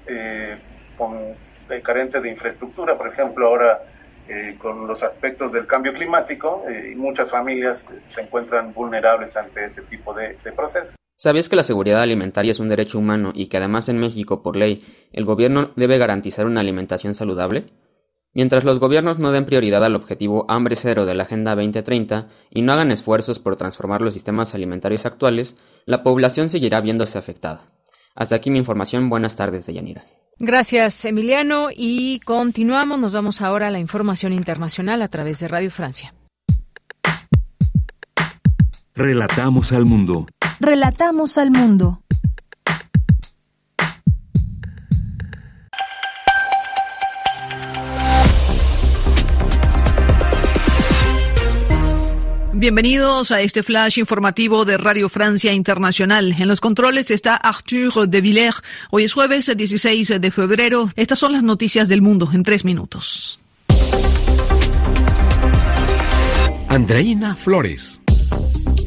[0.98, 1.36] con,
[1.84, 2.98] carente de infraestructura.
[2.98, 3.82] Por ejemplo, ahora
[4.28, 9.82] eh, con los aspectos del cambio climático eh, muchas familias se encuentran vulnerables ante ese
[9.84, 10.98] tipo de procesos.
[11.20, 14.56] ¿Sabías que la seguridad alimentaria es un derecho humano y que además en México, por
[14.56, 17.66] ley, el gobierno debe garantizar una alimentación saludable?
[18.34, 22.62] Mientras los gobiernos no den prioridad al objetivo hambre cero de la Agenda 2030 y
[22.62, 27.72] no hagan esfuerzos por transformar los sistemas alimentarios actuales, la población seguirá viéndose afectada.
[28.18, 29.10] Hasta aquí mi información.
[29.10, 30.04] Buenas tardes, Deyanira.
[30.40, 31.70] Gracias, Emiliano.
[31.72, 33.00] Y continuamos.
[33.00, 36.16] Nos vamos ahora a la información internacional a través de Radio Francia.
[38.96, 40.26] Relatamos al mundo.
[40.60, 42.02] Relatamos al mundo.
[52.60, 56.34] Bienvenidos a este flash informativo de Radio Francia Internacional.
[56.40, 58.64] En los controles está Arthur de Villers.
[58.90, 60.90] Hoy es jueves 16 de febrero.
[60.96, 63.40] Estas son las noticias del mundo en tres minutos.
[66.68, 68.02] Andreina Flores.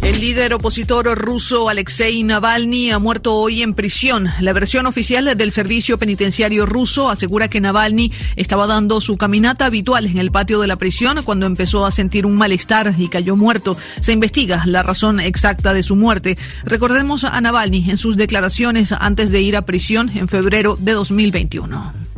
[0.02, 4.28] El líder opositor ruso Alexei Navalny ha muerto hoy en prisión.
[4.40, 10.06] La versión oficial del servicio penitenciario ruso asegura que Navalny estaba dando su caminata habitual
[10.06, 13.76] en el patio de la prisión cuando empezó a sentir un malestar y cayó muerto.
[14.00, 16.38] Se investiga la razón exacta de su muerte.
[16.64, 22.09] Recordemos a Navalny en sus declaraciones antes de ir a prisión en febrero de 2021.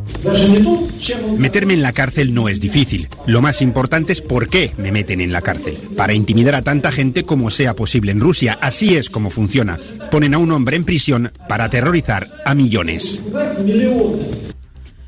[1.37, 3.07] Meterme en la cárcel no es difícil.
[3.27, 5.77] Lo más importante es por qué me meten en la cárcel.
[5.97, 8.57] Para intimidar a tanta gente como sea posible en Rusia.
[8.61, 9.79] Así es como funciona.
[10.11, 13.21] Ponen a un hombre en prisión para aterrorizar a millones.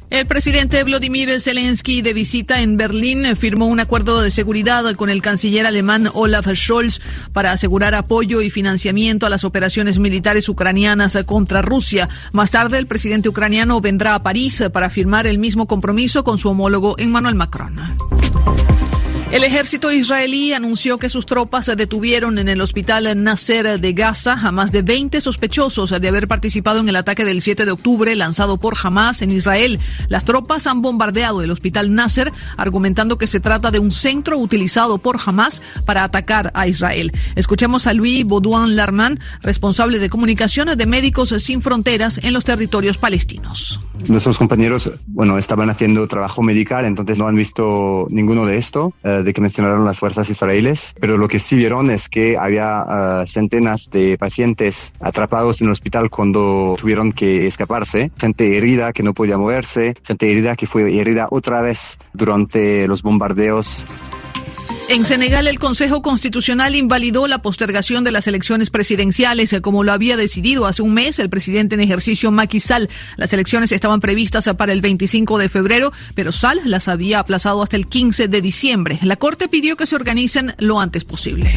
[0.10, 5.22] El presidente Vladimir Zelensky, de visita en Berlín, firmó un acuerdo de seguridad con el
[5.22, 7.02] canciller alemán Olaf Scholz
[7.34, 12.07] para asegurar apoyo y financiamiento a las operaciones militares ucranianas contra Rusia.
[12.34, 16.49] Más tarde, el presidente ucraniano vendrá a París para firmar el mismo compromiso con su
[16.49, 17.76] homólogo Emmanuel Macron.
[19.35, 24.53] El ejército israelí anunció que sus tropas detuvieron en el hospital Nasser de Gaza a
[24.53, 28.55] más de 20 sospechosos de haber participado en el ataque del 7 de octubre lanzado
[28.55, 29.77] por Hamas en Israel.
[30.07, 34.99] Las tropas han bombardeado el hospital Nasser argumentando que se trata de un centro utilizado
[34.99, 37.11] por Hamas para atacar a Israel.
[37.35, 42.97] Escuchemos a Louis Baudouin Larman, responsable de comunicaciones de Médicos Sin Fronteras en los territorios
[42.97, 43.81] palestinos.
[44.07, 48.93] Nuestros compañeros, bueno, estaban haciendo trabajo medical, entonces no han visto ninguno de esto.
[49.03, 52.80] Eh, de que mencionaron las fuerzas israelíes, pero lo que sí vieron es que había
[52.80, 59.03] uh, centenas de pacientes atrapados en el hospital cuando tuvieron que escaparse, gente herida que
[59.03, 63.85] no podía moverse, gente herida que fue herida otra vez durante los bombardeos.
[64.87, 70.15] En Senegal, el Consejo Constitucional invalidó la postergación de las elecciones presidenciales, como lo había
[70.15, 72.89] decidido hace un mes el presidente en ejercicio Macky Sall.
[73.17, 77.77] Las elecciones estaban previstas para el 25 de febrero, pero Sall las había aplazado hasta
[77.77, 78.99] el 15 de diciembre.
[79.01, 81.51] La Corte pidió que se organicen lo antes posible.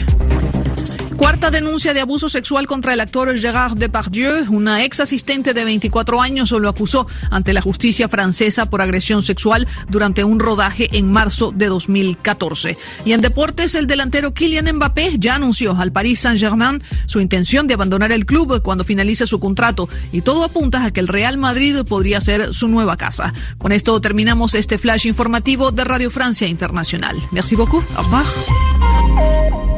[1.19, 4.45] Cuarta denuncia de abuso sexual contra el actor Gérard Depardieu.
[4.51, 9.66] Una ex asistente de 24 años lo acusó ante la justicia francesa por agresión sexual
[9.89, 12.78] durante un rodaje en marzo de 2014.
[13.05, 17.74] Y en deportes, el delantero Kylian Mbappé ya anunció al Paris Saint-Germain su intención de
[17.74, 19.89] abandonar el club cuando finalice su contrato.
[20.12, 23.35] Y todo apunta a que el Real Madrid podría ser su nueva casa.
[23.59, 27.16] Con esto terminamos este flash informativo de Radio Francia Internacional.
[27.32, 27.82] Merci beaucoup.
[27.97, 29.77] Au revoir.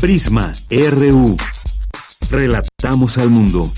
[0.00, 1.36] Prisma RU.
[2.30, 3.72] Relatamos al mundo.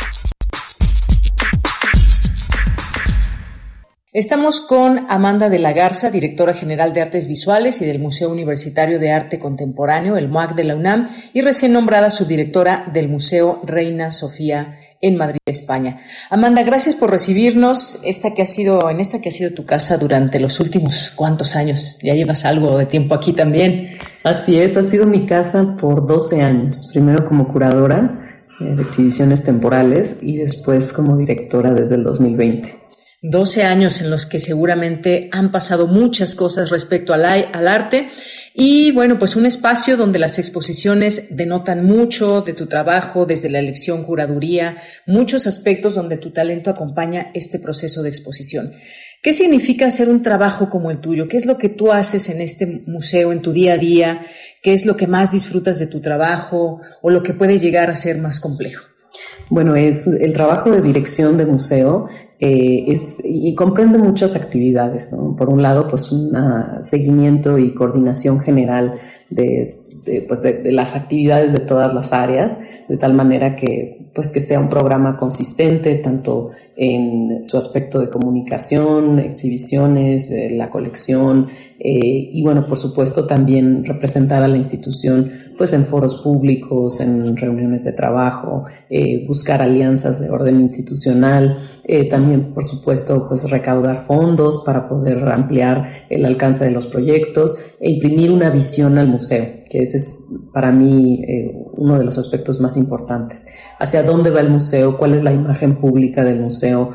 [4.12, 8.98] Estamos con Amanda de la Garza, directora general de Artes Visuales y del Museo Universitario
[8.98, 14.10] de Arte Contemporáneo, el MUAC de la UNAM, y recién nombrada subdirectora del Museo Reina
[14.10, 15.98] Sofía en Madrid, España.
[16.30, 19.98] Amanda, gracias por recibirnos esta que ha sido, en esta que ha sido tu casa
[19.98, 21.98] durante los últimos cuantos años.
[22.02, 23.98] Ya llevas algo de tiempo aquí también.
[24.24, 26.90] Así es, ha sido mi casa por 12 años.
[26.92, 32.86] Primero como curadora eh, de exhibiciones temporales y después como directora desde el 2020.
[33.22, 38.08] 12 años en los que seguramente han pasado muchas cosas respecto al, al, arte
[38.58, 43.58] y bueno, pues un espacio donde las exposiciones denotan mucho de tu trabajo desde la
[43.58, 48.72] elección, curaduría, muchos aspectos donde tu talento acompaña este proceso de exposición.
[49.22, 51.28] ¿Qué significa hacer un trabajo como el tuyo?
[51.28, 54.22] ¿Qué es lo que tú haces en este museo, en tu día a día?
[54.62, 57.96] ¿Qué es lo que más disfrutas de tu trabajo o lo que puede llegar a
[57.96, 58.86] ser más complejo?
[59.50, 62.08] Bueno, es el trabajo de dirección de museo
[62.38, 65.10] eh, es, y comprende muchas actividades.
[65.36, 66.32] Por un lado, pues un
[66.80, 68.98] seguimiento y coordinación general
[69.30, 74.40] de, pues de, las actividades de todas las áreas, de tal manera que, pues que
[74.40, 82.30] sea un programa consistente, tanto en su aspecto de comunicación, exhibiciones, eh, la colección, eh,
[82.32, 87.84] y bueno, por supuesto también representar a la institución pues en foros públicos, en reuniones
[87.84, 94.62] de trabajo, eh, buscar alianzas de orden institucional, eh, también por supuesto pues recaudar fondos
[94.64, 99.80] para poder ampliar el alcance de los proyectos e imprimir una visión al museo, que
[99.80, 101.22] ese es para mí
[101.76, 103.46] uno de los aspectos más importantes.
[103.78, 106.90] Hacia dónde va el museo, cuál es la imagen pública del museo,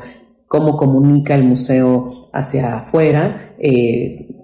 [0.48, 3.54] cómo comunica el museo hacia afuera,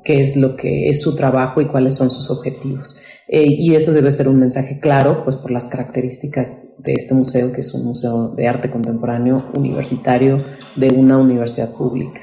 [0.09, 2.99] qué es lo que es su trabajo y cuáles son sus objetivos.
[3.29, 7.53] Eh, y eso debe ser un mensaje claro, pues por las características de este museo,
[7.53, 10.39] que es un museo de arte contemporáneo universitario
[10.77, 12.23] de una universidad pública.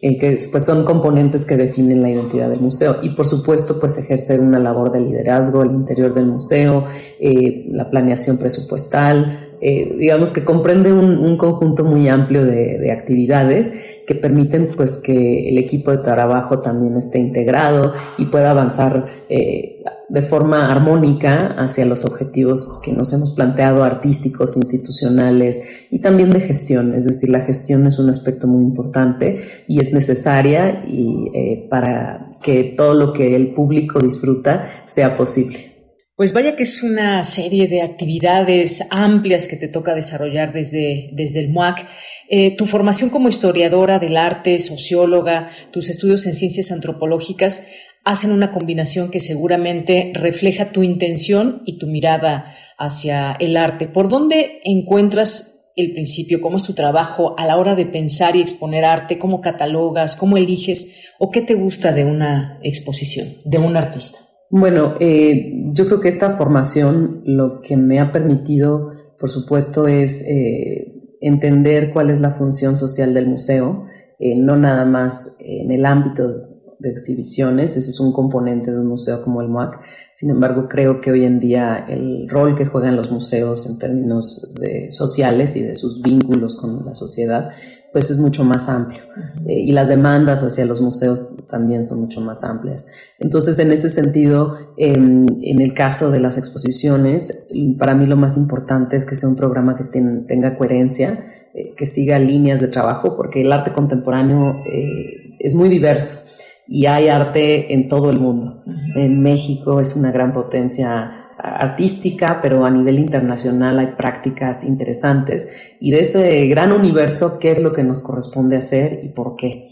[0.00, 3.98] Eh, que pues son componentes que definen la identidad del museo y por supuesto pues
[3.98, 6.84] ejercer una labor de liderazgo al interior del museo,
[7.18, 14.74] la planeación presupuestal, eh, digamos que comprende un, conjunto muy amplio de, actividades que permiten
[14.76, 20.70] pues que el equipo de trabajo también esté integrado y pueda avanzar eh, de forma
[20.70, 26.92] armónica hacia los objetivos que nos hemos planteado artísticos, institucionales y también de gestión.
[26.92, 32.26] Es decir, la gestión es un aspecto muy importante y es necesaria y, eh, para
[32.42, 35.73] que todo lo que el público disfruta sea posible.
[36.16, 41.40] Pues vaya que es una serie de actividades amplias que te toca desarrollar desde, desde
[41.40, 41.88] el MUAC.
[42.30, 47.66] Eh, tu formación como historiadora del arte, socióloga, tus estudios en ciencias antropológicas
[48.04, 53.88] hacen una combinación que seguramente refleja tu intención y tu mirada hacia el arte.
[53.88, 56.40] ¿Por dónde encuentras el principio?
[56.40, 59.18] ¿Cómo es tu trabajo a la hora de pensar y exponer arte?
[59.18, 60.14] ¿Cómo catalogas?
[60.14, 61.10] ¿Cómo eliges?
[61.18, 64.23] ¿O qué te gusta de una exposición, de un artista?
[64.50, 70.22] Bueno, eh, yo creo que esta formación lo que me ha permitido, por supuesto, es
[70.22, 73.86] eh, entender cuál es la función social del museo,
[74.18, 78.86] eh, no nada más en el ámbito de exhibiciones, ese es un componente de un
[78.86, 79.80] museo como el MUAC.
[80.14, 84.54] Sin embargo, creo que hoy en día el rol que juegan los museos en términos
[84.60, 87.50] de sociales y de sus vínculos con la sociedad
[87.94, 89.02] pues es mucho más amplio.
[89.46, 92.88] Eh, y las demandas hacia los museos también son mucho más amplias.
[93.20, 97.48] Entonces, en ese sentido, en, el caso de las exposiciones,
[97.78, 101.86] para mí lo más importante es que sea un programa que tenga coherencia, eh, que
[101.86, 106.26] siga líneas de trabajo, porque el arte contemporáneo eh, es muy diverso
[106.66, 108.60] y hay arte en todo el mundo.
[108.96, 115.48] En México es una gran potencia artística, pero a nivel internacional hay prácticas interesantes.
[115.80, 119.70] Y de ese gran universo, ¿qué es lo que nos corresponde hacer y por qué?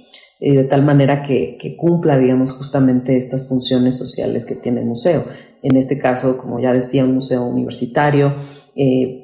[0.50, 5.24] de tal manera que, cumpla, digamos, justamente estas funciones sociales que tiene el museo.
[5.62, 8.34] En este caso, como ya decía, un museo universitario,
[8.74, 9.22] eh,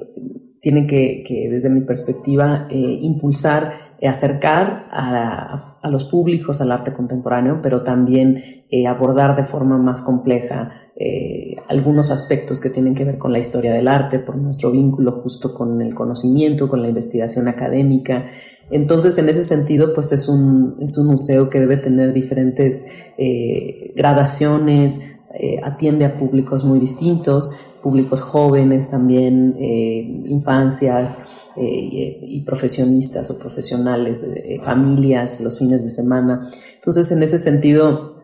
[0.61, 7.83] tiene que, desde mi perspectiva, eh, impulsar, acercar a, los públicos al arte contemporáneo, pero
[7.83, 13.31] también eh, abordar de forma más compleja eh, algunos aspectos que tienen que ver con
[13.31, 18.25] la historia del arte, por nuestro vínculo justo con el conocimiento, con la investigación académica.
[18.69, 22.85] Entonces, en ese sentido, pues es un, es un museo que debe tener diferentes
[23.17, 31.21] eh, gradaciones, eh, atiende a públicos muy distintos, públicos jóvenes también, infancias,
[31.55, 34.23] y, profesionistas o profesionales,
[34.61, 36.49] familias, los fines de semana.
[36.75, 38.18] Entonces, en ese sentido,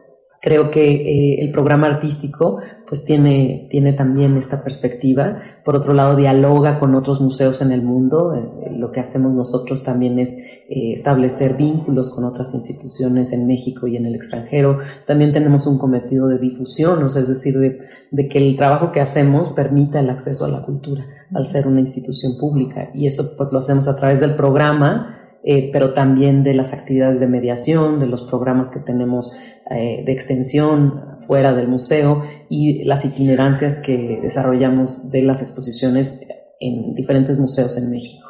[0.45, 5.39] Creo que eh, el programa artístico pues tiene, tiene también esta perspectiva.
[5.63, 8.35] Por otro lado, dialoga con otros museos en el mundo.
[8.35, 10.37] Eh, lo que hacemos nosotros también es
[10.69, 14.77] eh, establecer vínculos con otras instituciones en México y en el extranjero.
[15.07, 19.01] También tenemos un cometido de difusión, o sea, es decir, de, que el trabajo que
[19.01, 22.91] hacemos permita el acceso a la cultura al ser una institución pública.
[22.93, 25.23] Y eso pues lo hacemos a través del programa
[25.71, 29.37] pero también de las actividades de mediación, de los programas que tenemos
[29.69, 36.27] eh, de extensión fuera del museo y las itinerancias que desarrollamos de las exposiciones
[36.59, 38.29] en diferentes museos en México.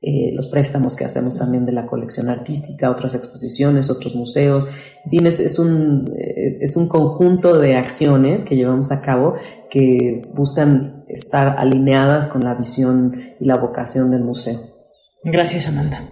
[0.00, 4.66] Eh, los préstamos que hacemos también de la colección artística, otras exposiciones, otros museos.
[5.04, 9.34] En fin, es, un, es un conjunto de acciones que llevamos a cabo
[9.70, 14.58] que buscan estar alineadas con la visión y la vocación del museo.
[15.24, 16.02] Gracias, Amanda.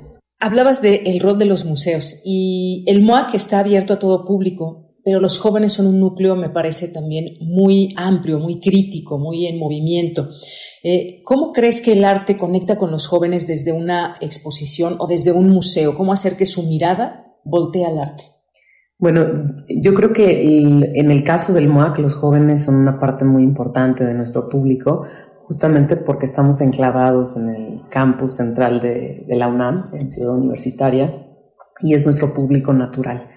[0.40, 5.20] Hablabas del rol de los museos y el MOAC está abierto a todo público, pero
[5.20, 10.30] los jóvenes son un núcleo, me parece también muy amplio, muy crítico, muy en movimiento.
[10.82, 15.32] Eh, ¿Cómo crees que el arte conecta con los jóvenes desde una exposición o desde
[15.32, 15.94] un museo?
[15.94, 18.24] ¿Cómo hacer que su mirada voltee al arte?
[18.98, 23.42] Bueno, yo creo que en el caso del MOAC los jóvenes son una parte muy
[23.42, 25.04] importante de nuestro público
[25.50, 31.26] justamente porque estamos enclavados en el campus central de, la UNAM, en Ciudad Universitaria,
[31.80, 33.28] y es nuestro público natural.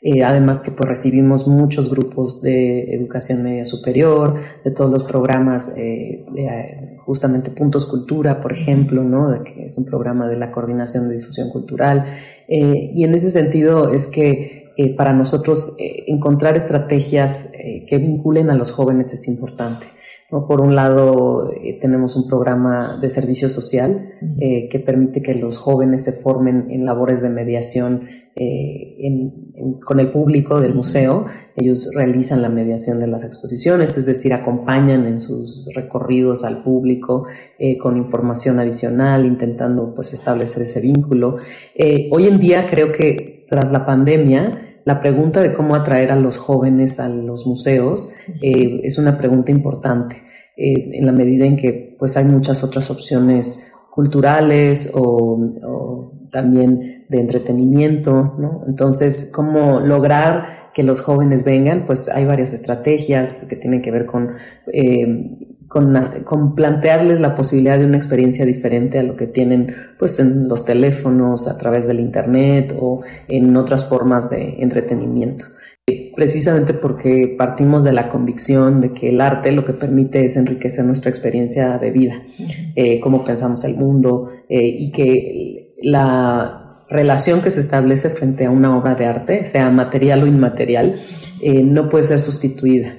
[0.00, 5.76] Eh, además que pues recibimos muchos grupos de educación media superior, de todos los programas,
[5.76, 9.44] eh, eh, justamente Puntos Cultura, por ejemplo, ¿no?
[9.44, 12.06] que es un programa de la coordinación de difusión cultural.
[12.48, 15.76] y en ese sentido es que para nosotros
[16.06, 17.52] encontrar estrategias
[17.86, 19.97] que vinculen a los jóvenes es importante.
[20.30, 25.56] Por un lado, eh, tenemos un programa de servicio social eh, que permite que los
[25.56, 28.02] jóvenes se formen en labores de mediación
[28.36, 29.32] eh,
[29.86, 31.24] con el público del museo.
[31.56, 37.24] Ellos realizan la mediación de las exposiciones, es decir, acompañan en sus recorridos al público
[37.80, 41.38] con información adicional, intentando pues, establecer ese vínculo.
[42.10, 46.38] hoy en día creo que tras la pandemia, la pregunta de cómo atraer a los
[46.38, 48.10] jóvenes a los museos
[48.40, 50.16] eh, es una pregunta importante
[50.56, 57.20] eh, en la medida en que pues hay muchas otras opciones culturales o, también de
[57.20, 58.64] entretenimiento, ¿no?
[58.66, 61.84] Entonces, ¿cómo lograr que los jóvenes vengan?
[61.84, 64.36] Pues hay varias estrategias que tienen que ver con
[64.72, 70.48] eh, con, plantearles la posibilidad de una experiencia diferente a lo que tienen pues en
[70.48, 75.44] los teléfonos, a través del internet o en otras formas de entretenimiento.
[76.16, 80.84] Precisamente porque partimos de la convicción de que el arte lo que permite es enriquecer
[80.84, 82.22] nuestra experiencia de vida,
[82.74, 88.50] eh, cómo pensamos el mundo eh, y que la relación que se establece frente a
[88.50, 91.00] una obra de arte, sea material o inmaterial,
[91.40, 92.94] eh, no puede ser sustituida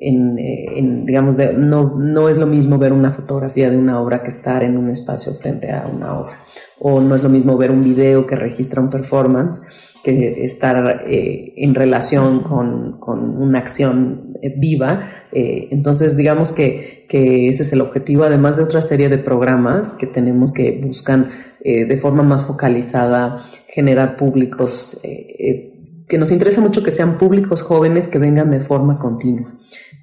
[0.00, 4.28] en, digamos, de, no, no es lo mismo ver una fotografía de una obra que
[4.28, 6.40] estar en un espacio frente a una obra.
[6.78, 9.62] O no es lo mismo ver un video que registra un performance
[10.04, 15.08] que estar eh, en relación con, con, una acción eh, viva.
[15.32, 19.96] Eh, entonces, digamos que, que, ese es el objetivo, además de otra serie de programas
[19.98, 21.30] que tenemos que buscan
[21.64, 25.00] de forma más focalizada generar públicos
[26.08, 29.52] que nos interesa mucho que sean públicos jóvenes que vengan de forma continua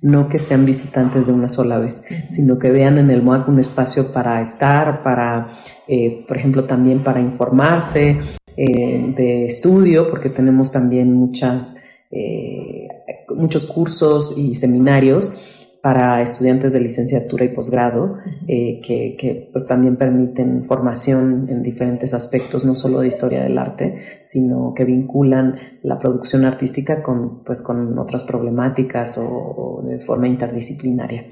[0.02, 3.60] no que sean visitantes de una sola vez, sino que vean en el MOAC un
[3.60, 8.18] espacio para estar, para, eh, por ejemplo, también para informarse
[8.58, 12.88] eh, de estudio, porque tenemos también muchas, eh,
[13.36, 15.51] muchos cursos y seminarios
[15.82, 18.18] para estudiantes de licenciatura y posgrado,
[18.48, 24.22] eh, que, pues también permiten formación en diferentes aspectos, no solo de historia del arte,
[24.24, 31.26] sino que vinculan la producción artística con, pues, con otras problemáticas o de forma interdisciplinaria.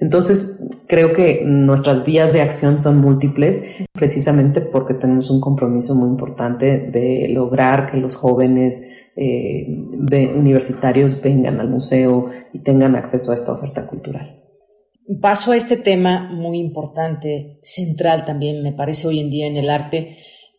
[0.00, 3.62] Entonces, creo que nuestras vías de acción son múltiples,
[3.92, 9.66] precisamente porque tenemos un compromiso muy importante de lograr que los jóvenes eh,
[10.34, 14.40] universitarios vengan al museo y tengan acceso a esta oferta cultural.
[15.20, 19.68] Paso a este tema muy importante, central también, me parece hoy en día en el
[19.68, 20.16] arte,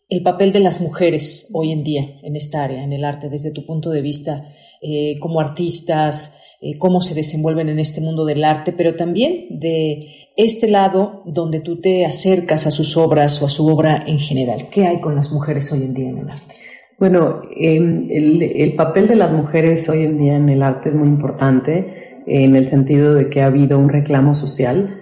[0.08, 3.50] el papel de las mujeres hoy en día en esta área, en el arte, desde
[3.50, 4.44] tu punto de vista
[4.80, 10.28] eh, como artistas, eh, cómo se desenvuelven en este mundo del arte, pero también de
[10.36, 14.68] este lado donde tú te acercas a sus obras o a su obra en general.
[14.70, 16.54] ¿Qué hay con las mujeres hoy en día en el arte?
[17.02, 21.08] Bueno, em, el, papel de las mujeres hoy en día en el arte es muy
[21.08, 25.00] importante en el sentido de que ha habido un reclamo social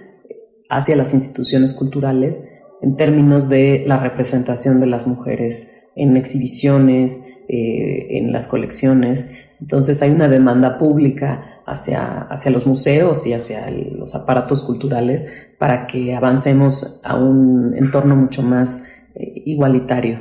[0.67, 2.49] hacia las instituciones culturales
[2.81, 9.35] en términos de la representación de las mujeres en exhibiciones, eh, en las colecciones.
[9.59, 15.85] Entonces hay una demanda pública hacia, hacia los museos y hacia los aparatos culturales para
[15.85, 20.19] que avancemos a un entorno mucho más eh, igualitario.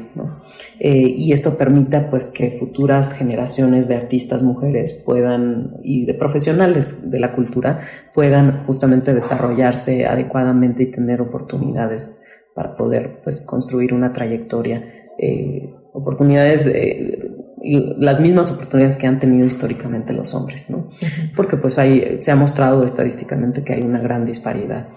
[0.83, 7.11] Eh, y esto permita pues que futuras generaciones de artistas mujeres puedan y de profesionales
[7.11, 7.81] de la cultura
[8.15, 14.83] puedan justamente desarrollarse adecuadamente y tener oportunidades para poder pues construir una trayectoria
[15.19, 16.67] eh, oportunidades
[17.63, 20.91] las mismas oportunidades que han tenido históricamente los hombres, ¿no?
[21.37, 24.89] Porque pues hay, se ha mostrado estadísticamente que hay una gran disparidad.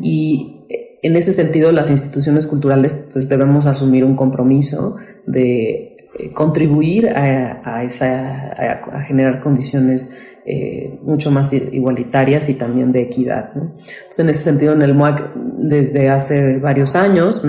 [0.00, 0.57] Y
[1.02, 4.96] en ese sentido, las instituciones culturales pues debemos asumir un compromiso
[5.26, 13.50] de eh, contribuir a, esa, generar condiciones eh, mucho más igualitarias y también de equidad.
[13.54, 17.44] Entonces, en ese sentido, en el MOAC, desde hace varios años,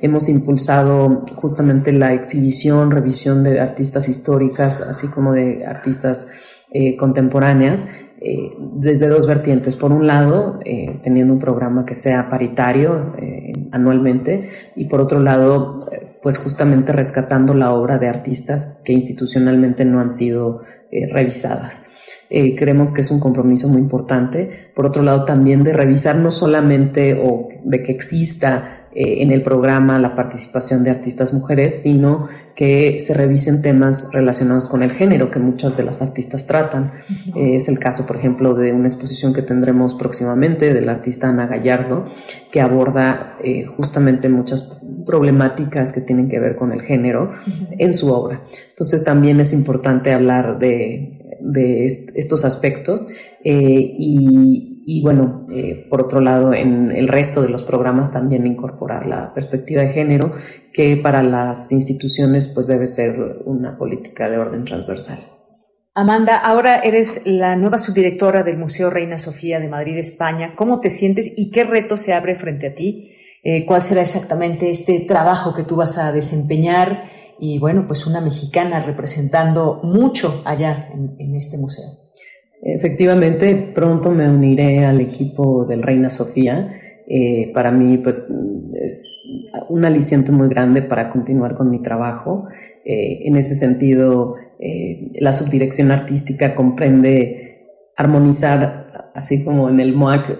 [0.00, 6.30] hemos impulsado justamente la exhibición, revisión de artistas históricas, así como de artistas
[6.70, 7.88] eh, contemporáneas,
[8.24, 9.74] eh, desde dos vertientes.
[9.74, 15.18] Por un lado, eh, teniendo un programa que sea paritario eh, anualmente y por otro
[15.18, 15.86] lado,
[16.22, 20.62] pues justamente rescatando la obra de artistas que institucionalmente no han sido
[21.10, 21.90] revisadas.
[22.28, 24.70] creemos que es un compromiso muy importante.
[24.74, 29.42] Por otro lado, también de revisar no solamente o de que exista eh, en el
[29.42, 35.30] programa la participación de artistas mujeres, sino que se revisen temas relacionados con el género
[35.30, 36.92] que muchas de las artistas tratan.
[37.34, 41.30] Eh, es el caso, por ejemplo, de una exposición que tendremos próximamente de la artista
[41.30, 42.06] Ana Gallardo,
[42.50, 47.32] que aborda eh, justamente muchas problemáticas que tienen que ver con el género
[47.78, 48.42] en su obra.
[48.70, 53.08] Entonces también es importante hablar de, de estos aspectos
[53.42, 59.06] y, y bueno, eh, por otro lado, en el resto de los programas también incorporar
[59.06, 60.32] la perspectiva de género,
[60.72, 65.18] que para las instituciones pues debe ser una política de orden transversal.
[65.94, 70.54] Amanda, ahora eres la nueva subdirectora del Museo Reina Sofía de Madrid, España.
[70.56, 73.12] ¿Cómo te sientes y qué reto se abre frente a ti?
[73.44, 77.04] Eh, ¿Cuál será exactamente este trabajo que tú vas a desempeñar?
[77.38, 82.01] Y bueno, pues una mexicana representando mucho allá en este museo.
[82.64, 86.78] Efectivamente, pronto me uniré al equipo del Reina Sofía.
[87.08, 88.32] Eh, para mí, pues,
[88.80, 89.24] es
[89.68, 92.46] un aliciente muy grande para continuar con mi trabajo.
[92.84, 100.38] Eh, en ese sentido, eh, la subdirección artística comprende armonizar, así como en el MOAC,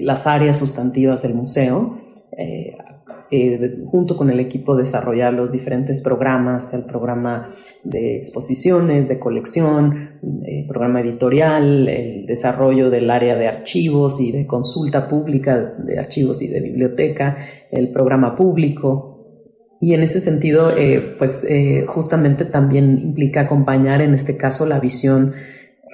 [0.00, 1.98] las áreas sustantivas del museo,
[3.30, 10.18] eh, junto con el equipo desarrollar los diferentes programas, el programa de exposiciones, de colección,
[10.44, 16.42] el programa editorial, el desarrollo del área de archivos y de consulta pública de archivos
[16.42, 17.36] y de biblioteca,
[17.70, 19.18] el programa público,
[19.80, 24.80] y en ese sentido, eh, pues eh, justamente también implica acompañar en este caso la
[24.80, 25.34] visión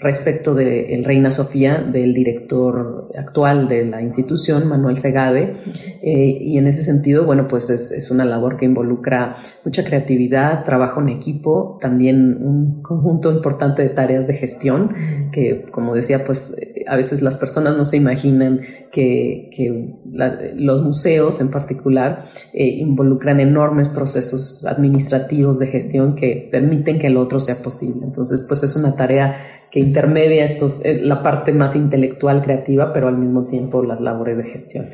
[0.05, 5.57] respecto de el Reina Sofía, del director actual de la institución, Manuel Segade,
[6.03, 10.63] eh, y en ese sentido, bueno, pues es, es, una labor que involucra mucha creatividad,
[10.63, 16.55] trabajo en equipo, también un conjunto importante de tareas de gestión, que como decía, pues
[16.59, 18.61] eh, a veces las personas no se imaginan
[18.93, 19.95] que, que
[20.55, 27.17] los museos en particular eh, involucran enormes procesos administrativos de gestión que permiten que el
[27.17, 28.05] otro sea posible.
[28.05, 33.09] Entonces, pues es una tarea que intermedia estos, eh, la parte más intelectual, creativa, pero
[33.09, 34.87] al mismo tiempo las labores de gestión.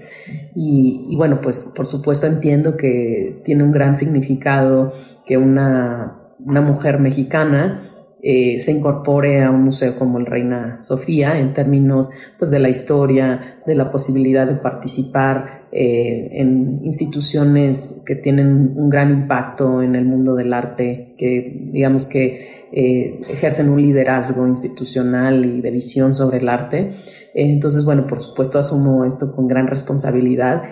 [0.55, 4.93] Y, bueno, pues por supuesto entiendo que tiene un gran significado
[5.27, 7.90] que una, una mujer mexicana
[8.23, 12.69] eh, se incorpore a un museo como el Reina Sofía en términos pues, de la
[12.69, 19.95] historia, de la posibilidad de participar eh, en instituciones que tienen un gran impacto en
[19.95, 26.15] el mundo del arte, que digamos que eh, ejercen un liderazgo institucional y de visión
[26.15, 26.93] sobre el arte.
[27.35, 30.63] Entonces, bueno, por supuesto asumo esto con gran responsabilidad,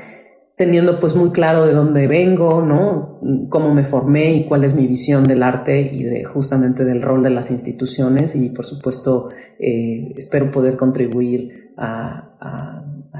[0.58, 3.20] teniendo pues muy claro de dónde vengo, ¿no?
[3.48, 7.22] Cómo me formé y cuál es mi visión del arte y de justamente del rol
[7.22, 9.28] de las instituciones y por supuesto
[9.58, 12.24] eh, espero poder contribuir a,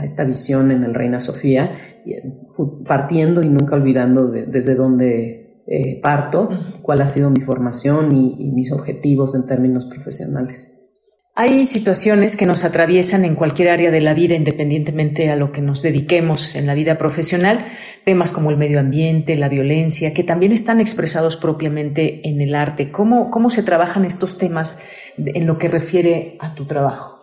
[0.03, 1.73] esta visión en el Reina Sofía,
[2.87, 6.49] partiendo y nunca olvidando desde dónde eh, parto,
[6.83, 10.78] cuál ha sido mi formación y, mis objetivos en términos profesionales.
[11.41, 15.61] Hay situaciones que nos atraviesan en cualquier área de la vida, independientemente a lo que
[15.61, 17.65] nos dediquemos en la vida profesional,
[18.05, 22.91] temas como el medio ambiente, la violencia, que también están expresados propiamente en el arte.
[22.91, 24.83] ¿Cómo, cómo se trabajan estos temas
[25.17, 27.21] en lo que refiere a tu trabajo?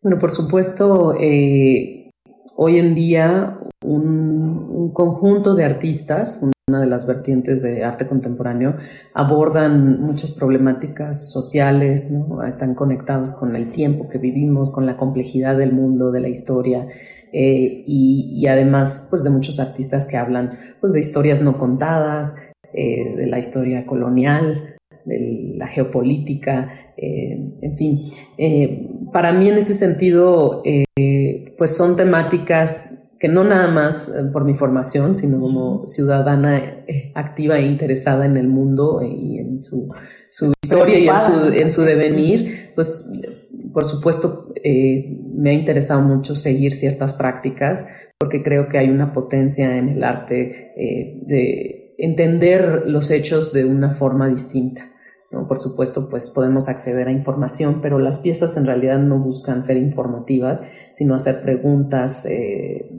[0.00, 2.10] Bueno, por supuesto, eh,
[2.56, 8.76] hoy en día un, un, conjunto de artistas, una de las vertientes de arte contemporáneo,
[9.14, 12.12] abordan muchas problemáticas sociales,
[12.46, 16.86] están conectados con el tiempo que vivimos, con la complejidad del mundo, de la historia,
[17.32, 22.34] eh, y, además pues de muchos artistas que hablan pues de historias no contadas,
[22.72, 28.10] eh, de la historia colonial, de la geopolítica, eh, en fin.
[29.12, 30.62] para mí en ese sentido
[31.56, 37.12] pues son temáticas que no nada más eh, por mi formación, sino como ciudadana eh,
[37.14, 39.88] activa e interesada en el mundo y en su,
[40.62, 41.08] historia y
[41.58, 43.10] en su, devenir, pues
[43.72, 47.88] por supuesto eh, me ha interesado mucho seguir ciertas prácticas
[48.18, 50.72] porque creo que hay una potencia en el arte
[51.26, 54.90] de entender los hechos de una forma distinta.
[55.30, 59.76] Por supuesto, pues podemos acceder a información, pero las piezas en realidad no buscan ser
[59.76, 62.90] informativas, sino hacer preguntas, eh,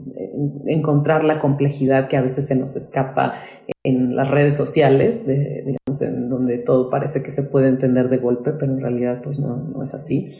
[0.66, 3.34] encontrar la complejidad que a veces se nos escapa
[3.82, 8.52] en las redes sociales, digamos, en donde todo parece que se puede entender de golpe,
[8.52, 10.32] pero en realidad pues no, no es así.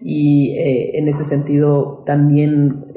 [0.00, 2.93] Y eh, en ese sentido también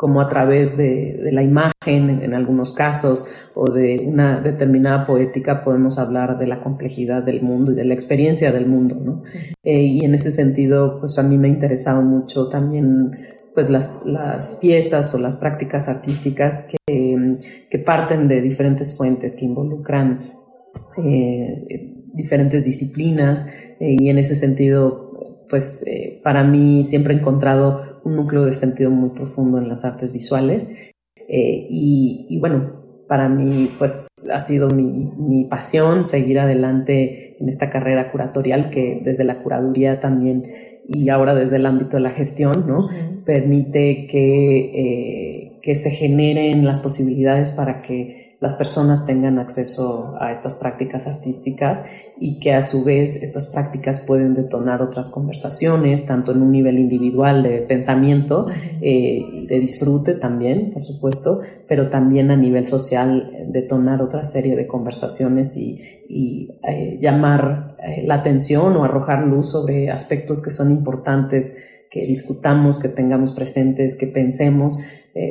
[0.00, 5.98] como a través de, la imagen en algunos casos o de una determinada poética podemos
[5.98, 8.96] hablar de la complejidad del mundo y de la experiencia del mundo.
[8.98, 9.22] ¿no?
[9.62, 13.10] Eh, y en ese sentido, pues a mí me ha interesado mucho también
[13.52, 17.36] pues las, las piezas o las prácticas artísticas que,
[17.68, 20.32] que parten de diferentes fuentes, que involucran
[20.96, 25.84] eh, diferentes disciplinas eh, y en ese sentido, pues
[26.22, 30.92] para mí siempre he encontrado un núcleo de sentido muy profundo en las artes visuales.
[31.28, 32.70] Eh, y, bueno,
[33.06, 39.24] para mí pues ha sido mi, pasión seguir adelante en esta carrera curatorial que desde
[39.24, 40.44] la curaduría también
[40.86, 42.88] y ahora desde el ámbito de la gestión, ¿no?
[43.24, 50.30] Permite que, eh, que se generen las posibilidades para que las personas tengan acceso a
[50.30, 51.84] estas prácticas artísticas
[52.18, 56.78] y que a su vez estas prácticas pueden detonar otras conversaciones, tanto en un nivel
[56.78, 58.46] individual de pensamiento,
[58.80, 64.66] eh, de disfrute también, por supuesto, pero también a nivel social detonar otra serie de
[64.66, 65.78] conversaciones y,
[66.62, 72.78] eh, llamar eh, la atención o arrojar luz sobre aspectos que son importantes que discutamos,
[72.78, 74.78] que tengamos presentes, que pensemos,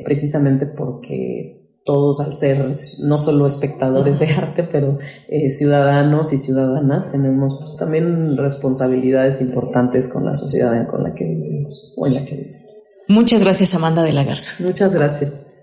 [0.03, 1.59] precisamente porque
[1.90, 7.76] todos al ser no solo espectadores de arte, pero eh, ciudadanos y ciudadanas, tenemos pues,
[7.78, 12.84] también responsabilidades importantes con la sociedad con la que vivimos o en la que vivimos.
[13.07, 14.52] Muchas gracias, Amanda de la Garza.
[14.60, 15.56] Muchas gracias.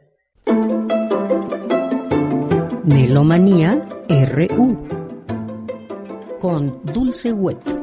[2.82, 4.78] Melomanía RU
[6.40, 7.75] con Dulce Wet.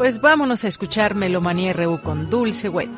[0.00, 2.88] Pues vámonos a escuchar Melomanía RU con Dulce Wet.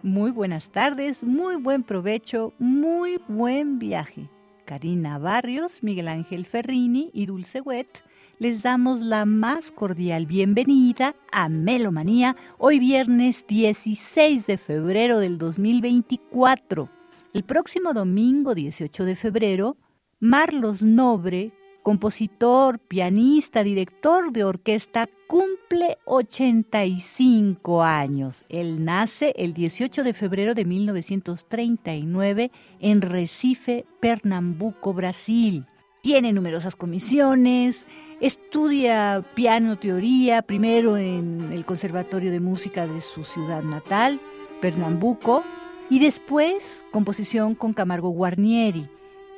[0.00, 4.30] Muy buenas tardes, muy buen provecho, muy buen viaje.
[4.66, 8.04] Karina Barrios, Miguel Ángel Ferrini y Dulce Wet
[8.38, 16.88] les damos la más cordial bienvenida a Melomanía hoy viernes 16 de febrero del 2024.
[17.34, 19.76] El próximo domingo 18 de febrero,
[20.20, 21.52] Marlos Nobre
[21.90, 28.46] compositor, pianista, director de orquesta, cumple 85 años.
[28.48, 35.66] Él nace el 18 de febrero de 1939 en Recife, Pernambuco, Brasil.
[36.00, 37.88] Tiene numerosas comisiones,
[38.20, 44.20] estudia piano teoría, primero en el Conservatorio de Música de su ciudad natal,
[44.60, 45.42] Pernambuco,
[45.90, 48.88] y después composición con Camargo Guarnieri.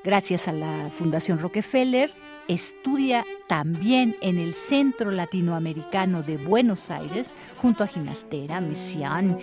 [0.05, 2.13] Gracias a la Fundación Rockefeller,
[2.49, 9.39] Estudia también en el Centro Latinoamericano de Buenos Aires junto a Ginastera, Messiaen,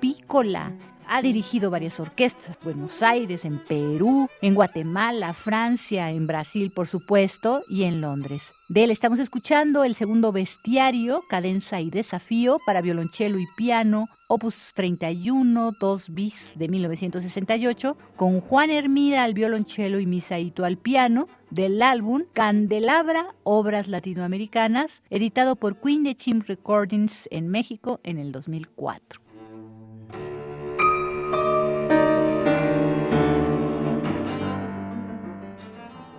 [0.00, 0.72] Pícola.
[1.06, 7.64] Ha dirigido varias orquestas, Buenos Aires, en Perú, en Guatemala, Francia, en Brasil, por supuesto,
[7.68, 8.52] y en Londres.
[8.68, 14.56] De él estamos escuchando el segundo bestiario, Cadenza y Desafío, para violonchelo y piano, opus
[14.74, 21.82] 31, 2 bis de 1968, con Juan Hermida al violonchelo y Misaito al piano, del
[21.82, 29.21] álbum Candelabra, Obras Latinoamericanas, editado por Queen de Chim Recordings en México en el 2004.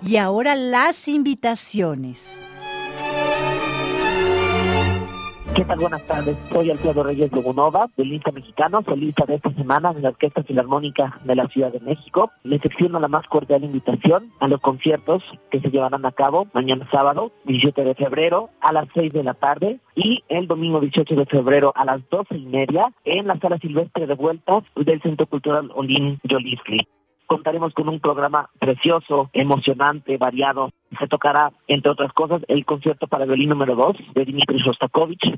[0.06, 2.40] Y ahora las invitaciones.
[5.56, 5.80] ¿Qué tal?
[5.80, 6.36] Buenas tardes.
[6.52, 10.44] Soy Alfredo Reyes de Bunova, del Inca Mexicano, solista de esta semana en la Orquesta
[10.44, 12.32] Filarmónica de la Ciudad de México.
[12.44, 16.90] Les extiendo la más cordial invitación a los conciertos que se llevarán a cabo mañana
[16.92, 21.26] sábado, 17 de febrero, a las 6 de la tarde y el domingo 18 de
[21.28, 25.72] febrero a las 12 y media en la Sala Silvestre de Vueltas del Centro Cultural
[25.76, 26.88] Olin Jolinsky
[27.28, 30.72] contaremos con un programa precioso, emocionante, variado.
[31.00, 35.34] Se tocará, entre otras cosas, el concierto para violín número 2 de Dmitri Shostakovich,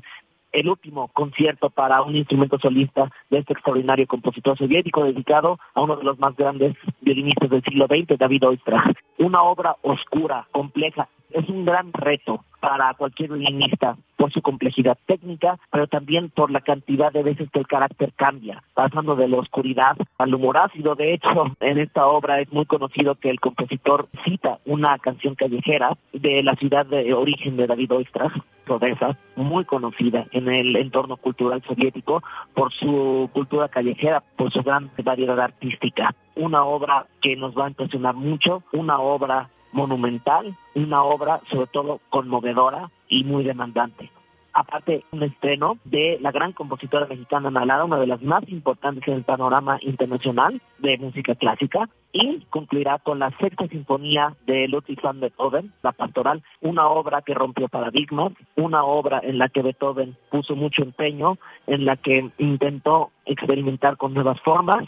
[0.52, 5.96] el último concierto para un instrumento solista de este extraordinario compositor soviético dedicado a uno
[5.96, 8.96] de los más grandes violinistas del siglo XX, David Oistrakh.
[9.18, 15.58] Una obra oscura, compleja, es un gran reto para cualquier violinista por su complejidad técnica,
[15.70, 19.96] pero también por la cantidad de veces que el carácter cambia, pasando de la oscuridad
[20.18, 20.94] al humor ácido.
[20.94, 25.96] De hecho, en esta obra es muy conocido que el compositor cita una canción callejera
[26.12, 28.32] de la ciudad de origen de David Oistrakh,
[28.68, 32.22] Odessa, muy conocida en el entorno cultural soviético
[32.52, 36.14] por su cultura callejera, por su gran variedad artística.
[36.34, 42.00] Una obra que nos va a impresionar mucho, una obra monumental, una obra sobre todo
[42.10, 44.10] conmovedora y muy demandante.
[44.58, 49.12] Aparte, un estreno de la gran compositora mexicana Nalada, una de las más importantes en
[49.12, 55.20] el panorama internacional de música clásica, y concluirá con la sexta sinfonía de Ludwig van
[55.20, 60.56] Beethoven, la pastoral, una obra que rompió paradigmas, una obra en la que Beethoven puso
[60.56, 61.36] mucho empeño,
[61.66, 64.86] en la que intentó experimentar con nuevas formas,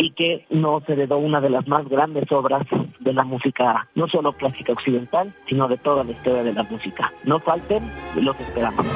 [0.00, 2.66] y que nos heredó una de las más grandes obras
[3.00, 7.12] de la música, no solo clásica occidental, sino de toda la historia de la música.
[7.24, 7.82] No falten,
[8.16, 8.86] los esperamos.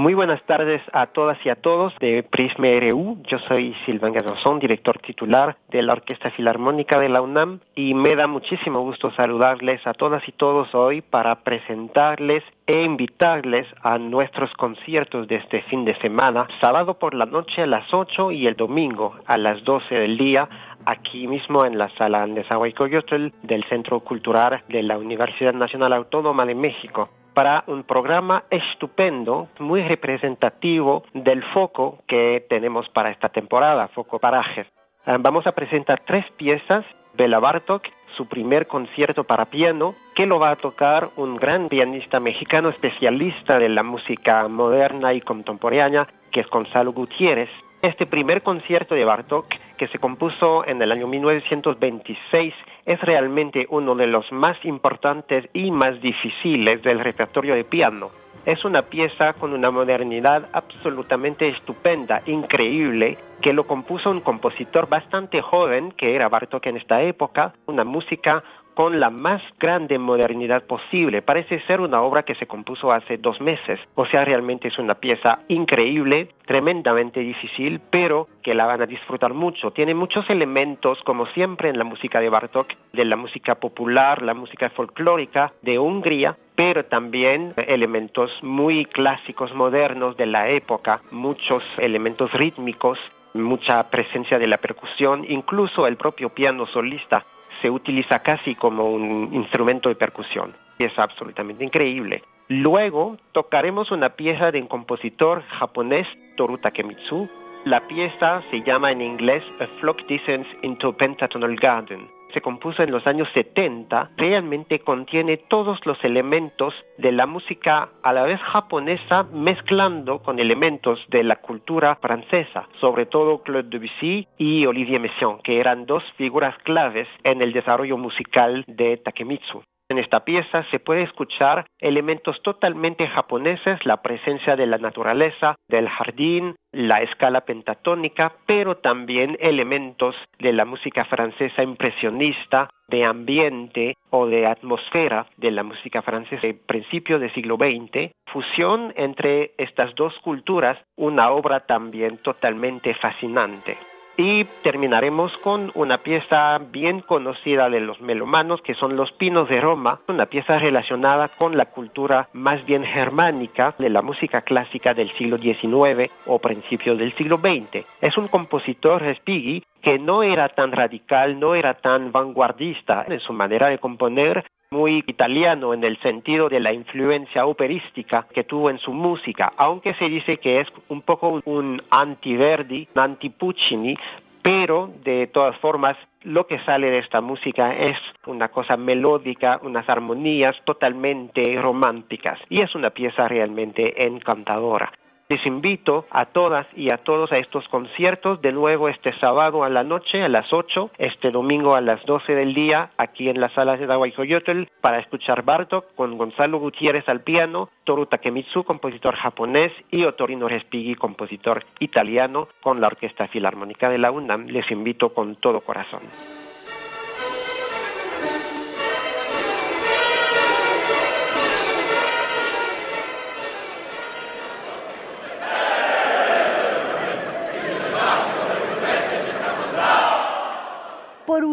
[0.00, 3.18] Muy buenas tardes a todas y a todos de Prisma RU.
[3.24, 8.16] Yo soy Silvan Garzón, director titular de la Orquesta Filarmónica de la UNAM y me
[8.16, 14.50] da muchísimo gusto saludarles a todas y todos hoy para presentarles e invitarles a nuestros
[14.54, 18.56] conciertos de este fin de semana, sábado por la noche a las 8 y el
[18.56, 20.48] domingo a las 12 del día
[20.86, 26.54] aquí mismo en la sala Nezahualcóyotl del Centro Cultural de la Universidad Nacional Autónoma de
[26.54, 34.18] México para un programa estupendo, muy representativo del foco que tenemos para esta temporada, Foco
[34.18, 34.66] Parajes.
[35.06, 36.84] Ah, vamos a presentar tres piezas,
[37.14, 37.86] Bela Bartok,
[38.16, 43.58] su primer concierto para piano, que lo va a tocar un gran pianista mexicano especialista
[43.58, 47.50] de la música moderna y contemporánea, que es Gonzalo Gutiérrez.
[47.82, 49.46] Este primer concierto de Bartok,
[49.78, 52.52] que se compuso en el año 1926,
[52.84, 58.10] es realmente uno de los más importantes y más difíciles del repertorio de piano.
[58.44, 65.40] Es una pieza con una modernidad absolutamente estupenda, increíble, que lo compuso un compositor bastante
[65.40, 68.44] joven, que era Bartok en esta época, una música
[68.74, 71.22] con la más grande modernidad posible.
[71.22, 73.78] Parece ser una obra que se compuso hace dos meses.
[73.94, 79.34] O sea, realmente es una pieza increíble, tremendamente difícil, pero que la van a disfrutar
[79.34, 79.70] mucho.
[79.72, 84.34] Tiene muchos elementos, como siempre en la música de Bartok, de la música popular, la
[84.34, 92.32] música folclórica de Hungría, pero también elementos muy clásicos, modernos de la época, muchos elementos
[92.32, 92.98] rítmicos,
[93.34, 97.24] mucha presencia de la percusión, incluso el propio piano solista
[97.60, 100.54] se utiliza casi como un instrumento de percusión.
[100.78, 102.22] Es absolutamente increíble.
[102.48, 106.06] Luego tocaremos una pieza de un compositor japonés,
[106.36, 107.28] Toru Takemitsu.
[107.64, 112.90] La pieza se llama en inglés A Flock Descents into Pentatonal Garden se compuso en
[112.90, 119.24] los años 70, realmente contiene todos los elementos de la música a la vez japonesa
[119.32, 125.60] mezclando con elementos de la cultura francesa, sobre todo Claude Debussy y Olivier Messiaen, que
[125.60, 129.62] eran dos figuras claves en el desarrollo musical de Takemitsu.
[129.90, 135.88] En esta pieza se puede escuchar elementos totalmente japoneses, la presencia de la naturaleza, del
[135.88, 144.26] jardín, la escala pentatónica, pero también elementos de la música francesa impresionista, de ambiente o
[144.26, 150.16] de atmósfera de la música francesa de principio del siglo XX, fusión entre estas dos
[150.20, 153.76] culturas, una obra también totalmente fascinante.
[154.16, 159.60] Y terminaremos con una pieza bien conocida de los melomanos, que son Los Pinos de
[159.60, 165.10] Roma, una pieza relacionada con la cultura más bien germánica de la música clásica del
[165.12, 167.86] siglo XIX o principios del siglo XX.
[168.00, 173.32] Es un compositor, Respighi, que no era tan radical, no era tan vanguardista en su
[173.32, 178.78] manera de componer, muy italiano en el sentido de la influencia operística que tuvo en
[178.78, 183.96] su música, aunque se dice que es un poco un anti-Verdi, un anti-Puccini,
[184.42, 189.88] pero de todas formas lo que sale de esta música es una cosa melódica, unas
[189.88, 194.92] armonías totalmente románticas y es una pieza realmente encantadora.
[195.30, 199.68] Les invito a todas y a todos a estos conciertos de nuevo este sábado a
[199.68, 203.48] la noche a las 8, este domingo a las 12 del día aquí en la
[203.50, 209.70] sala de Dawaikoyotl para escuchar Bartok con Gonzalo Gutiérrez al piano, Toru Takemitsu, compositor japonés,
[209.92, 214.48] y Otorino Respighi, compositor italiano, con la Orquesta Filarmónica de la UNAM.
[214.48, 216.00] Les invito con todo corazón.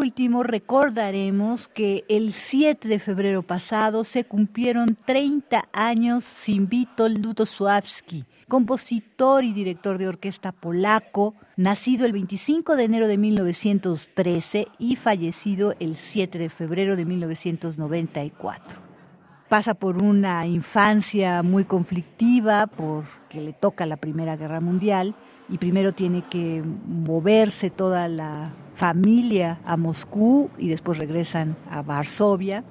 [0.07, 8.23] Último, recordaremos que el 7 de febrero pasado se cumplieron 30 años sin Witold Lutosławski,
[8.47, 15.75] compositor y director de orquesta polaco, nacido el 25 de enero de 1913 y fallecido
[15.81, 18.79] el 7 de febrero de 1994.
[19.49, 25.15] Pasa por una infancia muy conflictiva porque le toca la Primera Guerra Mundial
[25.49, 32.63] y primero tiene que moverse toda la familia a Moscú y después regresan a Varsovia.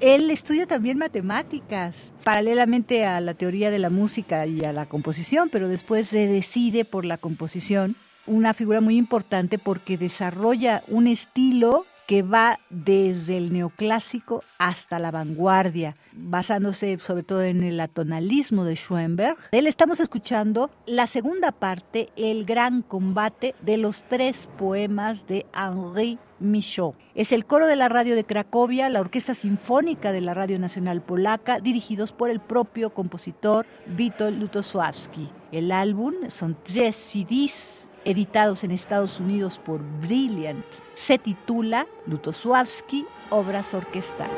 [0.00, 5.50] Él estudia también matemáticas, paralelamente a la teoría de la música y a la composición,
[5.52, 7.96] pero después se decide por la composición,
[8.26, 15.10] una figura muy importante porque desarrolla un estilo que va desde el neoclásico hasta la
[15.10, 19.36] vanguardia, basándose sobre todo en el atonalismo de Schoenberg.
[19.50, 25.46] De él estamos escuchando la segunda parte, El gran combate de los tres poemas de
[25.54, 26.94] Henri Michaud.
[27.14, 31.02] Es el coro de la radio de Cracovia, la Orquesta Sinfónica de la Radio Nacional
[31.02, 33.66] Polaca, dirigidos por el propio compositor
[33.96, 35.30] Witold Lutosławski.
[35.52, 40.64] El álbum son tres CDs editados en Estados Unidos por Brilliant.
[40.94, 44.36] Se titula Lutosławski, Obras Orquestales.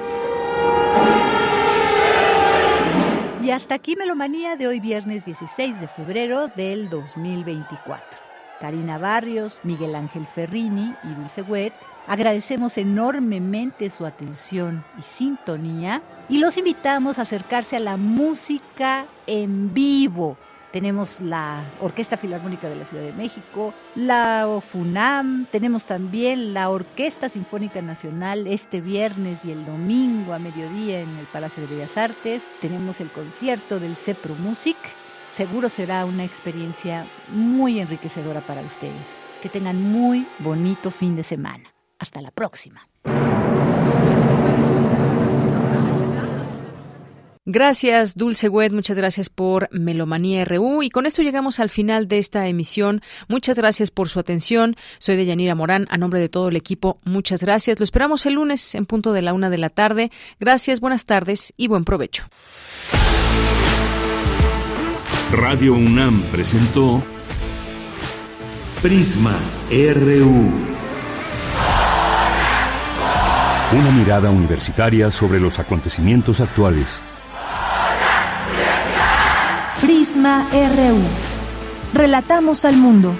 [3.43, 8.24] Y hasta aquí Melomanía de hoy viernes 16 de febrero del 2024.
[8.59, 11.74] Karina Barrios, Miguel Ángel Ferrini y Dulce Wet,
[12.07, 16.01] agradecemos enormemente su atención y sintonía
[16.31, 20.39] y los invitamos a acercarse a la música en vivo
[20.75, 27.29] tenemos la Orquesta Filarmónica de la Ciudad de México, la FUNAM, tenemos también la Orquesta
[27.29, 32.43] Sinfónica Nacional este viernes y el domingo a mediodía en el Palacio de Bellas Artes,
[32.61, 34.77] tenemos el concierto del CEPRO Music,
[35.37, 39.23] seguro será una experiencia muy enriquecedora para ustedes.
[39.45, 41.73] Que tengan muy bonito fin de semana.
[42.01, 42.89] Hasta la próxima.
[47.47, 50.83] Gracias, Dulce Wet, muchas gracias por Melomanía RU.
[50.83, 53.03] Y con esto llegamos al final de esta emisión.
[53.29, 54.77] Muchas gracias por su atención.
[54.97, 57.79] Soy de Yanira Morán, a nombre de todo el equipo, muchas gracias.
[57.79, 60.11] Lo esperamos el lunes en punto de la una de la tarde.
[60.41, 62.25] Gracias, buenas tardes y buen provecho.
[65.31, 67.03] Radio UNAM presentó
[68.81, 69.39] Prisma
[69.71, 70.51] RU.
[73.79, 77.03] Una mirada universitaria sobre los acontecimientos actuales.
[81.93, 83.15] Relatamos al mundo.